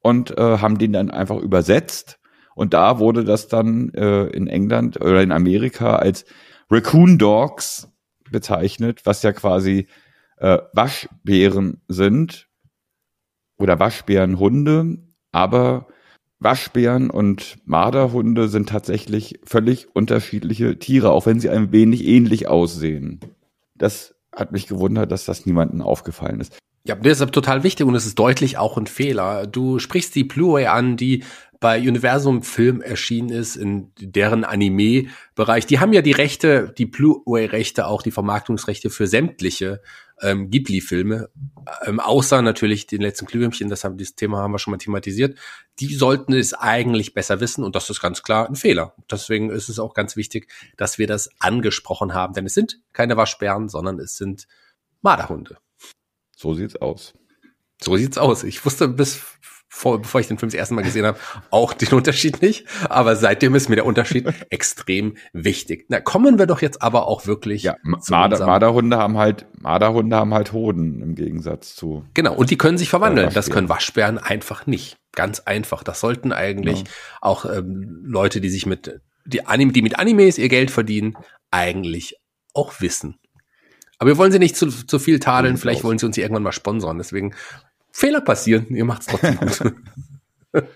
und 0.00 0.36
äh, 0.36 0.58
haben 0.58 0.78
den 0.78 0.92
dann 0.92 1.10
einfach 1.10 1.38
übersetzt. 1.38 2.18
Und 2.54 2.74
da 2.74 2.98
wurde 2.98 3.24
das 3.24 3.48
dann 3.48 3.90
äh, 3.94 4.24
in 4.26 4.46
England 4.46 5.00
oder 5.00 5.22
in 5.22 5.32
Amerika 5.32 5.96
als 5.96 6.24
Raccoon 6.70 7.18
Dogs 7.18 7.88
bezeichnet, 8.30 9.02
was 9.04 9.22
ja 9.22 9.32
quasi 9.32 9.88
äh, 10.42 10.58
Waschbären 10.72 11.80
sind 11.86 12.48
oder 13.58 13.78
Waschbärenhunde, 13.78 14.98
aber 15.30 15.86
Waschbären 16.40 17.10
und 17.10 17.58
Marderhunde 17.64 18.48
sind 18.48 18.68
tatsächlich 18.68 19.38
völlig 19.44 19.94
unterschiedliche 19.94 20.80
Tiere, 20.80 21.12
auch 21.12 21.26
wenn 21.26 21.38
sie 21.38 21.48
ein 21.48 21.70
wenig 21.70 22.04
ähnlich 22.04 22.48
aussehen. 22.48 23.20
Das 23.76 24.16
hat 24.34 24.50
mich 24.50 24.66
gewundert, 24.66 25.12
dass 25.12 25.24
das 25.24 25.46
niemandem 25.46 25.80
aufgefallen 25.80 26.40
ist. 26.40 26.58
Ja, 26.84 26.96
das 26.96 27.20
ist 27.20 27.30
total 27.30 27.62
wichtig 27.62 27.86
und 27.86 27.94
es 27.94 28.06
ist 28.06 28.18
deutlich 28.18 28.58
auch 28.58 28.76
ein 28.76 28.88
Fehler. 28.88 29.46
Du 29.46 29.78
sprichst 29.78 30.16
die 30.16 30.24
Blu-ray 30.24 30.66
an, 30.66 30.96
die 30.96 31.22
bei 31.62 31.78
Universum 31.78 32.42
Film 32.42 32.82
erschienen 32.82 33.30
ist, 33.30 33.54
in 33.54 33.92
deren 33.96 34.42
Anime-Bereich. 34.42 35.64
Die 35.64 35.78
haben 35.78 35.92
ja 35.92 36.02
die 36.02 36.10
Rechte, 36.10 36.74
die 36.76 36.86
Blu-ray-Rechte, 36.86 37.86
auch 37.86 38.02
die 38.02 38.10
Vermarktungsrechte 38.10 38.90
für 38.90 39.06
sämtliche 39.06 39.80
ähm, 40.20 40.50
Ghibli-Filme, 40.50 41.30
ähm, 41.86 42.00
außer 42.00 42.42
natürlich 42.42 42.88
den 42.88 43.00
letzten 43.00 43.26
Glühwürmchen, 43.26 43.70
das 43.70 43.84
haben 43.84 43.96
dieses 43.96 44.16
Thema 44.16 44.38
haben 44.38 44.50
wir 44.50 44.58
schon 44.58 44.72
mal 44.72 44.78
thematisiert. 44.78 45.38
Die 45.78 45.94
sollten 45.94 46.32
es 46.32 46.52
eigentlich 46.52 47.14
besser 47.14 47.38
wissen 47.40 47.62
und 47.62 47.76
das 47.76 47.88
ist 47.90 48.00
ganz 48.00 48.24
klar 48.24 48.48
ein 48.48 48.56
Fehler. 48.56 48.96
Deswegen 49.08 49.48
ist 49.48 49.68
es 49.68 49.78
auch 49.78 49.94
ganz 49.94 50.16
wichtig, 50.16 50.50
dass 50.76 50.98
wir 50.98 51.06
das 51.06 51.30
angesprochen 51.38 52.12
haben, 52.12 52.34
denn 52.34 52.46
es 52.46 52.54
sind 52.54 52.80
keine 52.92 53.16
Waschbären, 53.16 53.68
sondern 53.68 54.00
es 54.00 54.16
sind 54.16 54.48
Marderhunde. 55.00 55.58
So 56.36 56.54
sieht's 56.54 56.74
aus. 56.74 57.14
So 57.80 57.96
sieht's 57.96 58.18
aus. 58.18 58.42
Ich 58.42 58.64
wusste 58.64 58.88
bis 58.88 59.22
vor, 59.74 60.02
bevor 60.02 60.20
ich 60.20 60.28
den 60.28 60.38
Film 60.38 60.50
das 60.50 60.54
erste 60.54 60.74
Mal 60.74 60.82
gesehen 60.82 61.06
habe, 61.06 61.18
auch 61.50 61.72
den 61.72 61.94
Unterschied 61.94 62.42
nicht. 62.42 62.66
Aber 62.90 63.16
seitdem 63.16 63.54
ist 63.54 63.70
mir 63.70 63.76
der 63.76 63.86
Unterschied 63.86 64.28
extrem 64.50 65.16
wichtig. 65.32 65.86
Na, 65.88 65.98
kommen 65.98 66.38
wir 66.38 66.46
doch 66.46 66.60
jetzt 66.60 66.82
aber 66.82 67.08
auch 67.08 67.26
wirklich. 67.26 67.62
Ja, 67.62 67.76
Marder, 67.82 68.44
Marderhunde 68.44 68.98
haben 68.98 69.16
halt, 69.16 69.46
Marderhunde 69.58 70.14
haben 70.14 70.34
halt 70.34 70.52
Hoden 70.52 71.00
im 71.00 71.14
Gegensatz 71.14 71.74
zu. 71.74 72.04
Genau. 72.12 72.34
Und 72.34 72.50
die 72.50 72.58
können 72.58 72.76
sich 72.76 72.90
verwandeln. 72.90 73.30
Das 73.32 73.48
können 73.48 73.70
Waschbären 73.70 74.18
einfach 74.18 74.66
nicht. 74.66 74.98
Ganz 75.12 75.40
einfach. 75.40 75.82
Das 75.82 76.00
sollten 76.00 76.32
eigentlich 76.32 76.80
ja. 76.80 76.86
auch 77.22 77.46
ähm, 77.46 78.02
Leute, 78.04 78.42
die 78.42 78.50
sich 78.50 78.66
mit, 78.66 79.00
die 79.24 79.46
Anime, 79.46 79.72
die 79.72 79.82
mit 79.82 79.98
Animes 79.98 80.36
ihr 80.36 80.50
Geld 80.50 80.70
verdienen, 80.70 81.16
eigentlich 81.50 82.16
auch 82.52 82.82
wissen. 82.82 83.18
Aber 83.98 84.10
wir 84.10 84.18
wollen 84.18 84.32
sie 84.32 84.38
nicht 84.38 84.56
zu, 84.56 84.68
zu 84.68 84.98
viel 84.98 85.18
tadeln. 85.18 85.56
Vielleicht 85.56 85.82
wollen 85.82 85.96
sie 85.96 86.06
uns 86.06 86.18
irgendwann 86.18 86.42
mal 86.42 86.52
sponsern. 86.52 86.98
Deswegen 86.98 87.34
Fehler 87.92 88.20
passieren. 88.20 88.66
Ihr 88.70 88.84
macht's 88.84 89.06
trotzdem 89.06 89.36
gut. 89.40 89.74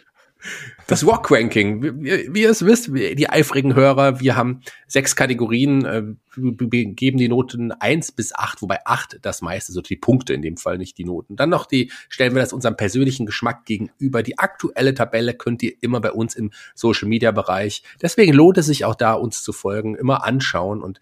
Das 0.88 1.04
Rock-Ranking, 1.04 1.82
wie, 1.82 2.32
wie 2.32 2.42
ihr 2.42 2.50
es 2.50 2.64
wisst, 2.64 2.90
die 2.94 3.28
eifrigen 3.28 3.74
Hörer, 3.74 4.20
wir 4.20 4.36
haben 4.36 4.60
sechs 4.86 5.16
Kategorien, 5.16 5.84
äh, 5.84 6.02
geben 6.36 7.18
die 7.18 7.28
Noten 7.28 7.72
eins 7.72 8.12
bis 8.12 8.32
acht, 8.34 8.62
wobei 8.62 8.78
acht 8.84 9.18
das 9.22 9.42
meiste, 9.42 9.72
so 9.72 9.80
die 9.80 9.96
Punkte 9.96 10.32
in 10.34 10.42
dem 10.42 10.56
Fall, 10.58 10.78
nicht 10.78 10.96
die 10.98 11.04
Noten. 11.04 11.34
Dann 11.34 11.48
noch 11.48 11.66
die, 11.66 11.90
stellen 12.08 12.34
wir 12.34 12.42
das 12.42 12.52
unserem 12.52 12.76
persönlichen 12.76 13.26
Geschmack 13.26 13.64
gegenüber. 13.64 14.22
Die 14.22 14.38
aktuelle 14.38 14.94
Tabelle 14.94 15.34
könnt 15.34 15.62
ihr 15.62 15.72
immer 15.80 16.00
bei 16.00 16.12
uns 16.12 16.36
im 16.36 16.52
Social-Media-Bereich. 16.74 17.82
Deswegen 18.00 18.32
lohnt 18.32 18.58
es 18.58 18.66
sich 18.66 18.84
auch 18.84 18.94
da, 18.94 19.14
uns 19.14 19.42
zu 19.42 19.52
folgen, 19.52 19.96
immer 19.96 20.24
anschauen 20.24 20.82
und 20.82 21.00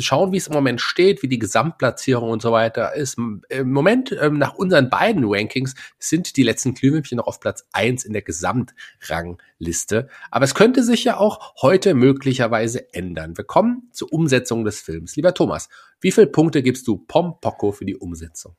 schauen, 0.00 0.32
wie 0.32 0.38
es 0.38 0.48
im 0.48 0.54
Moment 0.54 0.80
steht, 0.80 1.22
wie 1.22 1.28
die 1.28 1.38
Gesamtplatzierung 1.38 2.30
und 2.30 2.42
so 2.42 2.50
weiter 2.50 2.94
ist. 2.94 3.16
Im 3.18 3.70
Moment, 3.70 4.16
ähm, 4.20 4.38
nach 4.38 4.54
unseren 4.54 4.90
beiden 4.90 5.24
Rankings, 5.26 5.74
sind 5.98 6.36
die 6.36 6.42
letzten 6.42 6.74
Glühwürmchen 6.74 7.16
noch 7.18 7.26
auf 7.26 7.38
Platz 7.38 7.66
eins 7.72 8.04
in 8.04 8.12
der 8.12 8.22
Gesamtrang 8.22 9.19
Rangliste. 9.20 10.08
Aber 10.30 10.44
es 10.44 10.54
könnte 10.54 10.82
sich 10.82 11.04
ja 11.04 11.16
auch 11.16 11.54
heute 11.60 11.94
möglicherweise 11.94 12.92
ändern. 12.92 13.36
Wir 13.36 13.44
kommen 13.44 13.88
zur 13.92 14.12
Umsetzung 14.12 14.64
des 14.64 14.80
Films. 14.80 15.16
Lieber 15.16 15.34
Thomas, 15.34 15.68
wie 16.00 16.12
viele 16.12 16.26
Punkte 16.26 16.62
gibst 16.62 16.86
du 16.88 16.98
Pom 16.98 17.40
Poco 17.40 17.72
für 17.72 17.84
die 17.84 17.96
Umsetzung? 17.96 18.56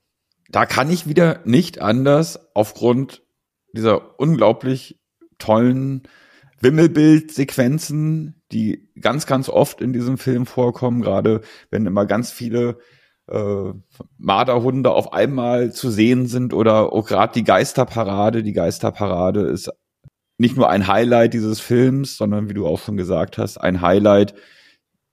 Da 0.50 0.66
kann 0.66 0.90
ich 0.90 1.08
wieder 1.08 1.42
nicht 1.46 1.82
anders 1.82 2.40
aufgrund 2.54 3.24
dieser 3.74 4.20
unglaublich 4.20 5.00
tollen 5.38 6.04
Wimmelbildsequenzen, 6.60 8.42
die 8.52 8.90
ganz, 9.00 9.26
ganz 9.26 9.50
oft 9.50 9.82
in 9.82 9.94
diesem 9.94 10.18
Film 10.18 10.46
vorkommen, 10.46 11.02
gerade 11.02 11.42
wenn 11.72 11.86
immer 11.86 12.06
ganz 12.06 12.32
viele 12.32 12.78
äh, 13.28 13.74
Marderhunde 14.18 14.92
auf 14.92 15.14
einmal 15.14 15.72
zu 15.72 15.90
sehen 15.90 16.28
sind 16.28 16.54
oder 16.54 16.94
auch 16.94 17.08
gerade 17.08 17.34
die 17.34 17.44
Geisterparade. 17.44 18.44
Die 18.44 18.54
Geisterparade 18.54 19.42
ist 19.42 19.72
nicht 20.42 20.58
nur 20.58 20.70
ein 20.70 20.88
Highlight 20.88 21.34
dieses 21.36 21.60
Films, 21.60 22.18
sondern 22.18 22.50
wie 22.50 22.56
du 22.56 22.66
auch 22.66 22.80
schon 22.80 22.98
gesagt 22.98 23.38
hast, 23.38 23.58
ein 23.58 23.82
Highlight 23.82 24.34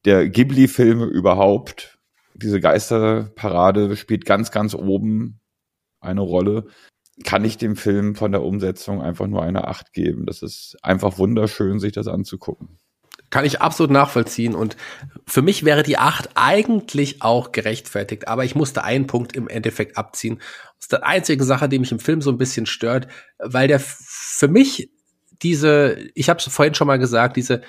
der 0.07 0.29
Ghibli-Filme 0.29 1.05
überhaupt. 1.05 1.99
Diese 2.35 2.61
Geisterparade 2.61 3.95
spielt 3.97 4.25
ganz, 4.25 4.51
ganz 4.51 4.75
oben 4.75 5.41
eine 6.01 6.23
Rolle. 6.23 6.67
Kann 7.25 7.45
ich 7.45 7.59
dem 7.59 7.77
Film 7.77 8.15
von 8.15 8.33
der 8.33 8.43
Umsetzung 8.43 9.03
einfach 9.03 9.27
nur 9.27 9.43
eine 9.43 9.69
Acht 9.69 9.93
geben. 9.93 10.25
Das 10.25 10.41
ist 10.41 10.77
einfach 10.83 11.19
wunderschön, 11.19 11.79
sich 11.79 11.93
das 11.93 12.09
anzugucken. 12.09 12.79
Kann 13.29 13.45
ich 13.45 13.61
absolut 13.61 13.91
nachvollziehen. 13.91 14.55
Und 14.55 14.79
für 15.27 15.43
mich 15.43 15.63
wäre 15.65 15.83
die 15.83 15.99
Acht 15.99 16.31
eigentlich 16.37 17.21
auch 17.21 17.53
gerechtfertigt. 17.53 18.29
Aber 18.29 18.47
ich 18.47 18.55
musste 18.55 18.83
einen 18.83 19.07
Punkt 19.07 19.37
im 19.37 19.49
Endeffekt 19.49 19.99
abziehen. 19.99 20.39
Das 20.79 20.85
ist 20.85 20.93
die 20.93 21.03
einzige 21.03 21.45
Sache, 21.45 21.69
die 21.69 21.79
mich 21.79 21.93
im 21.93 21.99
Film 21.99 22.23
so 22.23 22.31
ein 22.31 22.39
bisschen 22.39 22.65
stört, 22.65 23.09
weil 23.39 23.69
der 23.69 23.81
für 23.81 24.49
mich 24.49 24.91
diese, 25.43 26.09
ich 26.15 26.29
habe 26.29 26.39
es 26.39 26.53
vorhin 26.53 26.75
schon 26.75 26.87
mal 26.87 26.99
gesagt, 26.99 27.37
diese, 27.37 27.63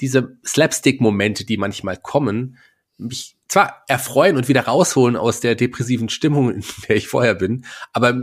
diese 0.00 0.36
Slapstick-Momente, 0.44 1.44
die 1.44 1.56
manchmal 1.56 1.96
kommen, 1.96 2.58
mich 2.98 3.36
zwar 3.48 3.84
erfreuen 3.88 4.36
und 4.36 4.48
wieder 4.48 4.62
rausholen 4.62 5.16
aus 5.16 5.40
der 5.40 5.54
depressiven 5.54 6.08
Stimmung, 6.08 6.50
in 6.50 6.64
der 6.88 6.96
ich 6.96 7.08
vorher 7.08 7.34
bin, 7.34 7.64
aber 7.92 8.14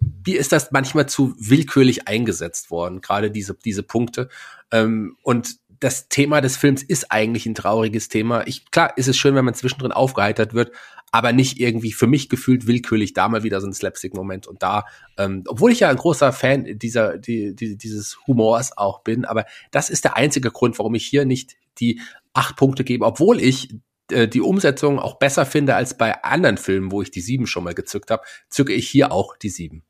wie 0.00 0.36
ist 0.36 0.52
das 0.52 0.72
manchmal 0.72 1.08
zu 1.08 1.34
willkürlich 1.38 2.06
eingesetzt 2.08 2.70
worden, 2.70 3.00
gerade 3.00 3.30
diese, 3.30 3.54
diese 3.54 3.82
Punkte. 3.82 4.28
Ähm, 4.70 5.16
und 5.22 5.56
das 5.80 6.08
Thema 6.08 6.40
des 6.40 6.56
Films 6.56 6.82
ist 6.82 7.10
eigentlich 7.10 7.46
ein 7.46 7.54
trauriges 7.54 8.08
Thema. 8.08 8.46
Ich, 8.46 8.70
klar 8.70 8.96
ist 8.96 9.08
es 9.08 9.16
schön, 9.16 9.34
wenn 9.34 9.44
man 9.44 9.54
zwischendrin 9.54 9.92
aufgeheitert 9.92 10.54
wird, 10.54 10.72
aber 11.12 11.32
nicht 11.32 11.60
irgendwie 11.60 11.92
für 11.92 12.06
mich 12.06 12.28
gefühlt 12.28 12.66
willkürlich 12.66 13.12
da 13.12 13.28
mal 13.28 13.42
wieder 13.42 13.60
so 13.60 13.66
ein 13.66 13.72
Slapstick-Moment 13.72 14.46
und 14.46 14.62
da, 14.62 14.84
ähm, 15.16 15.44
obwohl 15.46 15.72
ich 15.72 15.80
ja 15.80 15.88
ein 15.88 15.96
großer 15.96 16.32
Fan 16.32 16.78
dieser, 16.78 17.16
die, 17.18 17.54
die, 17.54 17.76
dieses 17.76 18.18
Humors 18.26 18.76
auch 18.76 19.00
bin, 19.00 19.24
aber 19.24 19.46
das 19.70 19.88
ist 19.90 20.04
der 20.04 20.16
einzige 20.16 20.50
Grund, 20.50 20.78
warum 20.78 20.94
ich 20.94 21.06
hier 21.06 21.24
nicht 21.24 21.56
die 21.78 22.00
acht 22.34 22.56
Punkte 22.56 22.84
gebe, 22.84 23.04
obwohl 23.04 23.40
ich 23.40 23.74
äh, 24.10 24.28
die 24.28 24.40
Umsetzung 24.40 24.98
auch 24.98 25.18
besser 25.18 25.46
finde 25.46 25.74
als 25.74 25.96
bei 25.96 26.22
anderen 26.22 26.58
Filmen, 26.58 26.92
wo 26.92 27.02
ich 27.02 27.10
die 27.10 27.20
sieben 27.20 27.46
schon 27.46 27.64
mal 27.64 27.74
gezückt 27.74 28.10
habe, 28.10 28.22
zücke 28.48 28.72
ich 28.72 28.88
hier 28.88 29.12
auch 29.12 29.36
die 29.36 29.48
sieben. 29.48 29.84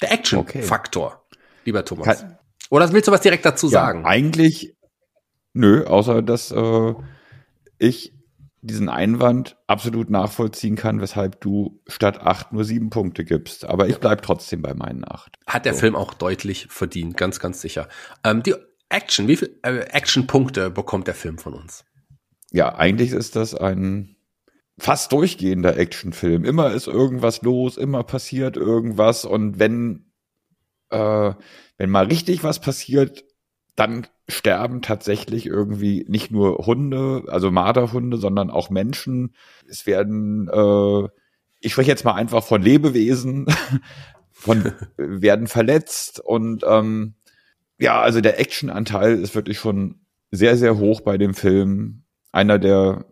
Der 0.00 0.12
Action-Faktor, 0.12 1.24
okay. 1.26 1.38
lieber 1.64 1.84
Thomas. 1.84 2.20
Kann, 2.20 2.38
Oder 2.70 2.92
willst 2.92 3.08
du 3.08 3.12
was 3.12 3.20
direkt 3.20 3.44
dazu 3.44 3.66
ja, 3.66 3.72
sagen? 3.72 4.04
Eigentlich, 4.04 4.74
nö, 5.52 5.84
außer 5.84 6.22
dass 6.22 6.50
äh, 6.50 6.94
ich 7.78 8.12
diesen 8.64 8.88
Einwand 8.88 9.56
absolut 9.66 10.08
nachvollziehen 10.08 10.74
kann, 10.74 11.00
weshalb 11.00 11.40
du 11.40 11.82
statt 11.86 12.20
acht 12.20 12.52
nur 12.52 12.64
sieben 12.64 12.90
Punkte 12.90 13.24
gibst. 13.24 13.66
Aber 13.66 13.88
ich 13.88 13.98
bleib 13.98 14.22
trotzdem 14.22 14.62
bei 14.62 14.74
meinen 14.74 15.04
acht. 15.06 15.36
Hat 15.46 15.66
der 15.66 15.74
so. 15.74 15.80
Film 15.80 15.96
auch 15.96 16.14
deutlich 16.14 16.66
verdient, 16.70 17.16
ganz, 17.16 17.40
ganz 17.40 17.60
sicher. 17.60 17.88
Ähm, 18.24 18.42
die 18.42 18.54
Action, 18.88 19.28
wie 19.28 19.36
viele 19.36 19.52
äh, 19.62 19.80
Action-Punkte 19.90 20.70
bekommt 20.70 21.06
der 21.06 21.14
Film 21.14 21.38
von 21.38 21.54
uns? 21.54 21.84
Ja, 22.52 22.74
eigentlich 22.74 23.12
ist 23.12 23.36
das 23.36 23.54
ein 23.54 24.16
fast 24.78 25.12
durchgehender 25.12 25.76
Actionfilm. 25.76 26.44
Immer 26.44 26.72
ist 26.72 26.86
irgendwas 26.86 27.42
los, 27.42 27.76
immer 27.76 28.02
passiert 28.02 28.56
irgendwas 28.56 29.24
und 29.24 29.58
wenn 29.58 30.10
äh, 30.90 31.32
wenn 31.76 31.90
mal 31.90 32.06
richtig 32.06 32.44
was 32.44 32.60
passiert, 32.60 33.24
dann 33.76 34.06
sterben 34.28 34.82
tatsächlich 34.82 35.46
irgendwie 35.46 36.04
nicht 36.08 36.30
nur 36.30 36.66
Hunde, 36.66 37.24
also 37.28 37.50
Marderhunde, 37.50 38.16
sondern 38.16 38.50
auch 38.50 38.70
Menschen. 38.70 39.34
Es 39.68 39.86
werden, 39.86 40.48
äh, 40.48 41.08
ich 41.60 41.72
spreche 41.72 41.90
jetzt 41.90 42.04
mal 42.04 42.14
einfach 42.14 42.44
von 42.44 42.62
Lebewesen, 42.62 43.46
von 44.30 44.72
werden 44.96 45.46
verletzt 45.46 46.20
und 46.20 46.64
ähm, 46.66 47.14
ja, 47.78 48.00
also 48.00 48.20
der 48.20 48.38
Actionanteil 48.38 49.18
ist 49.18 49.34
wirklich 49.34 49.58
schon 49.58 50.00
sehr, 50.30 50.56
sehr 50.56 50.78
hoch 50.78 51.00
bei 51.00 51.18
dem 51.18 51.34
Film. 51.34 52.04
Einer 52.32 52.58
der 52.58 53.06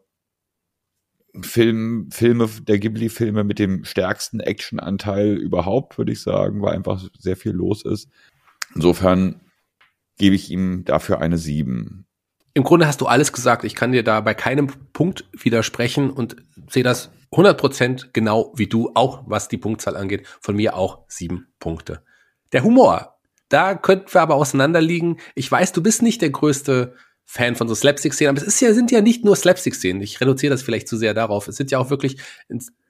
Film, 1.41 2.11
Filme, 2.11 2.49
der 2.63 2.79
Ghibli-Filme 2.79 3.45
mit 3.45 3.59
dem 3.59 3.85
stärksten 3.85 4.41
Action-Anteil 4.41 5.37
überhaupt, 5.37 5.97
würde 5.99 6.13
ich 6.13 6.21
sagen, 6.21 6.61
weil 6.63 6.75
einfach 6.75 7.03
sehr 7.19 7.37
viel 7.37 7.53
los 7.53 7.85
ist. 7.85 8.09
Insofern 8.75 9.41
gebe 10.23 10.37
ich 10.37 10.53
ihm 10.53 10.85
dafür 10.85 11.21
eine 11.21 11.37
7. 11.37 12.07
Im 12.55 12.63
Grunde 12.63 12.87
hast 12.87 13.01
du 13.01 13.07
alles 13.07 13.33
gesagt. 13.33 13.65
Ich 13.65 13.75
kann 13.75 13.91
dir 13.91 14.05
da 14.05 14.21
bei 14.21 14.35
keinem 14.35 14.69
Punkt 14.93 15.25
widersprechen 15.33 16.11
und 16.11 16.37
sehe 16.71 16.85
das 16.85 17.11
100% 17.33 18.11
genau 18.13 18.53
wie 18.55 18.69
du, 18.69 18.93
auch 18.95 19.25
was 19.27 19.49
die 19.49 19.57
Punktzahl 19.57 19.97
angeht. 19.97 20.25
Von 20.41 20.55
mir 20.55 20.77
auch 20.77 21.01
sieben 21.09 21.49
Punkte. 21.59 22.05
Der 22.53 22.63
Humor. 22.63 23.19
Da 23.49 23.75
könnten 23.75 24.15
wir 24.15 24.21
aber 24.21 24.37
auseinanderliegen. 24.37 25.19
Ich 25.35 25.51
weiß, 25.51 25.73
du 25.73 25.83
bist 25.83 26.03
nicht 26.03 26.23
der 26.23 26.31
größte 26.31 26.95
Fan 27.25 27.57
von 27.57 27.67
so 27.67 27.75
Slapstick-Szenen, 27.75 28.31
aber 28.31 28.41
es 28.41 28.47
ist 28.47 28.61
ja, 28.61 28.73
sind 28.75 28.93
ja 28.93 29.01
nicht 29.01 29.25
nur 29.25 29.35
Slapstick-Szenen. 29.35 30.03
Ich 30.03 30.21
reduziere 30.21 30.53
das 30.53 30.63
vielleicht 30.63 30.87
zu 30.87 30.97
sehr 30.97 31.15
darauf. 31.15 31.49
Es 31.49 31.57
sind 31.57 31.73
ja 31.73 31.81
auch 31.81 31.91
wirklich 31.91 32.19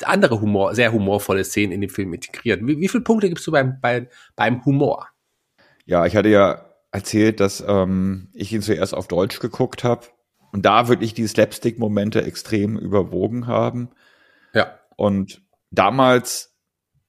andere 0.03 0.43
Humor, 0.43 0.75
sehr 0.75 0.93
humorvolle 0.93 1.45
Szenen 1.45 1.73
in 1.73 1.81
den 1.81 1.89
Film 1.89 2.13
integriert. 2.13 2.61
Wie, 2.63 2.79
wie 2.79 2.89
viele 2.89 3.05
Punkte 3.05 3.31
gibst 3.31 3.47
du 3.47 3.53
beim, 3.53 3.81
bei, 3.81 4.11
beim 4.37 4.63
Humor? 4.67 5.09
Ja, 5.87 6.05
ich 6.05 6.15
hatte 6.15 6.29
ja 6.29 6.72
erzählt, 6.93 7.41
dass 7.41 7.65
ähm, 7.67 8.29
ich 8.35 8.53
ihn 8.53 8.63
zuerst 8.63 8.95
auf 8.95 9.09
Deutsch 9.09 9.41
geguckt 9.41 9.83
habe 9.83 10.07
und 10.53 10.65
da 10.65 10.89
wirklich 10.89 11.15
die 11.15 11.27
Slapstick-Momente 11.27 12.23
extrem 12.23 12.79
überwogen 12.79 13.47
haben. 13.47 13.91
Ja. 14.53 14.79
Und 14.97 15.43
damals 15.71 16.55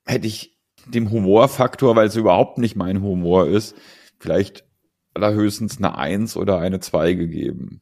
hätte 0.05 0.25
ich 0.25 0.57
dem 0.87 1.11
Humorfaktor, 1.11 1.95
weil 1.95 2.07
es 2.07 2.15
überhaupt 2.15 2.57
nicht 2.57 2.75
mein 2.75 3.01
Humor 3.01 3.47
ist, 3.47 3.75
vielleicht 4.19 4.65
allerhöchstens 5.13 5.77
eine 5.77 5.97
Eins 5.97 6.35
oder 6.35 6.59
eine 6.59 6.79
Zwei 6.79 7.13
gegeben. 7.13 7.81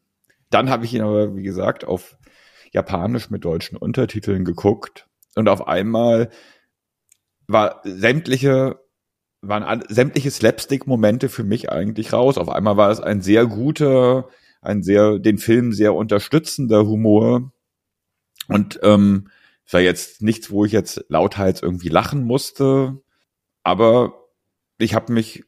Dann 0.50 0.70
habe 0.70 0.86
ich 0.86 0.94
ihn 0.94 1.02
aber, 1.02 1.36
wie 1.36 1.44
gesagt, 1.44 1.86
auf 1.86 2.18
Japanisch 2.72 3.30
mit 3.30 3.46
deutschen 3.46 3.78
Untertiteln 3.78 4.44
geguckt 4.44 5.08
und 5.36 5.48
auf 5.48 5.68
einmal 5.68 6.30
war 7.48 7.82
sämtliche 7.84 8.81
waren 9.42 9.84
sämtliche 9.90 10.32
Slapstick-Momente 10.32 11.30
für 11.30 11.44
mich 11.44 11.72
eigentlich 11.72 12.14
raus. 12.14 12.38
Auf 12.38 12.50
einmal 12.50 12.78
war 12.78 12.92
es 12.92 13.00
ein 13.00 13.22
sehr 13.22 13.46
guter, 13.46 14.30
ein 14.62 14.84
sehr 14.84 15.20
den 15.20 15.38
Film 15.38 15.74
sehr 15.74 15.96
unterstützender 15.96 16.86
Humor 16.86 17.52
und 18.48 18.80
ähm, 18.84 19.30
es 19.66 19.74
war 19.74 19.82
jetzt 19.82 20.22
nichts, 20.22 20.52
wo 20.52 20.66
ich 20.66 20.72
jetzt 20.72 21.06
lauthals 21.08 21.62
irgendwie 21.62 21.90
lachen 21.90 22.24
musste, 22.24 23.02
aber 23.64 24.28
ich 24.78 24.94
habe 24.94 25.14
mich 25.14 25.44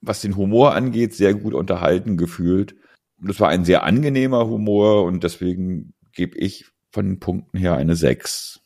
was 0.00 0.20
den 0.20 0.36
Humor 0.36 0.74
angeht, 0.74 1.14
sehr 1.14 1.34
gut 1.34 1.54
unterhalten 1.54 2.16
gefühlt. 2.16 2.76
Und 3.20 3.30
es 3.30 3.40
war 3.40 3.48
ein 3.48 3.64
sehr 3.64 3.82
angenehmer 3.82 4.46
Humor 4.46 5.04
und 5.04 5.24
deswegen 5.24 5.94
gebe 6.12 6.38
ich 6.38 6.66
von 6.90 7.06
den 7.06 7.18
Punkten 7.18 7.58
her 7.58 7.76
eine 7.76 7.96
6. 7.96 8.60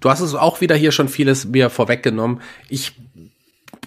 Du 0.00 0.10
hast 0.10 0.20
es 0.20 0.34
auch 0.34 0.60
wieder 0.60 0.76
hier 0.76 0.92
schon 0.92 1.08
vieles 1.08 1.46
mir 1.46 1.70
vorweggenommen. 1.70 2.40
Ich 2.68 3.00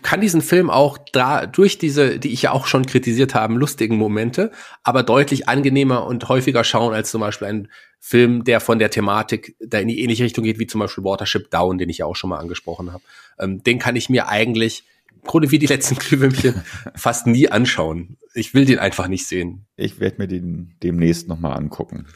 kann 0.01 0.21
diesen 0.21 0.41
Film 0.41 0.69
auch 0.69 0.97
da 1.11 1.45
durch 1.45 1.77
diese, 1.77 2.19
die 2.19 2.31
ich 2.33 2.43
ja 2.43 2.51
auch 2.51 2.67
schon 2.67 2.85
kritisiert 2.85 3.35
habe, 3.35 3.53
lustigen 3.53 3.97
Momente, 3.97 4.51
aber 4.83 5.03
deutlich 5.03 5.47
angenehmer 5.47 6.05
und 6.05 6.27
häufiger 6.29 6.63
schauen 6.63 6.93
als 6.93 7.11
zum 7.11 7.21
Beispiel 7.21 7.47
ein 7.47 7.67
Film, 7.99 8.43
der 8.43 8.59
von 8.59 8.79
der 8.79 8.89
Thematik 8.89 9.55
da 9.59 9.79
in 9.79 9.87
die 9.87 10.01
ähnliche 10.01 10.23
Richtung 10.23 10.43
geht, 10.43 10.59
wie 10.59 10.67
zum 10.67 10.79
Beispiel 10.79 11.03
Watership 11.03 11.51
Down, 11.51 11.77
den 11.77 11.89
ich 11.89 11.99
ja 11.99 12.05
auch 12.05 12.15
schon 12.15 12.31
mal 12.31 12.39
angesprochen 12.39 12.91
habe. 12.91 13.03
Ähm, 13.39 13.63
den 13.63 13.79
kann 13.79 13.95
ich 13.95 14.09
mir 14.09 14.27
eigentlich 14.27 14.83
Grunde 15.23 15.51
wie 15.51 15.59
die 15.59 15.67
letzten 15.67 15.95
Glühwürmchen 15.99 16.63
fast 16.95 17.27
nie 17.27 17.49
anschauen. 17.49 18.17
Ich 18.33 18.53
will 18.53 18.65
den 18.65 18.79
einfach 18.79 19.07
nicht 19.07 19.27
sehen. 19.27 19.65
Ich 19.75 19.99
werde 19.99 20.17
mir 20.17 20.27
den 20.27 20.75
demnächst 20.81 21.27
nochmal 21.27 21.57
angucken. 21.57 22.07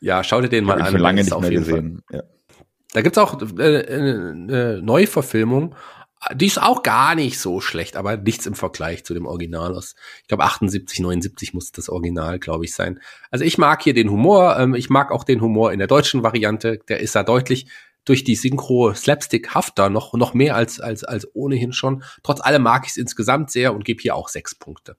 Ja, 0.00 0.24
schau 0.24 0.40
dir 0.40 0.48
den 0.48 0.64
mal 0.64 0.80
an. 0.80 0.94
Ich 0.94 1.00
lange 1.00 1.22
nicht 1.22 1.40
mehr 1.40 1.50
gesehen. 1.50 2.02
Ja. 2.10 2.22
Da 2.92 3.02
gibt's 3.02 3.18
auch 3.18 3.40
äh, 3.58 3.86
eine 3.86 4.80
Neuverfilmung. 4.82 5.74
Die 6.34 6.46
ist 6.46 6.60
auch 6.60 6.82
gar 6.82 7.14
nicht 7.14 7.38
so 7.38 7.60
schlecht, 7.60 7.96
aber 7.96 8.16
nichts 8.16 8.46
im 8.46 8.54
Vergleich 8.54 9.04
zu 9.04 9.14
dem 9.14 9.26
Original 9.26 9.74
aus. 9.74 9.94
Ich 10.22 10.28
glaube 10.28 10.44
78, 10.44 11.00
79 11.00 11.54
muss 11.54 11.72
das 11.72 11.88
Original, 11.88 12.38
glaube 12.38 12.64
ich, 12.64 12.74
sein. 12.74 13.00
Also 13.30 13.44
ich 13.44 13.58
mag 13.58 13.82
hier 13.82 13.94
den 13.94 14.10
Humor. 14.10 14.58
Ähm, 14.58 14.74
ich 14.74 14.90
mag 14.90 15.12
auch 15.12 15.24
den 15.24 15.40
Humor 15.40 15.72
in 15.72 15.78
der 15.78 15.88
deutschen 15.88 16.22
Variante. 16.22 16.78
Der 16.88 17.00
ist 17.00 17.14
da 17.14 17.22
deutlich 17.22 17.68
durch 18.06 18.24
die 18.24 18.36
Synchro 18.36 18.94
Slapstick 18.94 19.54
hafter 19.54 19.90
noch, 19.90 20.14
noch 20.14 20.32
mehr 20.32 20.56
als, 20.56 20.80
als, 20.80 21.04
als 21.04 21.28
ohnehin 21.34 21.72
schon. 21.72 22.02
Trotz 22.22 22.40
allem 22.40 22.62
mag 22.62 22.84
ich 22.84 22.92
es 22.92 22.96
insgesamt 22.96 23.50
sehr 23.50 23.74
und 23.74 23.84
gebe 23.84 24.00
hier 24.00 24.14
auch 24.14 24.28
sechs 24.28 24.54
Punkte. 24.54 24.96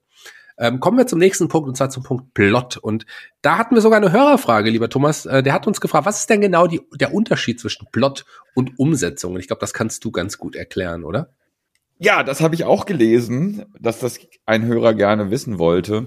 Ähm, 0.58 0.80
kommen 0.80 0.98
wir 0.98 1.06
zum 1.06 1.18
nächsten 1.18 1.48
Punkt 1.48 1.68
und 1.68 1.76
zwar 1.76 1.90
zum 1.90 2.02
Punkt 2.02 2.34
Plot. 2.34 2.76
Und 2.76 3.06
da 3.42 3.58
hatten 3.58 3.74
wir 3.74 3.82
sogar 3.82 3.98
eine 3.98 4.12
Hörerfrage, 4.12 4.70
lieber 4.70 4.88
Thomas. 4.88 5.24
Äh, 5.24 5.42
der 5.42 5.52
hat 5.52 5.66
uns 5.66 5.80
gefragt, 5.80 6.06
was 6.06 6.20
ist 6.20 6.30
denn 6.30 6.40
genau 6.40 6.66
die, 6.66 6.80
der 6.94 7.14
Unterschied 7.14 7.60
zwischen 7.60 7.86
Plot 7.92 8.24
und 8.54 8.78
Umsetzung? 8.78 9.34
Und 9.34 9.40
ich 9.40 9.46
glaube, 9.46 9.60
das 9.60 9.72
kannst 9.72 10.04
du 10.04 10.10
ganz 10.10 10.38
gut 10.38 10.56
erklären, 10.56 11.04
oder? 11.04 11.30
Ja, 11.98 12.22
das 12.22 12.40
habe 12.40 12.54
ich 12.54 12.64
auch 12.64 12.86
gelesen, 12.86 13.66
dass 13.78 14.00
das 14.00 14.18
ein 14.46 14.66
Hörer 14.66 14.94
gerne 14.94 15.30
wissen 15.30 15.58
wollte. 15.58 16.06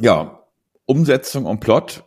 Ja, 0.00 0.42
Umsetzung 0.84 1.46
und 1.46 1.60
Plot 1.60 2.04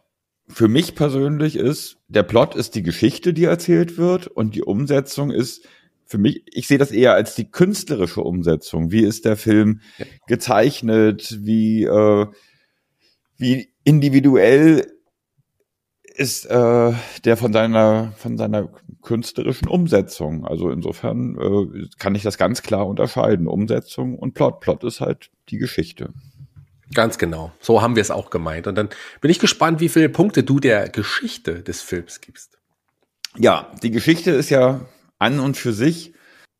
für 0.50 0.68
mich 0.68 0.96
persönlich 0.96 1.56
ist, 1.56 1.98
der 2.08 2.24
Plot 2.24 2.56
ist 2.56 2.76
die 2.76 2.84
Geschichte, 2.84 3.34
die 3.34 3.44
erzählt 3.44 3.98
wird 3.98 4.28
und 4.28 4.56
die 4.56 4.64
Umsetzung 4.64 5.32
ist 5.32 5.68
für 6.10 6.18
mich, 6.18 6.42
ich 6.48 6.68
sehe 6.68 6.80
das 6.80 6.90
eher 6.92 7.14
als 7.14 7.36
die 7.36 7.52
künstlerische 7.52 8.22
Umsetzung. 8.22 8.92
Wie 8.92 9.04
ist 9.04 9.26
der 9.26 9.38
Film 9.38 9.82
gezeichnet? 10.28 11.38
Wie, 11.42 11.84
äh, 11.84 12.26
wie 13.38 13.70
individuell 13.84 14.92
ist 16.16 16.48
äh, 16.48 16.94
der 17.26 17.38
von 17.38 17.54
seiner 17.54 18.12
von 18.18 18.38
seiner 18.38 18.70
künstlerischen 19.04 19.68
Umsetzung. 19.68 20.46
Also 20.46 20.72
insofern 20.72 21.38
äh, 21.38 21.88
kann 22.00 22.16
ich 22.16 22.24
das 22.24 22.40
ganz 22.40 22.64
klar 22.64 22.88
unterscheiden. 22.88 23.48
Umsetzung 23.48 24.18
und 24.18 24.34
Plot. 24.34 24.62
Plot 24.62 24.84
ist 24.84 25.02
halt 25.02 25.30
die 25.50 25.60
Geschichte. 25.60 26.12
Ganz 26.96 27.20
genau. 27.20 27.52
So 27.62 27.84
haben 27.84 27.96
wir 27.96 28.02
es 28.02 28.10
auch 28.10 28.32
gemeint. 28.32 28.66
Und 28.66 28.74
dann 28.76 28.90
bin 29.22 29.30
ich 29.30 29.38
gespannt, 29.38 29.80
wie 29.80 29.90
viele 29.90 30.10
Punkte 30.10 30.44
du 30.44 30.60
der 30.60 30.90
Geschichte 30.90 31.62
des 31.62 31.84
Films 31.84 32.20
gibst. 32.20 32.58
Ja, 33.38 33.72
die 33.84 33.92
Geschichte 33.92 34.32
ist 34.32 34.50
ja 34.50 34.82
an 35.20 35.40
und 35.40 35.58
für 35.58 35.74
sich 35.74 36.14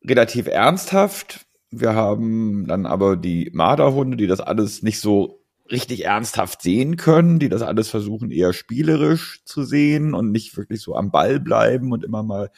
relativ 0.06 0.46
ernsthaft. 0.46 1.46
Wir 1.70 1.94
haben 1.94 2.66
dann 2.66 2.86
aber 2.86 3.16
die 3.16 3.50
Marderhunde, 3.52 4.16
die 4.16 4.26
das 4.26 4.40
alles 4.40 4.82
nicht 4.82 5.00
so 5.00 5.42
richtig 5.70 6.04
ernsthaft 6.04 6.62
sehen 6.62 6.96
können, 6.96 7.38
die 7.38 7.48
das 7.48 7.62
alles 7.62 7.88
versuchen 7.88 8.30
eher 8.30 8.52
spielerisch 8.52 9.44
zu 9.44 9.62
sehen 9.62 10.14
und 10.14 10.32
nicht 10.32 10.56
wirklich 10.56 10.80
so 10.80 10.96
am 10.96 11.10
Ball 11.10 11.38
bleiben 11.38 11.92
und 11.92 12.04
immer 12.04 12.22
mal 12.22 12.50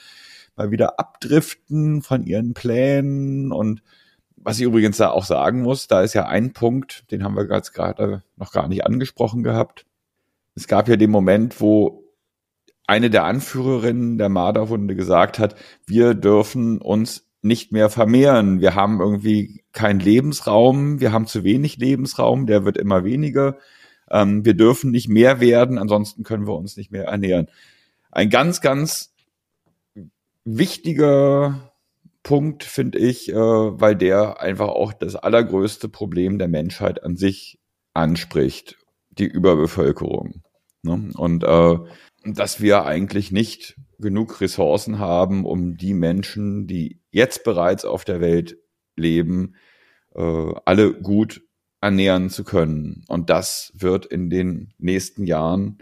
mal 0.56 0.70
wieder 0.70 0.98
abdriften 0.98 2.02
von 2.02 2.24
ihren 2.24 2.54
Plänen 2.54 3.52
und 3.52 3.82
was 4.36 4.58
ich 4.58 4.64
übrigens 4.64 4.96
da 4.96 5.10
auch 5.10 5.24
sagen 5.24 5.62
muss, 5.62 5.86
da 5.86 6.02
ist 6.02 6.14
ja 6.14 6.26
ein 6.26 6.52
Punkt, 6.52 7.10
den 7.12 7.22
haben 7.22 7.36
wir 7.36 7.46
gerade 7.46 8.22
noch 8.36 8.52
gar 8.52 8.66
nicht 8.66 8.84
angesprochen 8.84 9.44
gehabt. 9.44 9.86
Es 10.56 10.66
gab 10.66 10.88
ja 10.88 10.96
den 10.96 11.10
Moment, 11.10 11.60
wo 11.60 12.01
eine 12.92 13.08
der 13.08 13.24
Anführerinnen 13.24 14.18
der 14.18 14.28
Marderhunde 14.28 14.94
gesagt 14.94 15.38
hat, 15.38 15.56
wir 15.86 16.12
dürfen 16.12 16.78
uns 16.78 17.26
nicht 17.40 17.72
mehr 17.72 17.88
vermehren. 17.88 18.60
Wir 18.60 18.74
haben 18.74 19.00
irgendwie 19.00 19.64
keinen 19.72 19.98
Lebensraum, 19.98 21.00
wir 21.00 21.10
haben 21.10 21.26
zu 21.26 21.42
wenig 21.42 21.78
Lebensraum, 21.78 22.46
der 22.46 22.66
wird 22.66 22.76
immer 22.76 23.02
weniger. 23.02 23.56
Ähm, 24.10 24.44
wir 24.44 24.52
dürfen 24.52 24.90
nicht 24.90 25.08
mehr 25.08 25.40
werden, 25.40 25.78
ansonsten 25.78 26.22
können 26.22 26.46
wir 26.46 26.54
uns 26.54 26.76
nicht 26.76 26.92
mehr 26.92 27.04
ernähren. 27.04 27.48
Ein 28.10 28.28
ganz, 28.28 28.60
ganz 28.60 29.14
wichtiger 30.44 31.72
Punkt, 32.22 32.62
finde 32.62 32.98
ich, 32.98 33.30
äh, 33.30 33.34
weil 33.34 33.96
der 33.96 34.42
einfach 34.42 34.68
auch 34.68 34.92
das 34.92 35.16
allergrößte 35.16 35.88
Problem 35.88 36.38
der 36.38 36.48
Menschheit 36.48 37.02
an 37.02 37.16
sich 37.16 37.58
anspricht, 37.94 38.76
die 39.08 39.24
Überbevölkerung. 39.24 40.42
Ne? 40.82 41.10
Und 41.16 41.42
äh, 41.42 41.78
dass 42.24 42.60
wir 42.60 42.84
eigentlich 42.84 43.32
nicht 43.32 43.76
genug 43.98 44.40
Ressourcen 44.40 44.98
haben, 44.98 45.44
um 45.44 45.76
die 45.76 45.94
Menschen, 45.94 46.66
die 46.66 47.00
jetzt 47.10 47.44
bereits 47.44 47.84
auf 47.84 48.04
der 48.04 48.20
Welt 48.20 48.58
leben, 48.96 49.54
äh, 50.14 50.52
alle 50.64 50.92
gut 50.94 51.42
ernähren 51.80 52.30
zu 52.30 52.44
können. 52.44 53.04
Und 53.08 53.30
das 53.30 53.72
wird 53.74 54.06
in 54.06 54.30
den 54.30 54.72
nächsten 54.78 55.24
Jahren, 55.24 55.78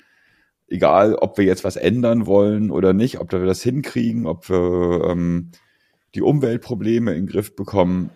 egal 0.67 1.15
ob 1.15 1.37
wir 1.37 1.45
jetzt 1.45 1.65
was 1.65 1.77
ändern 1.77 2.27
wollen 2.27 2.71
oder 2.71 2.93
nicht, 2.93 3.21
ob 3.21 3.33
wir 3.33 3.45
das 3.45 3.63
hinkriegen, 3.63 4.27
ob 4.27 4.49
wir 4.49 5.09
ähm, 5.11 5.51
die 6.15 6.23
Umweltprobleme 6.23 7.13
in 7.13 7.27
den 7.27 7.33
Griff 7.33 7.55
bekommen, 7.55 8.11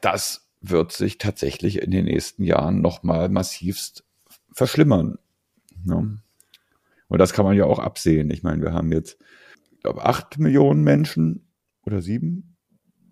das 0.00 0.48
wird 0.60 0.92
sich 0.92 1.18
tatsächlich 1.18 1.82
in 1.82 1.90
den 1.90 2.06
nächsten 2.06 2.42
Jahren 2.42 2.80
nochmal 2.80 3.28
massivst 3.28 4.04
verschlimmern. 4.52 5.18
Ne? 5.84 6.18
Und 7.08 7.18
das 7.18 7.32
kann 7.32 7.44
man 7.44 7.56
ja 7.56 7.64
auch 7.64 7.78
absehen. 7.78 8.30
Ich 8.30 8.42
meine, 8.42 8.62
wir 8.62 8.72
haben 8.72 8.92
jetzt, 8.92 9.18
ich 9.72 9.80
glaube, 9.80 10.04
acht 10.04 10.38
Millionen 10.38 10.82
Menschen 10.82 11.52
oder 11.84 12.02
sieben? 12.02 12.56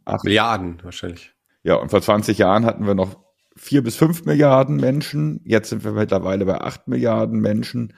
Acht. 0.04 0.24
Milliarden 0.24 0.82
wahrscheinlich. 0.82 1.32
Ja, 1.62 1.76
und 1.76 1.90
vor 1.90 2.02
20 2.02 2.38
Jahren 2.38 2.66
hatten 2.66 2.86
wir 2.86 2.94
noch 2.94 3.24
vier 3.56 3.82
bis 3.82 3.96
fünf 3.96 4.24
Milliarden 4.24 4.76
Menschen. 4.76 5.40
Jetzt 5.44 5.70
sind 5.70 5.84
wir 5.84 5.92
mittlerweile 5.92 6.44
bei 6.44 6.60
acht 6.60 6.88
Milliarden 6.88 7.40
Menschen. 7.40 7.94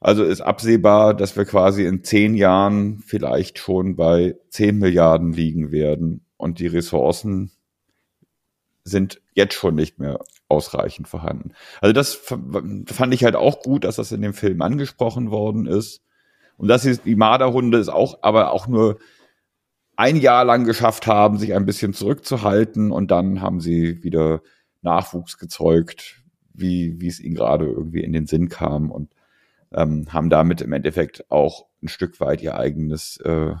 Also 0.00 0.24
ist 0.24 0.40
absehbar, 0.40 1.14
dass 1.14 1.36
wir 1.36 1.44
quasi 1.44 1.84
in 1.84 2.04
zehn 2.04 2.34
Jahren 2.34 3.00
vielleicht 3.00 3.58
schon 3.58 3.96
bei 3.96 4.36
zehn 4.48 4.78
Milliarden 4.78 5.32
liegen 5.32 5.72
werden 5.72 6.24
und 6.36 6.60
die 6.60 6.68
Ressourcen 6.68 7.50
sind 8.84 9.20
jetzt 9.34 9.54
schon 9.54 9.74
nicht 9.74 9.98
mehr 9.98 10.20
ausreichend 10.48 11.08
vorhanden. 11.08 11.52
Also 11.80 11.92
das 11.92 12.14
fand 12.14 13.14
ich 13.14 13.24
halt 13.24 13.36
auch 13.36 13.60
gut, 13.62 13.84
dass 13.84 13.96
das 13.96 14.12
in 14.12 14.22
dem 14.22 14.34
Film 14.34 14.62
angesprochen 14.62 15.30
worden 15.30 15.66
ist. 15.66 16.02
Und 16.56 16.68
dass 16.68 16.82
die 16.82 17.16
Marderhunde 17.16 17.78
es 17.78 17.88
auch, 17.88 18.18
aber 18.22 18.52
auch 18.52 18.66
nur 18.66 18.98
ein 19.96 20.16
Jahr 20.16 20.44
lang 20.44 20.64
geschafft 20.64 21.06
haben, 21.06 21.38
sich 21.38 21.54
ein 21.54 21.66
bisschen 21.66 21.92
zurückzuhalten 21.92 22.92
und 22.92 23.10
dann 23.10 23.40
haben 23.40 23.60
sie 23.60 24.02
wieder 24.02 24.42
Nachwuchs 24.82 25.38
gezeugt, 25.38 26.22
wie, 26.52 27.00
wie 27.00 27.08
es 27.08 27.20
ihnen 27.20 27.34
gerade 27.34 27.66
irgendwie 27.66 28.02
in 28.02 28.12
den 28.12 28.26
Sinn 28.26 28.48
kam 28.48 28.90
und 28.90 29.12
ähm, 29.72 30.12
haben 30.12 30.30
damit 30.30 30.60
im 30.60 30.72
Endeffekt 30.72 31.30
auch 31.30 31.66
ein 31.82 31.88
Stück 31.88 32.20
weit 32.20 32.42
ihr 32.42 32.56
eigenes, 32.56 33.18
äh, 33.18 33.54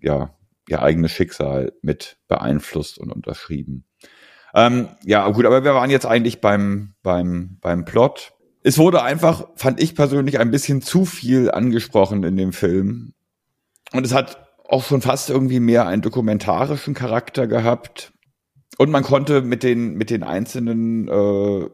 ja, 0.00 0.34
ihr 0.68 0.82
eigenes 0.82 1.10
Schicksal 1.10 1.72
mit 1.82 2.18
beeinflusst 2.28 2.98
und 2.98 3.10
unterschrieben. 3.10 3.84
Ähm, 4.54 4.88
ja, 5.04 5.28
gut, 5.30 5.46
aber 5.46 5.64
wir 5.64 5.74
waren 5.74 5.90
jetzt 5.90 6.06
eigentlich 6.06 6.40
beim, 6.40 6.94
beim, 7.02 7.58
beim 7.60 7.84
Plot. 7.84 8.32
Es 8.62 8.78
wurde 8.78 9.02
einfach, 9.02 9.48
fand 9.56 9.82
ich 9.82 9.94
persönlich, 9.94 10.38
ein 10.38 10.50
bisschen 10.50 10.82
zu 10.82 11.04
viel 11.04 11.50
angesprochen 11.50 12.22
in 12.22 12.36
dem 12.36 12.52
Film. 12.52 13.14
Und 13.92 14.06
es 14.06 14.12
hat 14.12 14.48
auch 14.68 14.84
schon 14.84 15.02
fast 15.02 15.30
irgendwie 15.30 15.60
mehr 15.60 15.86
einen 15.86 16.02
dokumentarischen 16.02 16.94
Charakter 16.94 17.46
gehabt. 17.46 18.12
Und 18.78 18.90
man 18.90 19.02
konnte 19.02 19.42
mit 19.42 19.62
den, 19.62 19.94
mit 19.94 20.10
den 20.10 20.22
einzelnen, 20.22 21.08
äh, 21.08 21.68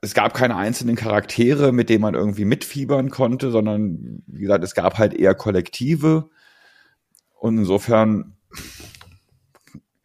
es 0.00 0.14
gab 0.14 0.34
keine 0.34 0.56
einzelnen 0.56 0.96
Charaktere, 0.96 1.72
mit 1.72 1.90
denen 1.90 2.02
man 2.02 2.14
irgendwie 2.14 2.44
mitfiebern 2.44 3.10
konnte, 3.10 3.50
sondern, 3.50 4.22
wie 4.26 4.40
gesagt, 4.40 4.64
es 4.64 4.74
gab 4.74 4.98
halt 4.98 5.12
eher 5.14 5.34
Kollektive. 5.34 6.30
Und 7.38 7.58
insofern 7.58 8.36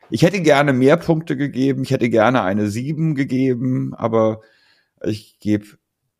ich 0.09 0.23
hätte 0.23 0.41
gerne 0.41 0.73
mehr 0.73 0.97
Punkte 0.97 1.37
gegeben, 1.37 1.83
ich 1.83 1.91
hätte 1.91 2.09
gerne 2.09 2.41
eine 2.43 2.67
7 2.67 3.15
gegeben, 3.15 3.93
aber 3.93 4.41
ich 5.03 5.37
gebe 5.39 5.65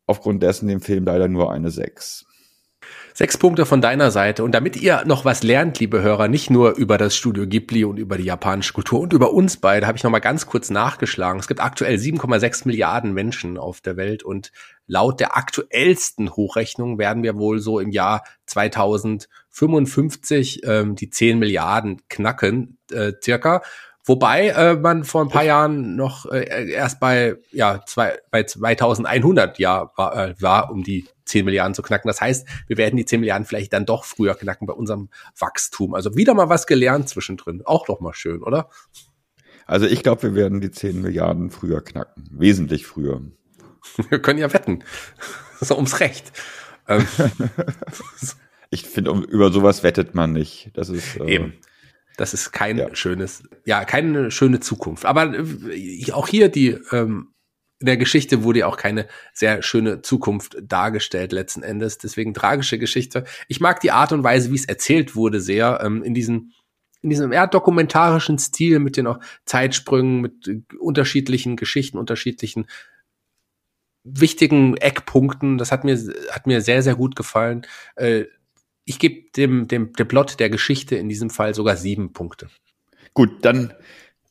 aufgrund 0.06 0.42
dessen 0.42 0.68
dem 0.68 0.80
Film 0.80 1.04
leider 1.04 1.28
nur 1.28 1.52
eine 1.52 1.70
6. 1.70 2.26
Sechs 3.16 3.38
Punkte 3.38 3.64
von 3.64 3.80
deiner 3.80 4.10
Seite. 4.10 4.42
Und 4.42 4.56
damit 4.56 4.74
ihr 4.74 5.04
noch 5.06 5.24
was 5.24 5.44
lernt, 5.44 5.78
liebe 5.78 6.02
Hörer, 6.02 6.26
nicht 6.26 6.50
nur 6.50 6.74
über 6.74 6.98
das 6.98 7.14
Studio 7.14 7.46
Ghibli 7.46 7.84
und 7.84 7.96
über 7.96 8.18
die 8.18 8.24
japanische 8.24 8.72
Kultur 8.72 8.98
und 8.98 9.12
über 9.12 9.32
uns 9.32 9.56
beide, 9.56 9.86
habe 9.86 9.96
ich 9.96 10.02
noch 10.02 10.10
mal 10.10 10.18
ganz 10.18 10.46
kurz 10.46 10.68
nachgeschlagen. 10.68 11.38
Es 11.38 11.46
gibt 11.46 11.60
aktuell 11.60 11.94
7,6 11.94 12.66
Milliarden 12.66 13.14
Menschen 13.14 13.56
auf 13.56 13.80
der 13.80 13.96
Welt 13.96 14.24
und 14.24 14.50
laut 14.88 15.20
der 15.20 15.36
aktuellsten 15.36 16.34
Hochrechnung 16.34 16.98
werden 16.98 17.22
wir 17.22 17.36
wohl 17.36 17.60
so 17.60 17.78
im 17.78 17.92
Jahr 17.92 18.24
2055 18.46 20.62
ähm, 20.64 20.96
die 20.96 21.08
10 21.08 21.38
Milliarden 21.38 22.02
knacken, 22.08 22.78
äh, 22.90 23.12
circa. 23.22 23.62
Wobei 24.06 24.48
äh, 24.48 24.74
man 24.74 25.04
vor 25.04 25.22
ein 25.22 25.30
paar 25.30 25.44
Jahren 25.44 25.96
noch 25.96 26.26
äh, 26.26 26.70
erst 26.70 27.00
bei 27.00 27.36
ja 27.52 27.82
zwei, 27.86 28.18
bei 28.30 28.42
2100 28.44 29.58
ja 29.58 29.90
war, 29.96 30.16
äh, 30.16 30.34
war, 30.40 30.70
um 30.70 30.84
die 30.84 31.06
10 31.24 31.46
Milliarden 31.46 31.74
zu 31.74 31.82
knacken. 31.82 32.08
Das 32.08 32.20
heißt, 32.20 32.46
wir 32.66 32.76
werden 32.76 32.96
die 32.96 33.06
10 33.06 33.20
Milliarden 33.20 33.46
vielleicht 33.46 33.72
dann 33.72 33.86
doch 33.86 34.04
früher 34.04 34.34
knacken 34.34 34.66
bei 34.66 34.74
unserem 34.74 35.08
Wachstum. 35.38 35.94
Also 35.94 36.16
wieder 36.16 36.34
mal 36.34 36.50
was 36.50 36.66
gelernt 36.66 37.08
zwischendrin. 37.08 37.62
Auch 37.64 37.86
doch 37.86 38.00
mal 38.00 38.12
schön, 38.12 38.42
oder? 38.42 38.68
Also 39.66 39.86
ich 39.86 40.02
glaube, 40.02 40.22
wir 40.22 40.34
werden 40.34 40.60
die 40.60 40.70
10 40.70 41.00
Milliarden 41.00 41.50
früher 41.50 41.82
knacken. 41.82 42.28
Wesentlich 42.30 42.86
früher. 42.86 43.22
Wir 44.10 44.20
können 44.20 44.38
ja 44.38 44.52
wetten. 44.52 44.82
so 45.60 45.76
ums 45.76 46.00
Recht. 46.00 46.32
Ähm, 46.88 47.06
ich 48.70 48.84
finde, 48.84 49.12
um, 49.12 49.22
über 49.24 49.50
sowas 49.52 49.82
wettet 49.82 50.14
man 50.14 50.32
nicht. 50.32 50.70
Das 50.74 50.88
ist 50.88 51.16
äh, 51.16 51.26
eben. 51.26 51.54
Das 52.16 52.34
ist 52.34 52.52
kein 52.52 52.78
ja. 52.78 52.94
schönes, 52.94 53.42
ja, 53.64 53.84
keine 53.84 54.30
schöne 54.30 54.60
Zukunft. 54.60 55.04
Aber 55.04 55.34
äh, 55.34 56.12
auch 56.12 56.28
hier 56.28 56.48
die 56.48 56.78
ähm, 56.92 57.34
in 57.80 57.86
der 57.86 57.96
Geschichte 57.96 58.44
wurde 58.44 58.60
ja 58.60 58.66
auch 58.66 58.76
keine 58.76 59.06
sehr 59.32 59.62
schöne 59.62 60.00
Zukunft 60.00 60.56
dargestellt 60.62 61.32
letzten 61.32 61.62
Endes. 61.62 61.98
Deswegen 61.98 62.32
tragische 62.32 62.78
Geschichte. 62.78 63.24
Ich 63.48 63.60
mag 63.60 63.80
die 63.80 63.90
Art 63.90 64.12
und 64.12 64.22
Weise, 64.22 64.50
wie 64.50 64.54
es 64.54 64.64
erzählt 64.64 65.16
wurde, 65.16 65.40
sehr 65.40 65.80
ähm, 65.84 66.02
in 66.02 66.14
diesem 66.14 66.52
in 67.02 67.10
diesem 67.10 67.32
eher 67.32 67.46
dokumentarischen 67.46 68.38
Stil 68.38 68.78
mit 68.78 68.96
den 68.96 69.06
auch 69.06 69.20
Zeitsprüngen, 69.44 70.22
mit 70.22 70.48
äh, 70.48 70.62
unterschiedlichen 70.78 71.56
Geschichten, 71.56 71.98
unterschiedlichen 71.98 72.66
wichtigen 74.04 74.78
Eckpunkten. 74.78 75.58
Das 75.58 75.70
hat 75.70 75.84
mir 75.84 75.98
hat 76.30 76.46
mir 76.46 76.62
sehr 76.62 76.82
sehr 76.82 76.94
gut 76.94 77.16
gefallen. 77.16 77.66
Äh, 77.96 78.24
ich 78.84 78.98
gebe 78.98 79.30
dem, 79.36 79.68
dem, 79.68 79.92
dem 79.92 80.08
Plot 80.08 80.38
der 80.40 80.50
Geschichte 80.50 80.96
in 80.96 81.08
diesem 81.08 81.30
Fall 81.30 81.54
sogar 81.54 81.76
sieben 81.76 82.12
Punkte. 82.12 82.48
Gut, 83.14 83.44
dann 83.44 83.72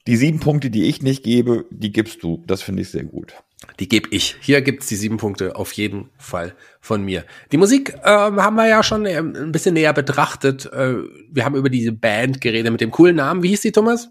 die 0.07 0.17
sieben 0.17 0.39
Punkte, 0.39 0.69
die 0.69 0.85
ich 0.85 1.01
nicht 1.01 1.23
gebe, 1.23 1.65
die 1.69 1.91
gibst 1.91 2.23
du. 2.23 2.43
Das 2.45 2.61
finde 2.61 2.81
ich 2.81 2.89
sehr 2.89 3.05
gut. 3.05 3.33
Die 3.79 3.87
gebe 3.87 4.09
ich. 4.11 4.35
Hier 4.41 4.61
gibt's 4.61 4.87
die 4.87 4.97
sieben 4.97 5.15
Punkte 5.15 5.55
auf 5.55 5.71
jeden 5.71 6.09
Fall 6.17 6.53
von 6.81 7.03
mir. 7.03 7.23
Die 7.53 7.57
Musik 7.57 7.93
äh, 8.03 8.09
haben 8.09 8.55
wir 8.57 8.67
ja 8.67 8.83
schon 8.83 9.05
ähm, 9.05 9.33
ein 9.35 9.51
bisschen 9.53 9.75
näher 9.75 9.93
betrachtet. 9.93 10.65
Äh, 10.65 10.95
wir 11.31 11.45
haben 11.45 11.55
über 11.55 11.69
diese 11.69 11.93
Band 11.93 12.41
geredet 12.41 12.71
mit 12.73 12.81
dem 12.81 12.91
coolen 12.91 13.15
Namen. 13.15 13.41
Wie 13.41 13.49
hieß 13.49 13.61
die, 13.61 13.71
Thomas? 13.71 14.09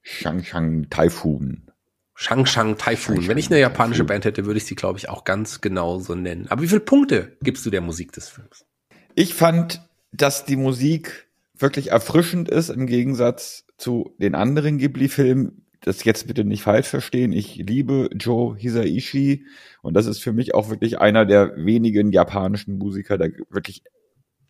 Shang 0.00 0.42
Shang 0.42 0.88
Typhoon. 0.88 1.70
Shang 2.14 2.46
Shang 2.46 2.78
Typhoon. 2.78 3.28
Wenn 3.28 3.36
ich 3.36 3.48
eine 3.50 3.60
japanische 3.60 4.04
Band 4.04 4.24
hätte, 4.24 4.46
würde 4.46 4.56
ich 4.56 4.64
sie, 4.64 4.74
glaube 4.74 4.98
ich, 4.98 5.10
auch 5.10 5.24
ganz 5.24 5.60
genau 5.60 5.98
so 5.98 6.14
nennen. 6.14 6.46
Aber 6.48 6.62
wie 6.62 6.68
viele 6.68 6.80
Punkte 6.80 7.36
gibst 7.42 7.66
du 7.66 7.70
der 7.70 7.82
Musik 7.82 8.12
des 8.12 8.30
Films? 8.30 8.64
Ich 9.18 9.32
fand, 9.32 9.80
dass 10.12 10.44
die 10.44 10.56
Musik 10.56 11.26
wirklich 11.54 11.90
erfrischend 11.90 12.50
ist 12.50 12.68
im 12.68 12.86
Gegensatz 12.86 13.64
zu 13.78 14.14
den 14.18 14.34
anderen 14.34 14.76
Ghibli-Filmen. 14.76 15.64
Das 15.80 16.04
jetzt 16.04 16.26
bitte 16.26 16.44
nicht 16.44 16.62
falsch 16.62 16.88
verstehen. 16.88 17.32
Ich 17.32 17.56
liebe 17.56 18.10
Joe 18.12 18.54
Hisaishi 18.58 19.46
und 19.80 19.94
das 19.94 20.04
ist 20.04 20.22
für 20.22 20.34
mich 20.34 20.54
auch 20.54 20.68
wirklich 20.68 21.00
einer 21.00 21.24
der 21.24 21.56
wenigen 21.56 22.12
japanischen 22.12 22.76
Musiker, 22.76 23.16
der 23.16 23.30
wirklich 23.48 23.84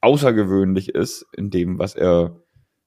außergewöhnlich 0.01 0.89
ist 0.89 1.27
in 1.37 1.51
dem, 1.51 1.79
was 1.79 1.95
er 1.95 2.43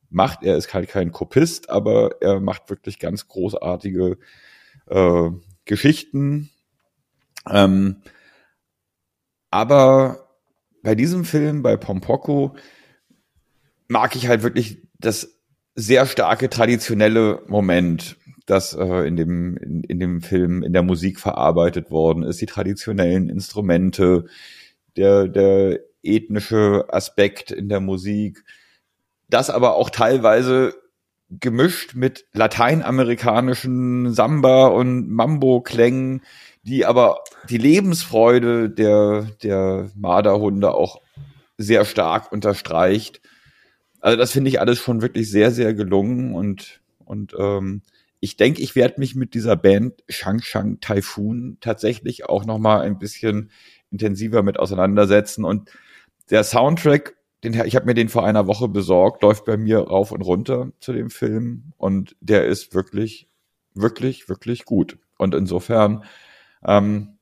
macht. 0.10 0.44
Er 0.44 0.58
ist 0.58 0.74
halt 0.74 0.90
kein 0.90 1.14
Kopist, 1.14 1.70
aber 1.70 2.22
er 2.22 2.42
macht 2.42 2.70
wirklich 2.70 3.00
ganz 3.00 3.30
großartige 3.30 4.18
äh, 4.88 5.30
Geschichten. 5.64 6.50
Ähm, 7.50 8.02
aber 9.50 10.29
bei 10.84 10.96
diesem 10.96 11.26
Film, 11.26 11.62
bei 11.62 11.78
Pompoko, 11.78 12.56
mag 13.88 14.16
ich 14.16 14.28
halt 14.28 14.44
wirklich 14.44 14.82
das 15.00 15.40
sehr 15.76 16.06
starke 16.06 16.50
traditionelle 16.50 17.44
Moment, 17.48 18.18
das 18.46 18.74
äh, 18.74 19.08
in, 19.08 19.16
dem, 19.16 19.58
in, 19.58 19.84
in 19.84 20.00
dem 20.00 20.22
Film, 20.22 20.64
in 20.64 20.74
der 20.74 20.84
Musik 20.84 21.20
verarbeitet 21.20 21.92
worden 21.92 22.24
ist, 22.24 22.42
die 22.42 22.46
traditionellen 22.46 23.30
Instrumente, 23.30 24.26
der, 24.98 25.28
der 25.28 25.80
ethnische 26.04 26.86
Aspekt 26.90 27.52
in 27.52 27.70
der 27.70 27.80
Musik, 27.80 28.44
das 29.30 29.50
aber 29.50 29.76
auch 29.76 29.90
teilweise 29.90 30.74
gemischt 31.30 31.96
mit 31.96 32.26
lateinamerikanischen 32.34 34.14
Samba- 34.14 34.68
und 34.68 35.10
Mambo-Klängen, 35.10 36.22
die 36.64 36.86
aber 36.86 37.24
die 37.50 37.58
Lebensfreude 37.58 38.70
der, 38.70 39.28
der 39.44 39.90
Marderhunde 39.96 40.74
auch 40.74 41.02
sehr 41.58 41.86
stark 41.86 42.32
unterstreicht. 42.32 43.22
Also 44.00 44.18
das 44.18 44.32
finde 44.32 44.50
ich 44.50 44.60
alles 44.60 44.80
schon 44.80 45.02
wirklich 45.02 45.30
sehr, 45.30 45.52
sehr 45.52 45.74
gelungen 45.74 46.34
und, 46.34 46.82
und 47.06 47.36
ähm, 47.38 47.82
ich 48.22 48.36
denke, 48.38 48.62
ich 48.62 48.76
werde 48.76 49.00
mich 49.00 49.16
mit 49.16 49.34
dieser 49.34 49.56
Band 49.56 50.04
Shang 50.10 50.42
Shang 50.42 50.80
Typhoon 50.80 51.58
tatsächlich 51.62 52.26
auch 52.28 52.46
noch 52.46 52.60
mal 52.60 52.82
ein 52.82 53.00
bisschen 53.00 53.52
intensiver 53.92 54.44
mit 54.44 54.60
auseinandersetzen 54.60 55.46
und 55.46 55.70
der 56.30 56.44
Soundtrack, 56.44 57.16
den 57.44 57.54
ich 57.66 57.76
habe 57.76 57.86
mir 57.86 57.94
den 57.94 58.10
vor 58.10 58.26
einer 58.26 58.48
Woche 58.48 58.68
besorgt, 58.68 59.24
läuft 59.24 59.46
bei 59.46 59.58
mir 59.58 59.80
rauf 59.80 60.12
und 60.12 60.22
runter 60.22 60.72
zu 60.80 60.94
dem 60.94 61.10
Film 61.10 61.74
und 61.78 62.16
der 62.20 62.46
ist 62.46 62.74
wirklich, 62.74 63.30
wirklich, 63.74 64.28
wirklich 64.30 64.66
gut. 64.66 64.98
Und 65.18 65.36
insofern 65.36 66.04
ähm, 66.66 67.20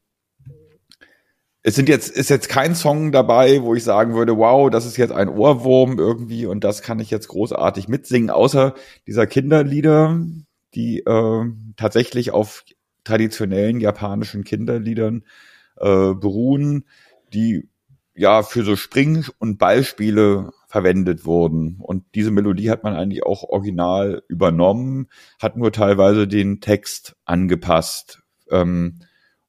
es 1.68 1.76
sind 1.76 1.90
jetzt, 1.90 2.10
ist 2.16 2.30
jetzt 2.30 2.48
kein 2.48 2.76
Song 2.76 3.12
dabei, 3.12 3.62
wo 3.62 3.76
ich 3.76 3.84
sagen 3.84 4.16
würde, 4.16 4.38
wow, 4.38 4.70
das 4.70 4.86
ist 4.86 4.96
jetzt 4.96 5.12
ein 5.12 5.28
Ohrwurm 5.28 6.00
irgendwie 6.00 6.46
und 6.46 6.64
das 6.64 6.82
kann 6.82 7.02
ich 7.02 7.12
jetzt 7.12 7.28
großartig 7.28 7.90
mitsingen, 7.90 8.30
außer 8.30 8.74
dieser 9.06 9.28
Kinderlieder, 9.28 10.18
die 10.76 11.00
äh, 11.00 11.46
tatsächlich 11.76 12.32
auf 12.32 12.64
traditionellen 13.04 13.82
japanischen 13.82 14.46
Kinderliedern 14.46 15.26
äh, 15.76 16.14
beruhen, 16.14 16.86
die 17.34 17.68
ja 18.18 18.44
für 18.44 18.64
so 18.64 18.76
Spring- 18.76 19.26
und 19.40 19.58
Ballspiele 19.58 20.52
verwendet 20.68 21.26
wurden. 21.26 21.78
Und 21.80 22.04
diese 22.16 22.32
Melodie 22.32 22.70
hat 22.70 22.84
man 22.84 22.94
eigentlich 22.94 23.24
auch 23.24 23.44
original 23.44 24.24
übernommen, 24.28 25.08
hat 25.40 25.56
nur 25.56 25.72
teilweise 25.72 26.28
den 26.28 26.60
Text 26.60 27.16
angepasst. 27.26 28.22
Ähm, 28.50 29.00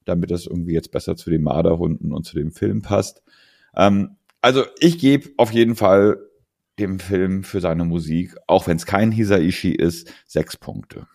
damit 0.09 0.31
das 0.31 0.47
irgendwie 0.47 0.73
jetzt 0.73 0.91
besser 0.91 1.15
zu 1.15 1.29
den 1.29 1.43
Marderhunden 1.43 2.11
und 2.11 2.25
zu 2.25 2.35
dem 2.35 2.51
Film 2.51 2.81
passt. 2.81 3.21
Ähm, 3.75 4.17
also 4.41 4.65
ich 4.79 4.99
gebe 4.99 5.29
auf 5.37 5.51
jeden 5.51 5.75
Fall 5.75 6.17
dem 6.79 6.99
Film 6.99 7.43
für 7.43 7.61
seine 7.61 7.85
Musik, 7.85 8.35
auch 8.47 8.67
wenn 8.67 8.77
es 8.77 8.85
kein 8.85 9.11
Hisaishi 9.11 9.71
ist, 9.71 10.11
sechs 10.25 10.57
Punkte. 10.57 11.07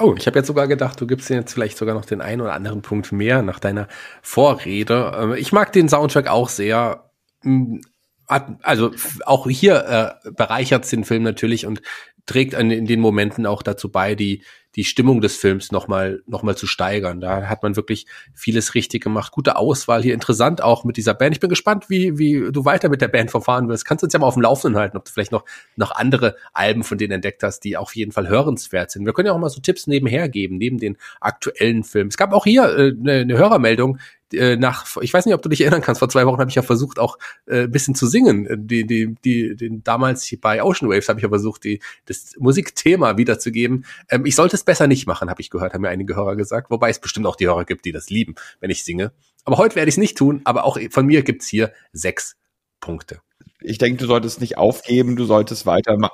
Oh, 0.00 0.14
ich 0.18 0.26
habe 0.26 0.38
jetzt 0.38 0.48
sogar 0.48 0.66
gedacht, 0.66 1.00
du 1.00 1.06
gibst 1.06 1.28
dir 1.28 1.36
jetzt 1.36 1.52
vielleicht 1.52 1.78
sogar 1.78 1.94
noch 1.94 2.04
den 2.04 2.20
einen 2.20 2.40
oder 2.40 2.52
anderen 2.52 2.82
Punkt 2.82 3.12
mehr 3.12 3.42
nach 3.42 3.60
deiner 3.60 3.86
Vorrede. 4.22 5.12
Ähm, 5.16 5.34
ich 5.34 5.52
mag 5.52 5.72
den 5.72 5.88
Soundtrack 5.88 6.28
auch 6.28 6.48
sehr. 6.48 7.10
Mm, 7.42 7.78
also 8.26 8.90
auch 9.26 9.48
hier 9.48 10.18
äh, 10.24 10.30
bereichert 10.30 10.90
den 10.90 11.04
Film 11.04 11.22
natürlich 11.22 11.66
und 11.66 11.82
trägt 12.24 12.54
in 12.54 12.86
den 12.86 13.00
Momenten 13.00 13.44
auch 13.44 13.62
dazu 13.62 13.92
bei, 13.92 14.14
die 14.14 14.42
die 14.76 14.84
Stimmung 14.84 15.20
des 15.20 15.36
Films 15.36 15.72
nochmal 15.72 16.22
noch 16.26 16.42
mal 16.42 16.56
zu 16.56 16.66
steigern. 16.66 17.20
Da 17.20 17.48
hat 17.48 17.62
man 17.62 17.76
wirklich 17.76 18.06
vieles 18.34 18.74
richtig 18.74 19.02
gemacht. 19.02 19.32
Gute 19.32 19.56
Auswahl 19.56 20.02
hier, 20.02 20.14
interessant 20.14 20.62
auch 20.62 20.84
mit 20.84 20.96
dieser 20.96 21.14
Band. 21.14 21.36
Ich 21.36 21.40
bin 21.40 21.50
gespannt, 21.50 21.88
wie, 21.88 22.18
wie 22.18 22.50
du 22.52 22.64
weiter 22.64 22.88
mit 22.88 23.00
der 23.00 23.08
Band 23.08 23.30
verfahren 23.30 23.68
wirst. 23.68 23.84
Kannst 23.84 24.02
du 24.02 24.06
uns 24.06 24.12
ja 24.12 24.18
mal 24.18 24.26
auf 24.26 24.34
dem 24.34 24.42
Laufenden 24.42 24.78
halten, 24.78 24.96
ob 24.96 25.04
du 25.04 25.12
vielleicht 25.12 25.32
noch, 25.32 25.44
noch 25.76 25.92
andere 25.92 26.36
Alben 26.52 26.84
von 26.84 26.98
denen 26.98 27.12
entdeckt 27.12 27.42
hast, 27.42 27.60
die 27.60 27.76
auf 27.76 27.94
jeden 27.94 28.12
Fall 28.12 28.28
hörenswert 28.28 28.90
sind. 28.90 29.06
Wir 29.06 29.12
können 29.12 29.26
ja 29.26 29.32
auch 29.32 29.38
mal 29.38 29.48
so 29.48 29.60
Tipps 29.60 29.86
nebenher 29.86 30.28
geben, 30.28 30.58
neben 30.58 30.78
den 30.78 30.96
aktuellen 31.20 31.84
Filmen. 31.84 32.08
Es 32.08 32.16
gab 32.16 32.32
auch 32.32 32.44
hier 32.44 32.64
äh, 32.64 32.92
eine, 32.98 33.12
eine 33.20 33.38
Hörermeldung, 33.38 33.98
äh, 34.32 34.56
nach, 34.56 34.86
ich 35.00 35.12
weiß 35.12 35.26
nicht, 35.26 35.34
ob 35.34 35.42
du 35.42 35.48
dich 35.48 35.60
erinnern 35.60 35.82
kannst, 35.82 35.98
vor 35.98 36.08
zwei 36.08 36.26
Wochen 36.26 36.38
habe 36.38 36.48
ich 36.48 36.54
ja 36.54 36.62
versucht, 36.62 36.98
auch 36.98 37.18
äh, 37.46 37.64
ein 37.64 37.70
bisschen 37.70 37.94
zu 37.94 38.06
singen. 38.06 38.66
Die, 38.66 38.86
die, 38.86 39.14
die, 39.24 39.56
den, 39.56 39.82
damals 39.82 40.34
bei 40.40 40.62
Ocean 40.62 40.90
Waves 40.90 41.08
habe 41.08 41.18
ich 41.18 41.22
ja 41.22 41.28
versucht, 41.28 41.64
die, 41.64 41.80
das 42.06 42.34
Musikthema 42.38 43.16
wiederzugeben. 43.16 43.84
Ähm, 44.08 44.24
ich 44.26 44.34
sollte 44.34 44.56
es 44.56 44.64
besser 44.64 44.86
nicht 44.86 45.06
machen, 45.06 45.30
habe 45.30 45.40
ich 45.40 45.50
gehört, 45.50 45.74
haben 45.74 45.82
mir 45.82 45.90
einige 45.90 46.16
Hörer 46.16 46.36
gesagt, 46.36 46.70
wobei 46.70 46.90
es 46.90 46.98
bestimmt 46.98 47.26
auch 47.26 47.36
die 47.36 47.46
Hörer 47.46 47.64
gibt, 47.64 47.84
die 47.84 47.92
das 47.92 48.10
lieben, 48.10 48.34
wenn 48.60 48.70
ich 48.70 48.84
singe. 48.84 49.12
Aber 49.44 49.58
heute 49.58 49.76
werde 49.76 49.88
ich 49.88 49.94
es 49.94 49.98
nicht 49.98 50.16
tun, 50.16 50.40
aber 50.44 50.64
auch 50.64 50.78
von 50.90 51.06
mir 51.06 51.22
gibt's 51.22 51.46
hier 51.48 51.72
sechs 51.92 52.36
Punkte. 52.80 53.20
Ich 53.60 53.78
denke, 53.78 53.98
du 53.98 54.06
solltest 54.06 54.40
nicht 54.40 54.58
aufgeben, 54.58 55.16
du 55.16 55.24
solltest 55.24 55.66
weitermachen, 55.66 56.12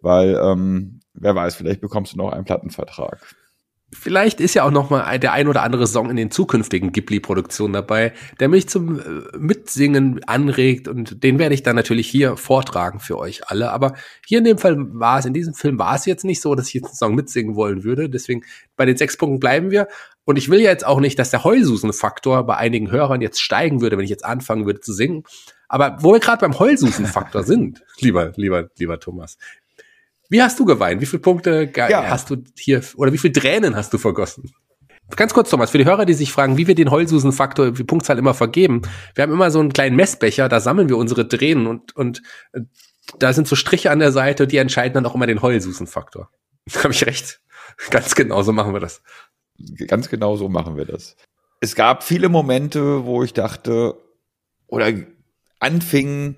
weil 0.00 0.38
ähm, 0.42 1.00
wer 1.14 1.34
weiß, 1.34 1.56
vielleicht 1.56 1.80
bekommst 1.80 2.12
du 2.12 2.16
noch 2.16 2.32
einen 2.32 2.44
Plattenvertrag. 2.44 3.34
Vielleicht 3.90 4.40
ist 4.40 4.52
ja 4.52 4.64
auch 4.64 4.70
noch 4.70 4.90
mal 4.90 5.18
der 5.18 5.32
ein 5.32 5.48
oder 5.48 5.62
andere 5.62 5.86
Song 5.86 6.10
in 6.10 6.16
den 6.16 6.30
zukünftigen 6.30 6.92
Ghibli-Produktionen 6.92 7.72
dabei, 7.72 8.12
der 8.38 8.48
mich 8.48 8.68
zum 8.68 8.98
äh, 8.98 9.02
Mitsingen 9.38 10.22
anregt 10.24 10.88
und 10.88 11.22
den 11.24 11.38
werde 11.38 11.54
ich 11.54 11.62
dann 11.62 11.74
natürlich 11.74 12.06
hier 12.06 12.36
vortragen 12.36 13.00
für 13.00 13.16
euch 13.16 13.48
alle. 13.48 13.70
Aber 13.70 13.94
hier 14.26 14.38
in 14.38 14.44
dem 14.44 14.58
Fall 14.58 14.76
war 14.78 15.18
es, 15.18 15.24
in 15.24 15.32
diesem 15.32 15.54
Film 15.54 15.78
war 15.78 15.94
es 15.94 16.04
jetzt 16.04 16.24
nicht 16.24 16.42
so, 16.42 16.54
dass 16.54 16.68
ich 16.68 16.74
jetzt 16.74 16.86
einen 16.86 16.96
Song 16.96 17.14
mitsingen 17.14 17.56
wollen 17.56 17.82
würde. 17.82 18.10
Deswegen 18.10 18.42
bei 18.76 18.84
den 18.84 18.98
sechs 18.98 19.16
Punkten 19.16 19.40
bleiben 19.40 19.70
wir. 19.70 19.88
Und 20.26 20.36
ich 20.36 20.50
will 20.50 20.60
ja 20.60 20.70
jetzt 20.70 20.84
auch 20.84 21.00
nicht, 21.00 21.18
dass 21.18 21.30
der 21.30 21.44
Heulsusen-Faktor 21.44 22.44
bei 22.44 22.58
einigen 22.58 22.90
Hörern 22.90 23.22
jetzt 23.22 23.40
steigen 23.40 23.80
würde, 23.80 23.96
wenn 23.96 24.04
ich 24.04 24.10
jetzt 24.10 24.26
anfangen 24.26 24.66
würde 24.66 24.80
zu 24.80 24.92
singen. 24.92 25.24
Aber 25.66 25.96
wo 26.00 26.12
wir 26.12 26.20
gerade 26.20 26.42
beim 26.42 26.58
Heulsusen-Faktor 26.58 27.42
sind, 27.44 27.82
lieber, 28.00 28.32
lieber, 28.36 28.68
lieber 28.78 29.00
Thomas, 29.00 29.38
wie 30.28 30.42
hast 30.42 30.58
du 30.58 30.64
geweint? 30.64 31.00
Wie 31.00 31.06
viele 31.06 31.22
Punkte 31.22 31.70
ja. 31.74 32.08
hast 32.08 32.30
du 32.30 32.36
hier 32.58 32.82
oder 32.96 33.12
wie 33.12 33.18
viele 33.18 33.32
Tränen 33.32 33.76
hast 33.76 33.92
du 33.92 33.98
vergossen? 33.98 34.50
Ganz 35.16 35.32
kurz, 35.32 35.48
Thomas, 35.48 35.70
für 35.70 35.78
die 35.78 35.86
Hörer, 35.86 36.04
die 36.04 36.12
sich 36.12 36.32
fragen, 36.32 36.58
wie 36.58 36.66
wir 36.66 36.74
den 36.74 36.90
Heulsusen-Faktor, 36.90 37.72
die 37.72 37.84
Punktzahl 37.84 38.18
immer 38.18 38.34
vergeben. 38.34 38.82
Wir 39.14 39.22
haben 39.22 39.32
immer 39.32 39.50
so 39.50 39.58
einen 39.58 39.72
kleinen 39.72 39.96
Messbecher, 39.96 40.50
da 40.50 40.60
sammeln 40.60 40.90
wir 40.90 40.98
unsere 40.98 41.26
Tränen 41.26 41.66
und, 41.66 41.96
und 41.96 42.22
äh, 42.52 42.60
da 43.18 43.32
sind 43.32 43.48
so 43.48 43.56
Striche 43.56 43.90
an 43.90 44.00
der 44.00 44.12
Seite, 44.12 44.46
die 44.46 44.58
entscheiden 44.58 44.92
dann 44.92 45.06
auch 45.06 45.14
immer 45.14 45.26
den 45.26 45.40
Heulsusen-Faktor. 45.40 46.30
Habe 46.82 46.92
ich 46.92 47.06
recht? 47.06 47.40
Ganz 47.90 48.14
genau 48.14 48.42
so 48.42 48.52
machen 48.52 48.74
wir 48.74 48.80
das. 48.80 49.02
Ganz 49.86 50.10
genau 50.10 50.36
so 50.36 50.48
machen 50.50 50.76
wir 50.76 50.84
das. 50.84 51.16
Es 51.60 51.74
gab 51.74 52.02
viele 52.04 52.28
Momente, 52.28 53.04
wo 53.04 53.22
ich 53.22 53.32
dachte 53.32 53.94
oder 54.66 54.92
anfing, 55.58 56.36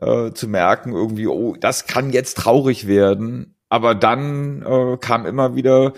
äh, 0.00 0.32
zu 0.32 0.48
merken, 0.48 0.92
irgendwie, 0.92 1.26
oh, 1.26 1.56
das 1.58 1.86
kann 1.86 2.10
jetzt 2.10 2.36
traurig 2.36 2.86
werden. 2.86 3.56
Aber 3.68 3.94
dann 3.94 4.62
äh, 4.62 4.96
kam 5.00 5.26
immer 5.26 5.54
wieder 5.54 5.92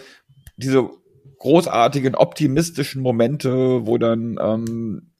diese 0.56 0.90
großartigen, 1.38 2.14
optimistischen 2.14 3.02
Momente, 3.02 3.86
wo 3.86 3.98
dann, 3.98 4.38
ähm, 4.40 5.10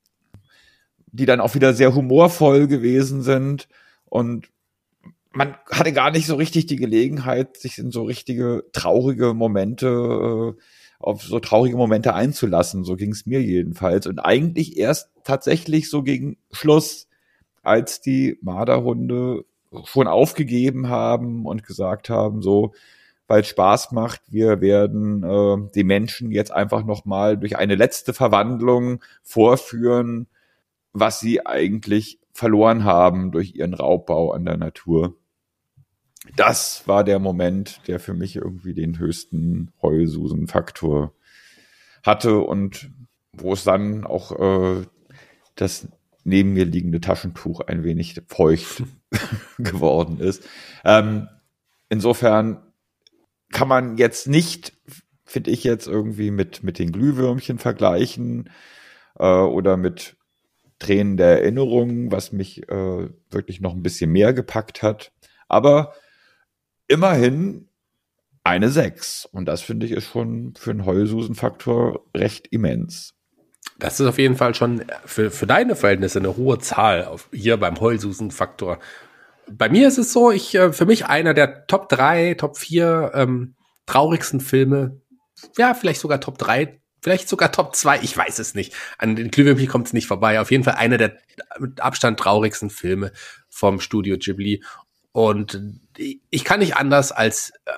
die 1.07 1.27
dann 1.27 1.41
auch 1.41 1.55
wieder 1.55 1.75
sehr 1.75 1.95
humorvoll 1.95 2.69
gewesen 2.69 3.23
sind. 3.23 3.69
Und 4.05 4.49
man 5.33 5.57
hatte 5.71 5.93
gar 5.93 6.11
nicht 6.11 6.27
so 6.27 6.37
richtig 6.37 6.67
die 6.67 6.77
Gelegenheit, 6.77 7.57
sich 7.57 7.79
in 7.79 7.91
so 7.91 8.05
richtige 8.05 8.65
traurige 8.73 9.35
Momente, 9.35 9.87
äh, 10.57 10.63
auf 10.99 11.23
so 11.23 11.41
traurige 11.41 11.77
Momente 11.77 12.15
einzulassen. 12.15 12.85
So 12.85 12.95
ging 12.97 13.11
es 13.11 13.27
mir 13.27 13.43
jedenfalls. 13.43 14.07
Und 14.07 14.21
eigentlich 14.21 14.77
erst 14.77 15.11
tatsächlich 15.25 15.91
so 15.91 16.03
gegen 16.03 16.37
Schluss 16.53 17.09
als 17.63 18.01
die 18.01 18.39
Marderhunde 18.43 19.45
schon 19.85 20.07
aufgegeben 20.07 20.89
haben 20.89 21.47
und 21.47 21.65
gesagt 21.65 22.11
haben, 22.11 22.43
so, 22.43 22.73
weil 23.27 23.45
Spaß 23.45 23.93
macht, 23.93 24.21
wir 24.29 24.61
werden 24.61 25.23
äh, 25.23 25.71
die 25.75 25.85
Menschen 25.85 26.31
jetzt 26.31 26.53
einfach 26.53 26.85
nochmal 26.85 27.39
durch 27.39 27.57
eine 27.57 27.77
letzte 27.77 28.13
Verwandlung 28.13 29.03
vorführen, 29.23 30.27
was 30.93 31.21
sie 31.21 31.47
eigentlich 31.47 32.19
verloren 32.33 32.85
haben 32.85 33.31
durch 33.31 33.55
ihren 33.55 33.75
Raubbau 33.75 34.33
an 34.33 34.45
der 34.45 34.57
Natur. 34.57 35.17
Das 36.37 36.87
war 36.87 37.05
der 37.05 37.19
Moment, 37.19 37.81
der 37.87 38.01
für 38.01 38.15
mich 38.15 38.37
irgendwie 38.37 38.75
den 38.75 38.99
höchsten 38.99 39.73
Heulsusen-Faktor 39.83 41.13
hatte 42.05 42.39
und 42.41 42.91
wo 43.33 43.55
es 43.55 43.65
dann 43.65 44.05
auch 44.05 44.33
äh, 44.39 44.83
das 45.57 45.89
neben 46.25 46.53
mir 46.53 46.65
liegende 46.65 47.01
Taschentuch 47.01 47.61
ein 47.61 47.85
wenig 47.85 48.21
feucht 48.27 48.85
geworden 49.59 50.21
ist. 50.21 50.49
Ähm, 50.85 51.29
insofern 51.89 52.63
kann 53.51 53.69
man 53.69 53.99
jetzt 53.99 54.29
nicht, 54.29 54.73
finde 55.25 55.51
ich 55.51 55.65
jetzt 55.65 55.87
irgendwie 55.87 56.31
mit, 56.31 56.63
mit 56.63 56.79
den 56.79 56.93
Glühwürmchen 56.93 57.59
vergleichen 57.59 58.51
äh, 59.19 59.27
oder 59.27 59.77
mit 59.77 60.17
Tränen 60.79 61.17
der 61.17 61.43
Erinnerung, 61.43 62.11
was 62.11 62.33
mich 62.33 62.69
äh, 62.69 63.09
wirklich 63.31 63.61
noch 63.61 63.75
ein 63.75 63.83
bisschen 63.83 64.11
mehr 64.11 64.33
gepackt 64.33 64.83
hat. 64.83 65.13
Aber 65.49 65.95
immerhin 66.89 67.69
eine 68.45 68.69
6. 68.69 69.27
Und 69.27 69.47
das 69.47 69.63
finde 69.63 69.87
ich 69.87 69.93
ist 69.93 70.07
schon 70.07 70.55
für 70.57 70.71
einen 70.71 70.85
Heulsusen-Faktor 70.85 72.05
recht 72.17 72.49
immens. 72.49 73.15
Das 73.83 73.99
ist 73.99 74.07
auf 74.07 74.19
jeden 74.19 74.37
Fall 74.37 74.55
schon 74.55 74.85
für, 75.05 75.33
für 75.33 75.49
deine 75.49 75.75
Verhältnisse 75.75 76.21
eine 76.21 76.37
hohe 76.37 76.61
Zahl 76.61 77.05
auf, 77.05 77.29
hier 77.33 77.57
beim 77.57 77.81
Heulsusen-Faktor. 77.81 78.79
Bei 79.51 79.69
mir 79.69 79.89
ist 79.89 79.99
es 79.99 80.13
so, 80.13 80.31
ich, 80.31 80.55
äh, 80.55 80.73
für 80.73 80.87
mich 80.87 81.07
einer 81.07 81.35
der 81.35 81.67
Top 81.67 81.89
3, 81.89 82.35
Top 82.35 82.57
4 82.57 83.11
ähm, 83.13 83.57
traurigsten 83.87 84.39
Filme, 84.39 85.01
ja, 85.59 85.75
vielleicht 85.75 86.01
sogar 86.01 86.21
Top 86.21 86.39
3, 86.39 86.81
vielleicht 87.01 87.29
sogar 87.29 87.51
Top 87.51 87.75
2, 87.75 88.03
ich 88.03 88.17
weiß 88.17 88.39
es 88.39 88.55
nicht. 88.55 88.73
An 88.99 89.17
den 89.17 89.33
Glühwürmchen 89.33 89.67
kommt 89.67 89.89
es 89.89 89.93
nicht 89.93 90.07
vorbei. 90.07 90.41
Auf 90.41 90.53
jeden 90.53 90.63
Fall 90.63 90.75
einer 90.75 90.97
der 90.97 91.17
mit 91.59 91.81
Abstand 91.81 92.21
traurigsten 92.21 92.71
Filme 92.71 93.11
vom 93.51 93.81
Studio 93.81 94.17
Ghibli. 94.17 94.63
Und 95.11 95.61
ich 96.31 96.45
kann 96.45 96.61
nicht 96.61 96.77
anders 96.77 97.11
als 97.11 97.51
äh, 97.65 97.73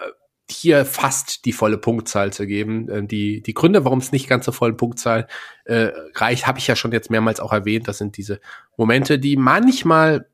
hier 0.51 0.85
fast 0.85 1.45
die 1.45 1.53
volle 1.53 1.79
Punktzahl 1.79 2.33
zu 2.33 2.47
geben. 2.47 2.89
Ähm, 2.91 3.09
die, 3.09 3.43
die 3.43 3.55
Gründe, 3.55 3.85
warum 3.85 3.99
es 3.99 4.13
nicht 4.13 4.29
ganz 4.29 4.45
zur 4.45 4.55
vollen 4.55 4.77
Punktzahl 4.77 5.27
äh, 5.65 5.91
reicht, 6.15 6.47
habe 6.47 6.59
ich 6.59 6.67
ja 6.67 6.77
schon 6.77 6.93
jetzt 6.93 7.11
mehrmals 7.11 7.41
auch 7.41 7.53
erwähnt. 7.53 7.89
Das 7.89 7.99
sind 7.99 8.17
diese 8.17 8.41
Momente, 8.77 9.19
die 9.19 9.37
manchmal 9.37 10.29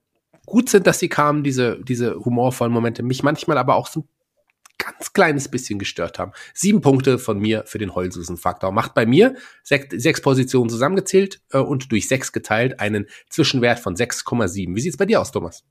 gut 0.46 0.68
sind, 0.68 0.86
dass 0.86 0.98
sie 0.98 1.08
kamen, 1.08 1.44
diese, 1.44 1.78
diese 1.82 2.16
humorvollen 2.16 2.72
Momente, 2.72 3.02
mich 3.02 3.22
manchmal 3.22 3.56
aber 3.56 3.76
auch 3.76 3.86
so 3.86 4.00
ein 4.00 4.08
ganz 4.78 5.12
kleines 5.12 5.48
bisschen 5.48 5.78
gestört 5.78 6.18
haben. 6.18 6.32
Sieben 6.54 6.80
Punkte 6.80 7.18
von 7.18 7.38
mir 7.38 7.64
für 7.66 7.78
den 7.78 7.94
Heulsusen-Faktor. 7.94 8.72
Macht 8.72 8.94
bei 8.94 9.06
mir 9.06 9.36
sechs, 9.62 10.02
sechs 10.02 10.20
Positionen 10.20 10.70
zusammengezählt 10.70 11.40
äh, 11.52 11.58
und 11.58 11.92
durch 11.92 12.08
sechs 12.08 12.32
geteilt 12.32 12.80
einen 12.80 13.06
Zwischenwert 13.28 13.78
von 13.78 13.94
6,7. 13.94 14.74
Wie 14.74 14.80
sieht's 14.80 14.96
bei 14.96 15.06
dir 15.06 15.20
aus, 15.20 15.30
Thomas? 15.30 15.62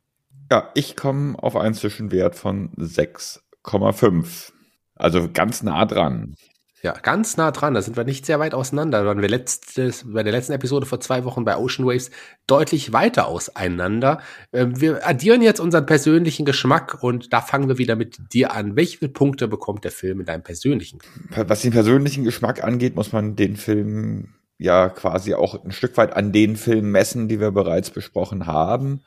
Ja, 0.52 0.72
ich 0.76 0.96
komme 0.96 1.38
auf 1.38 1.56
einen 1.56 1.74
Zwischenwert 1.74 2.36
von 2.36 2.72
6 2.78 3.44
8,5. 3.70 4.52
Also 4.96 5.30
ganz 5.32 5.64
nah 5.64 5.86
dran. 5.86 6.36
Ja, 6.82 6.94
ganz 6.94 7.36
nah 7.36 7.52
dran. 7.52 7.74
Da 7.74 7.82
sind 7.82 7.98
wir 7.98 8.06
nicht 8.06 8.26
sehr 8.26 8.40
weit 8.40 8.54
auseinander. 8.54 9.02
Da 9.02 9.06
waren 9.06 9.22
wir 9.22 9.28
letztes, 9.28 10.06
bei 10.14 10.24
der 10.24 10.32
letzten 10.32 10.54
Episode 10.54 10.86
vor 10.86 11.02
zwei 11.02 11.26
Wochen 11.26 11.44
bei 11.44 11.58
Ocean 11.58 11.86
Waves 11.86 12.10
deutlich 12.48 12.94
weiter 12.94 13.28
auseinander. 13.28 14.22
Ähm, 14.54 14.80
wir 14.80 15.06
addieren 15.06 15.42
jetzt 15.42 15.60
unseren 15.60 15.86
persönlichen 15.86 16.46
Geschmack 16.46 17.04
und 17.04 17.34
da 17.34 17.42
fangen 17.42 17.68
wir 17.68 17.78
wieder 17.78 17.98
mit 17.98 18.18
dir 18.34 18.54
an. 18.54 18.78
Welche 18.78 19.10
Punkte 19.10 19.50
bekommt 19.50 19.84
der 19.84 19.92
Film 19.92 20.22
in 20.22 20.26
deinem 20.26 20.44
persönlichen? 20.44 21.00
Was 21.36 21.62
den 21.62 21.72
persönlichen 21.72 22.24
Geschmack 22.24 22.64
angeht, 22.64 22.96
muss 22.96 23.12
man 23.12 23.36
den 23.36 23.58
Film 23.58 24.36
ja 24.58 24.88
quasi 24.88 25.34
auch 25.34 25.64
ein 25.64 25.72
Stück 25.72 25.98
weit 25.98 26.16
an 26.16 26.32
den 26.32 26.56
Filmen 26.56 26.92
messen, 26.92 27.28
die 27.28 27.42
wir 27.42 27.52
bereits 27.52 27.90
besprochen 27.90 28.46
haben. 28.46 29.02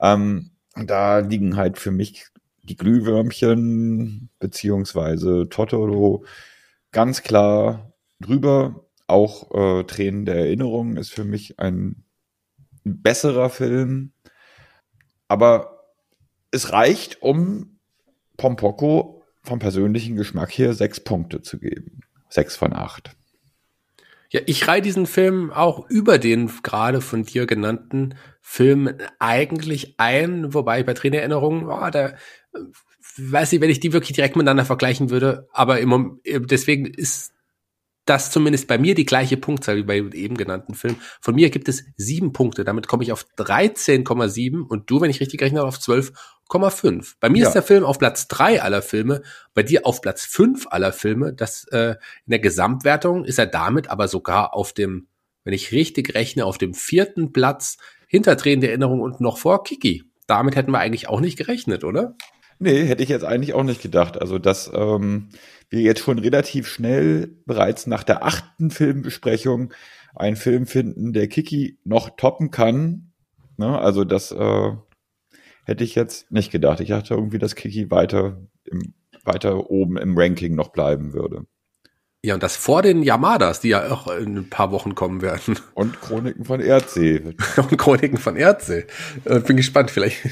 Ähm, 0.00 0.50
da 0.76 1.18
liegen 1.18 1.56
halt 1.56 1.78
für 1.78 1.90
mich 1.90 2.26
die 2.68 2.76
Glühwürmchen 2.76 4.30
beziehungsweise 4.38 5.48
Totoro 5.48 6.24
ganz 6.92 7.22
klar 7.22 7.92
drüber. 8.20 8.84
Auch 9.08 9.54
äh, 9.54 9.84
Tränen 9.84 10.24
der 10.24 10.36
Erinnerung 10.36 10.96
ist 10.96 11.12
für 11.12 11.24
mich 11.24 11.60
ein 11.60 12.04
besserer 12.82 13.50
Film. 13.50 14.12
Aber 15.28 15.84
es 16.50 16.72
reicht, 16.72 17.22
um 17.22 17.78
Pompoko 18.36 19.22
vom 19.42 19.58
persönlichen 19.58 20.16
Geschmack 20.16 20.50
hier 20.50 20.74
sechs 20.74 21.00
Punkte 21.00 21.40
zu 21.40 21.58
geben. 21.58 22.00
Sechs 22.28 22.56
von 22.56 22.72
acht. 22.72 23.16
Ja, 24.30 24.40
ich 24.46 24.66
reihe 24.66 24.82
diesen 24.82 25.06
Film 25.06 25.52
auch 25.52 25.88
über 25.88 26.18
den 26.18 26.50
gerade 26.62 27.00
von 27.00 27.22
dir 27.22 27.46
genannten 27.46 28.16
Film 28.40 28.90
eigentlich 29.20 29.94
ein, 29.98 30.52
wobei 30.52 30.82
bei 30.82 30.94
Trainererinnerungen, 30.94 31.66
oh, 31.66 31.90
da 31.90 32.14
weiß 33.16 33.52
ich, 33.52 33.60
wenn 33.60 33.70
ich 33.70 33.80
die 33.80 33.92
wirklich 33.92 34.14
direkt 34.14 34.36
miteinander 34.36 34.64
vergleichen 34.64 35.10
würde, 35.10 35.48
aber 35.52 35.80
im, 35.80 36.20
deswegen 36.24 36.86
ist 36.86 37.32
das 38.06 38.30
zumindest 38.30 38.68
bei 38.68 38.78
mir 38.78 38.94
die 38.94 39.04
gleiche 39.04 39.36
Punktzahl 39.36 39.76
wie 39.76 39.82
bei 39.82 39.96
eben 39.96 40.36
genannten 40.36 40.74
Film. 40.74 40.96
Von 41.20 41.34
mir 41.34 41.50
gibt 41.50 41.68
es 41.68 41.84
sieben 41.96 42.32
Punkte. 42.32 42.64
Damit 42.64 42.86
komme 42.86 43.02
ich 43.02 43.12
auf 43.12 43.26
13,7 43.36 44.62
und 44.62 44.88
du, 44.88 45.00
wenn 45.00 45.10
ich 45.10 45.20
richtig 45.20 45.42
rechne, 45.42 45.64
auf 45.64 45.78
12,5. 45.78 47.14
Bei 47.18 47.28
mir 47.28 47.42
ja. 47.42 47.48
ist 47.48 47.54
der 47.54 47.64
Film 47.64 47.84
auf 47.84 47.98
Platz 47.98 48.28
drei 48.28 48.62
aller 48.62 48.80
Filme, 48.80 49.22
bei 49.54 49.64
dir 49.64 49.84
auf 49.84 50.00
Platz 50.00 50.24
fünf 50.24 50.68
aller 50.70 50.92
Filme. 50.92 51.34
Das 51.34 51.64
äh, 51.72 51.96
in 52.26 52.30
der 52.30 52.38
Gesamtwertung 52.38 53.24
ist 53.24 53.40
er 53.40 53.46
damit 53.46 53.90
aber 53.90 54.06
sogar 54.06 54.54
auf 54.54 54.72
dem, 54.72 55.08
wenn 55.42 55.52
ich 55.52 55.72
richtig 55.72 56.14
rechne, 56.14 56.44
auf 56.46 56.58
dem 56.58 56.74
vierten 56.74 57.32
Platz 57.32 57.76
hinter 58.06 58.36
Drehende 58.36 58.68
Erinnerung 58.68 59.00
und 59.00 59.20
noch 59.20 59.36
vor 59.36 59.64
Kiki. 59.64 60.04
Damit 60.28 60.54
hätten 60.54 60.70
wir 60.70 60.78
eigentlich 60.78 61.08
auch 61.08 61.20
nicht 61.20 61.36
gerechnet, 61.36 61.82
oder? 61.82 62.14
Nee, 62.58 62.84
hätte 62.84 63.02
ich 63.02 63.08
jetzt 63.08 63.24
eigentlich 63.24 63.54
auch 63.54 63.62
nicht 63.62 63.82
gedacht. 63.82 64.20
Also, 64.20 64.38
dass 64.38 64.70
ähm, 64.74 65.28
wir 65.68 65.80
jetzt 65.80 66.00
schon 66.00 66.18
relativ 66.18 66.68
schnell 66.68 67.28
bereits 67.44 67.86
nach 67.86 68.02
der 68.02 68.24
achten 68.24 68.70
Filmbesprechung 68.70 69.72
einen 70.14 70.36
Film 70.36 70.66
finden, 70.66 71.12
der 71.12 71.28
Kiki 71.28 71.78
noch 71.84 72.16
toppen 72.16 72.50
kann. 72.50 73.12
Ne? 73.58 73.78
Also, 73.78 74.04
das 74.04 74.32
äh, 74.32 74.72
hätte 75.64 75.84
ich 75.84 75.94
jetzt 75.94 76.30
nicht 76.32 76.50
gedacht. 76.50 76.80
Ich 76.80 76.88
dachte 76.88 77.14
irgendwie, 77.14 77.38
dass 77.38 77.54
Kiki 77.56 77.90
weiter, 77.90 78.40
im, 78.64 78.94
weiter 79.24 79.70
oben 79.70 79.98
im 79.98 80.16
Ranking 80.16 80.54
noch 80.54 80.68
bleiben 80.68 81.12
würde. 81.12 81.46
Ja, 82.26 82.34
und 82.34 82.42
das 82.42 82.56
vor 82.56 82.82
den 82.82 83.04
Yamadas, 83.04 83.60
die 83.60 83.68
ja 83.68 83.88
auch 83.88 84.08
in 84.08 84.36
ein 84.36 84.50
paar 84.50 84.72
Wochen 84.72 84.96
kommen 84.96 85.22
werden. 85.22 85.60
Und 85.74 86.00
Chroniken 86.00 86.44
von 86.44 86.60
Erdsee. 86.60 87.20
und 87.56 87.78
Chroniken 87.78 88.18
von 88.18 88.34
Erdsee. 88.34 88.86
Äh, 89.24 89.38
bin 89.38 89.56
gespannt, 89.56 89.92
vielleicht 89.92 90.24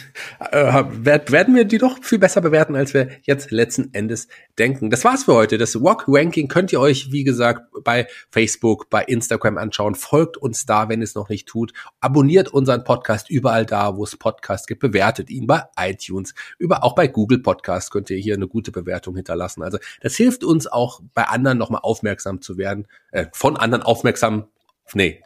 äh, 0.51 0.82
werden 0.97 1.55
wir 1.55 1.64
die 1.64 1.78
doch 1.78 2.03
viel 2.03 2.18
besser 2.18 2.40
bewerten, 2.40 2.74
als 2.74 2.95
wir 2.95 3.11
jetzt 3.22 3.53
letzten 3.53 3.95
Endes 3.95 4.26
denken. 4.59 4.90
Das 4.90 5.05
war's 5.05 5.22
für 5.22 5.34
heute. 5.34 5.57
Das 5.57 5.80
Walk 5.80 6.07
Ranking 6.09 6.49
könnt 6.49 6.72
ihr 6.72 6.80
euch, 6.80 7.12
wie 7.12 7.22
gesagt, 7.22 7.62
bei 7.84 8.09
Facebook, 8.28 8.90
bei 8.90 9.05
Instagram 9.05 9.57
anschauen. 9.57 9.95
Folgt 9.95 10.36
uns 10.36 10.66
da, 10.66 10.88
wenn 10.88 11.01
es 11.01 11.14
noch 11.14 11.28
nicht 11.28 11.47
tut. 11.47 11.72
Abonniert 12.01 12.49
unseren 12.49 12.82
Podcast 12.82 13.30
überall 13.30 13.66
da, 13.66 13.97
wo 13.97 14.03
es 14.03 14.16
Podcasts 14.16 14.66
gibt. 14.66 14.80
Bewertet 14.80 15.30
ihn 15.30 15.47
bei 15.47 15.62
iTunes. 15.78 16.34
Über, 16.59 16.82
auch 16.82 16.97
bei 16.97 17.07
Google 17.07 17.38
Podcast 17.38 17.92
könnt 17.92 18.11
ihr 18.11 18.18
hier 18.18 18.34
eine 18.34 18.49
gute 18.49 18.72
Bewertung 18.72 19.14
hinterlassen. 19.14 19.62
Also 19.62 19.78
das 20.01 20.16
hilft 20.16 20.42
uns 20.42 20.66
auch 20.66 21.01
bei 21.14 21.22
anderen 21.22 21.57
nochmal 21.57 21.82
aufmerksam 21.85 22.41
zu 22.41 22.59
werden, 22.59 22.87
äh, 23.12 23.26
von 23.32 23.57
anderen 23.57 23.82
aufmerksam, 23.82 24.49
nee, 24.93 25.22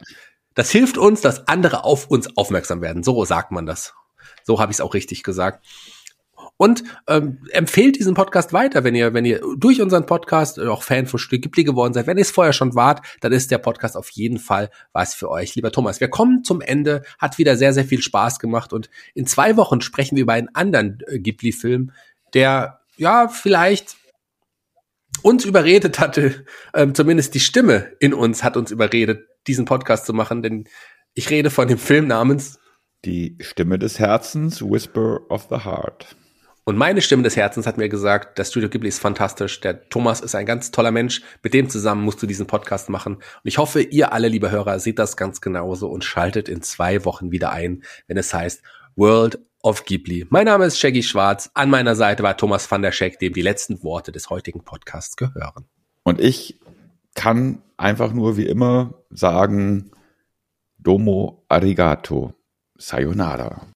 das 0.55 0.71
hilft 0.71 0.97
uns, 0.97 1.21
dass 1.21 1.47
andere 1.47 1.83
auf 1.83 2.07
uns 2.07 2.35
aufmerksam 2.35 2.81
werden. 2.81 3.03
So 3.03 3.23
sagt 3.25 3.51
man 3.51 3.65
das. 3.65 3.93
So 4.43 4.59
habe 4.59 4.71
ich 4.71 4.77
es 4.77 4.81
auch 4.81 4.93
richtig 4.93 5.23
gesagt. 5.23 5.65
Und 6.61 6.83
ähm, 7.07 7.37
empfehlt 7.51 7.97
diesen 7.97 8.15
Podcast 8.15 8.51
weiter, 8.51 8.83
wenn 8.83 8.93
ihr, 8.93 9.13
wenn 9.13 9.23
ihr 9.23 9.41
durch 9.55 9.81
unseren 9.81 10.05
Podcast 10.05 10.59
auch 10.59 10.83
Fan 10.83 11.05
von 11.05 11.17
Stück 11.17 11.41
Ghibli 11.41 11.63
geworden 11.63 11.93
seid. 11.93 12.05
Wenn 12.05 12.17
ihr 12.17 12.23
es 12.23 12.31
vorher 12.31 12.51
schon 12.51 12.75
wart, 12.75 13.05
dann 13.21 13.31
ist 13.31 13.51
der 13.51 13.59
Podcast 13.59 13.95
auf 13.95 14.09
jeden 14.09 14.39
Fall 14.39 14.69
was 14.91 15.13
für 15.13 15.29
euch. 15.29 15.55
Lieber 15.55 15.71
Thomas, 15.71 16.01
wir 16.01 16.09
kommen 16.09 16.43
zum 16.43 16.59
Ende. 16.59 17.03
Hat 17.17 17.37
wieder 17.37 17.55
sehr, 17.55 17.73
sehr 17.73 17.85
viel 17.85 18.01
Spaß 18.01 18.39
gemacht. 18.39 18.73
Und 18.73 18.89
in 19.13 19.25
zwei 19.25 19.55
Wochen 19.55 19.79
sprechen 19.79 20.17
wir 20.17 20.23
über 20.23 20.33
einen 20.33 20.53
anderen 20.53 20.99
äh, 21.07 21.19
Ghibli-Film, 21.19 21.93
der 22.33 22.81
ja 22.97 23.29
vielleicht 23.29 23.95
uns 25.21 25.45
überredet 25.45 25.99
hatte, 25.99 26.45
ähm, 26.73 26.95
zumindest 26.95 27.33
die 27.35 27.39
Stimme 27.39 27.93
in 27.99 28.13
uns 28.13 28.43
hat 28.43 28.57
uns 28.57 28.71
überredet, 28.71 29.27
diesen 29.47 29.65
Podcast 29.65 30.05
zu 30.05 30.13
machen, 30.13 30.41
denn 30.41 30.65
ich 31.13 31.29
rede 31.29 31.49
von 31.49 31.67
dem 31.67 31.77
Film 31.77 32.07
namens 32.07 32.59
Die 33.05 33.37
Stimme 33.39 33.79
des 33.79 33.99
Herzens, 33.99 34.61
Whisper 34.61 35.21
of 35.29 35.47
the 35.49 35.57
Heart. 35.57 36.15
Und 36.65 36.77
meine 36.77 37.01
Stimme 37.01 37.23
des 37.23 37.35
Herzens 37.35 37.65
hat 37.65 37.77
mir 37.77 37.89
gesagt, 37.89 38.37
das 38.37 38.51
Studio 38.51 38.69
Ghibli 38.69 38.89
ist 38.89 38.99
fantastisch, 38.99 39.59
der 39.59 39.89
Thomas 39.89 40.21
ist 40.21 40.35
ein 40.35 40.45
ganz 40.45 40.69
toller 40.69 40.91
Mensch, 40.91 41.23
mit 41.41 41.55
dem 41.55 41.67
zusammen 41.67 42.03
musst 42.03 42.21
du 42.21 42.27
diesen 42.27 42.45
Podcast 42.45 42.89
machen. 42.89 43.15
Und 43.15 43.23
ich 43.43 43.57
hoffe, 43.57 43.81
ihr 43.81 44.13
alle, 44.13 44.27
liebe 44.27 44.51
Hörer, 44.51 44.79
seht 44.79 44.99
das 44.99 45.17
ganz 45.17 45.41
genauso 45.41 45.87
und 45.87 46.03
schaltet 46.03 46.47
in 46.47 46.61
zwei 46.61 47.05
Wochen 47.05 47.31
wieder 47.31 47.51
ein, 47.51 47.83
wenn 48.07 48.17
es 48.17 48.33
heißt 48.33 48.61
World 48.95 49.39
of 49.63 49.85
Ghibli. 49.85 50.25
Mein 50.29 50.45
Name 50.45 50.65
ist 50.65 50.79
Shaggy 50.79 51.03
Schwarz. 51.03 51.51
An 51.53 51.69
meiner 51.69 51.95
Seite 51.95 52.23
war 52.23 52.37
Thomas 52.37 52.69
van 52.69 52.81
der 52.81 52.91
Scheck, 52.91 53.19
dem 53.19 53.33
die 53.33 53.41
letzten 53.41 53.83
Worte 53.83 54.11
des 54.11 54.29
heutigen 54.29 54.63
Podcasts 54.63 55.15
gehören. 55.15 55.65
Und 56.03 56.19
ich 56.19 56.59
kann 57.15 57.61
einfach 57.77 58.13
nur 58.13 58.37
wie 58.37 58.45
immer 58.45 58.93
sagen, 59.09 59.91
Domo 60.77 61.45
Arigato. 61.49 62.33
Sayonara. 62.81 63.67